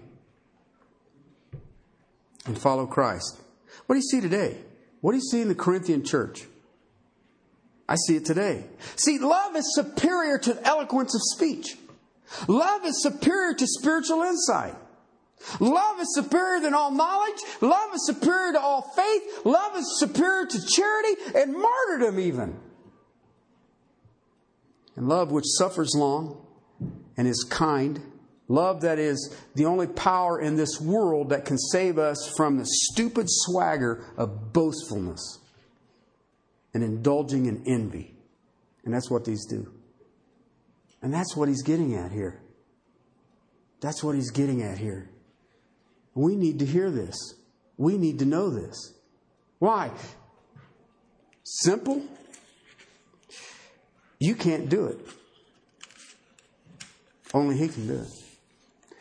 and 2.45 2.57
follow 2.57 2.87
Christ. 2.87 3.39
What 3.85 3.95
do 3.95 3.99
you 3.99 4.07
see 4.07 4.21
today? 4.21 4.57
What 5.01 5.11
do 5.11 5.17
you 5.17 5.23
see 5.23 5.41
in 5.41 5.47
the 5.47 5.55
Corinthian 5.55 6.03
church? 6.03 6.45
I 7.87 7.95
see 8.07 8.15
it 8.15 8.25
today. 8.25 8.65
See, 8.95 9.19
love 9.19 9.55
is 9.55 9.75
superior 9.75 10.37
to 10.39 10.65
eloquence 10.65 11.13
of 11.13 11.21
speech. 11.21 11.77
Love 12.47 12.85
is 12.85 13.03
superior 13.03 13.53
to 13.53 13.67
spiritual 13.67 14.21
insight. 14.23 14.75
Love 15.59 15.99
is 15.99 16.13
superior 16.13 16.61
than 16.61 16.73
all 16.73 16.91
knowledge. 16.91 17.39
Love 17.59 17.93
is 17.93 18.05
superior 18.05 18.53
to 18.53 18.59
all 18.59 18.83
faith. 18.95 19.23
Love 19.43 19.75
is 19.75 19.99
superior 19.99 20.45
to 20.45 20.65
charity 20.67 21.21
and 21.35 21.53
martyrdom, 21.53 22.19
even. 22.19 22.57
And 24.95 25.09
love 25.09 25.31
which 25.31 25.45
suffers 25.47 25.93
long 25.95 26.45
and 27.21 27.29
is 27.29 27.43
kind. 27.43 28.01
Love 28.47 28.81
that 28.81 28.97
is 28.97 29.35
the 29.53 29.63
only 29.63 29.85
power 29.85 30.41
in 30.41 30.55
this 30.55 30.81
world 30.81 31.29
that 31.29 31.45
can 31.45 31.55
save 31.55 31.99
us 31.99 32.33
from 32.35 32.57
the 32.57 32.65
stupid 32.65 33.27
swagger 33.27 34.03
of 34.17 34.51
boastfulness 34.51 35.37
and 36.73 36.83
indulging 36.83 37.45
in 37.45 37.61
envy. 37.67 38.15
And 38.83 38.91
that's 38.91 39.11
what 39.11 39.23
these 39.23 39.45
do. 39.45 39.71
And 41.03 41.13
that's 41.13 41.35
what 41.35 41.47
he's 41.47 41.61
getting 41.61 41.93
at 41.93 42.11
here. 42.11 42.41
That's 43.81 44.03
what 44.03 44.15
he's 44.15 44.31
getting 44.31 44.63
at 44.63 44.79
here. 44.79 45.07
We 46.15 46.35
need 46.35 46.57
to 46.57 46.65
hear 46.65 46.89
this. 46.89 47.35
We 47.77 47.99
need 47.99 48.17
to 48.17 48.25
know 48.25 48.49
this. 48.49 48.95
Why? 49.59 49.91
Simple. 51.43 52.01
You 54.17 54.33
can't 54.33 54.69
do 54.69 54.87
it. 54.87 55.20
Only 57.33 57.57
He 57.57 57.67
can 57.67 57.87
do 57.87 57.93
it. 57.93 58.09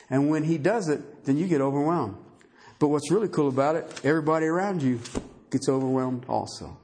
And 0.08 0.28
when 0.30 0.44
He 0.44 0.58
does 0.58 0.88
it, 0.88 1.24
then 1.24 1.36
you 1.36 1.46
get 1.46 1.60
overwhelmed. 1.60 2.16
But 2.78 2.88
what's 2.88 3.10
really 3.10 3.28
cool 3.28 3.48
about 3.48 3.76
it, 3.76 4.00
everybody 4.04 4.46
around 4.46 4.82
you 4.82 5.00
gets 5.50 5.68
overwhelmed 5.68 6.24
also. 6.28 6.78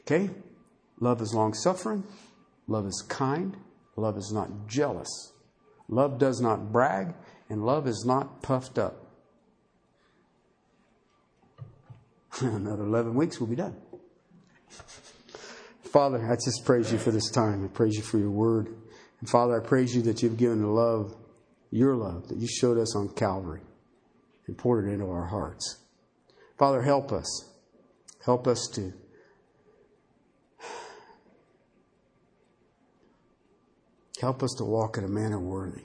Okay? 0.00 0.30
Love 1.00 1.22
is 1.22 1.32
long 1.32 1.54
suffering. 1.54 2.04
Love 2.68 2.86
is 2.86 3.04
kind. 3.08 3.56
Love 3.96 4.18
is 4.18 4.30
not 4.32 4.68
jealous. 4.68 5.32
Love 5.88 6.18
does 6.18 6.40
not 6.40 6.72
brag. 6.72 7.14
And 7.48 7.64
love 7.64 7.86
is 7.86 8.04
not 8.06 8.42
puffed 8.42 8.78
up. 8.78 9.06
Another 12.40 12.84
11 12.84 13.14
weeks, 13.14 13.40
we'll 13.40 13.48
be 13.48 13.56
done. 13.56 13.76
Father, 15.92 16.24
I 16.24 16.36
just 16.36 16.64
praise 16.64 16.92
you 16.92 16.98
for 16.98 17.10
this 17.10 17.30
time. 17.30 17.64
I 17.64 17.68
praise 17.68 17.96
you 17.96 18.02
for 18.02 18.18
your 18.18 18.30
word. 18.30 18.68
And 19.18 19.28
Father, 19.28 19.60
I 19.60 19.66
praise 19.66 19.94
you 19.94 20.02
that 20.02 20.22
you've 20.22 20.36
given 20.36 20.62
the 20.62 20.68
love, 20.68 21.16
your 21.70 21.96
love, 21.96 22.28
that 22.28 22.38
you 22.38 22.46
showed 22.46 22.78
us 22.78 22.94
on 22.94 23.08
Calvary 23.08 23.62
and 24.46 24.56
poured 24.56 24.86
it 24.86 24.92
into 24.92 25.06
our 25.06 25.26
hearts. 25.26 25.78
Father, 26.58 26.82
help 26.82 27.12
us. 27.12 27.48
Help 28.24 28.46
us 28.46 28.68
to 28.74 28.92
help 34.20 34.42
us 34.42 34.54
to 34.58 34.64
walk 34.64 34.98
in 34.98 35.04
a 35.04 35.08
manner 35.08 35.40
worthy. 35.40 35.84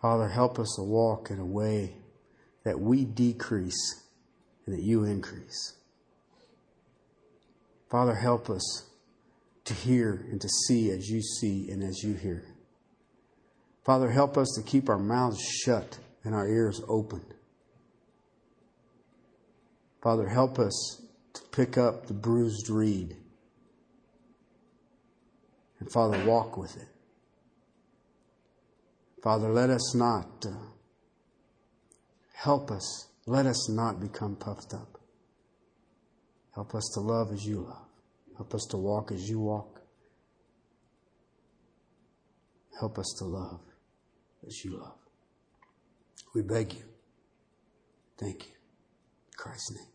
Father, 0.00 0.28
help 0.28 0.58
us 0.58 0.72
to 0.76 0.82
walk 0.82 1.30
in 1.30 1.38
a 1.38 1.44
way 1.44 1.96
that 2.64 2.80
we 2.80 3.04
decrease 3.04 4.02
and 4.66 4.74
that 4.74 4.82
you 4.82 5.04
increase. 5.04 5.74
Father, 7.92 8.14
help 8.14 8.48
us 8.48 8.88
to 9.66 9.74
hear 9.74 10.26
and 10.30 10.40
to 10.40 10.48
see 10.48 10.90
as 10.90 11.10
you 11.10 11.20
see 11.20 11.70
and 11.70 11.82
as 11.82 12.02
you 12.02 12.14
hear. 12.14 12.42
Father, 13.84 14.10
help 14.10 14.38
us 14.38 14.48
to 14.56 14.62
keep 14.62 14.88
our 14.88 14.98
mouths 14.98 15.38
shut 15.62 15.98
and 16.24 16.34
our 16.34 16.48
ears 16.48 16.80
open. 16.88 17.22
Father, 20.02 20.26
help 20.26 20.58
us 20.58 21.02
to 21.34 21.42
pick 21.50 21.76
up 21.76 22.06
the 22.06 22.14
bruised 22.14 22.70
reed. 22.70 23.14
And 25.78 25.92
Father, 25.92 26.24
walk 26.24 26.56
with 26.56 26.74
it. 26.78 26.88
Father, 29.22 29.50
let 29.50 29.68
us 29.68 29.94
not, 29.94 30.46
uh, 30.46 30.54
help 32.32 32.70
us, 32.70 33.08
let 33.26 33.44
us 33.44 33.68
not 33.68 34.00
become 34.00 34.34
puffed 34.34 34.72
up. 34.72 34.98
Help 36.54 36.74
us 36.74 36.90
to 36.94 37.00
love 37.00 37.32
as 37.34 37.44
you 37.44 37.60
love. 37.60 37.81
Help 38.42 38.54
us 38.54 38.66
to 38.70 38.76
walk 38.76 39.12
as 39.12 39.30
you 39.30 39.38
walk. 39.38 39.80
Help 42.80 42.98
us 42.98 43.14
to 43.18 43.24
love 43.24 43.60
as 44.44 44.64
you 44.64 44.80
love. 44.80 44.98
We 46.34 46.42
beg 46.42 46.72
you. 46.72 46.82
Thank 48.18 48.48
you. 48.48 48.54
In 48.54 49.36
Christ's 49.36 49.76
name. 49.76 49.91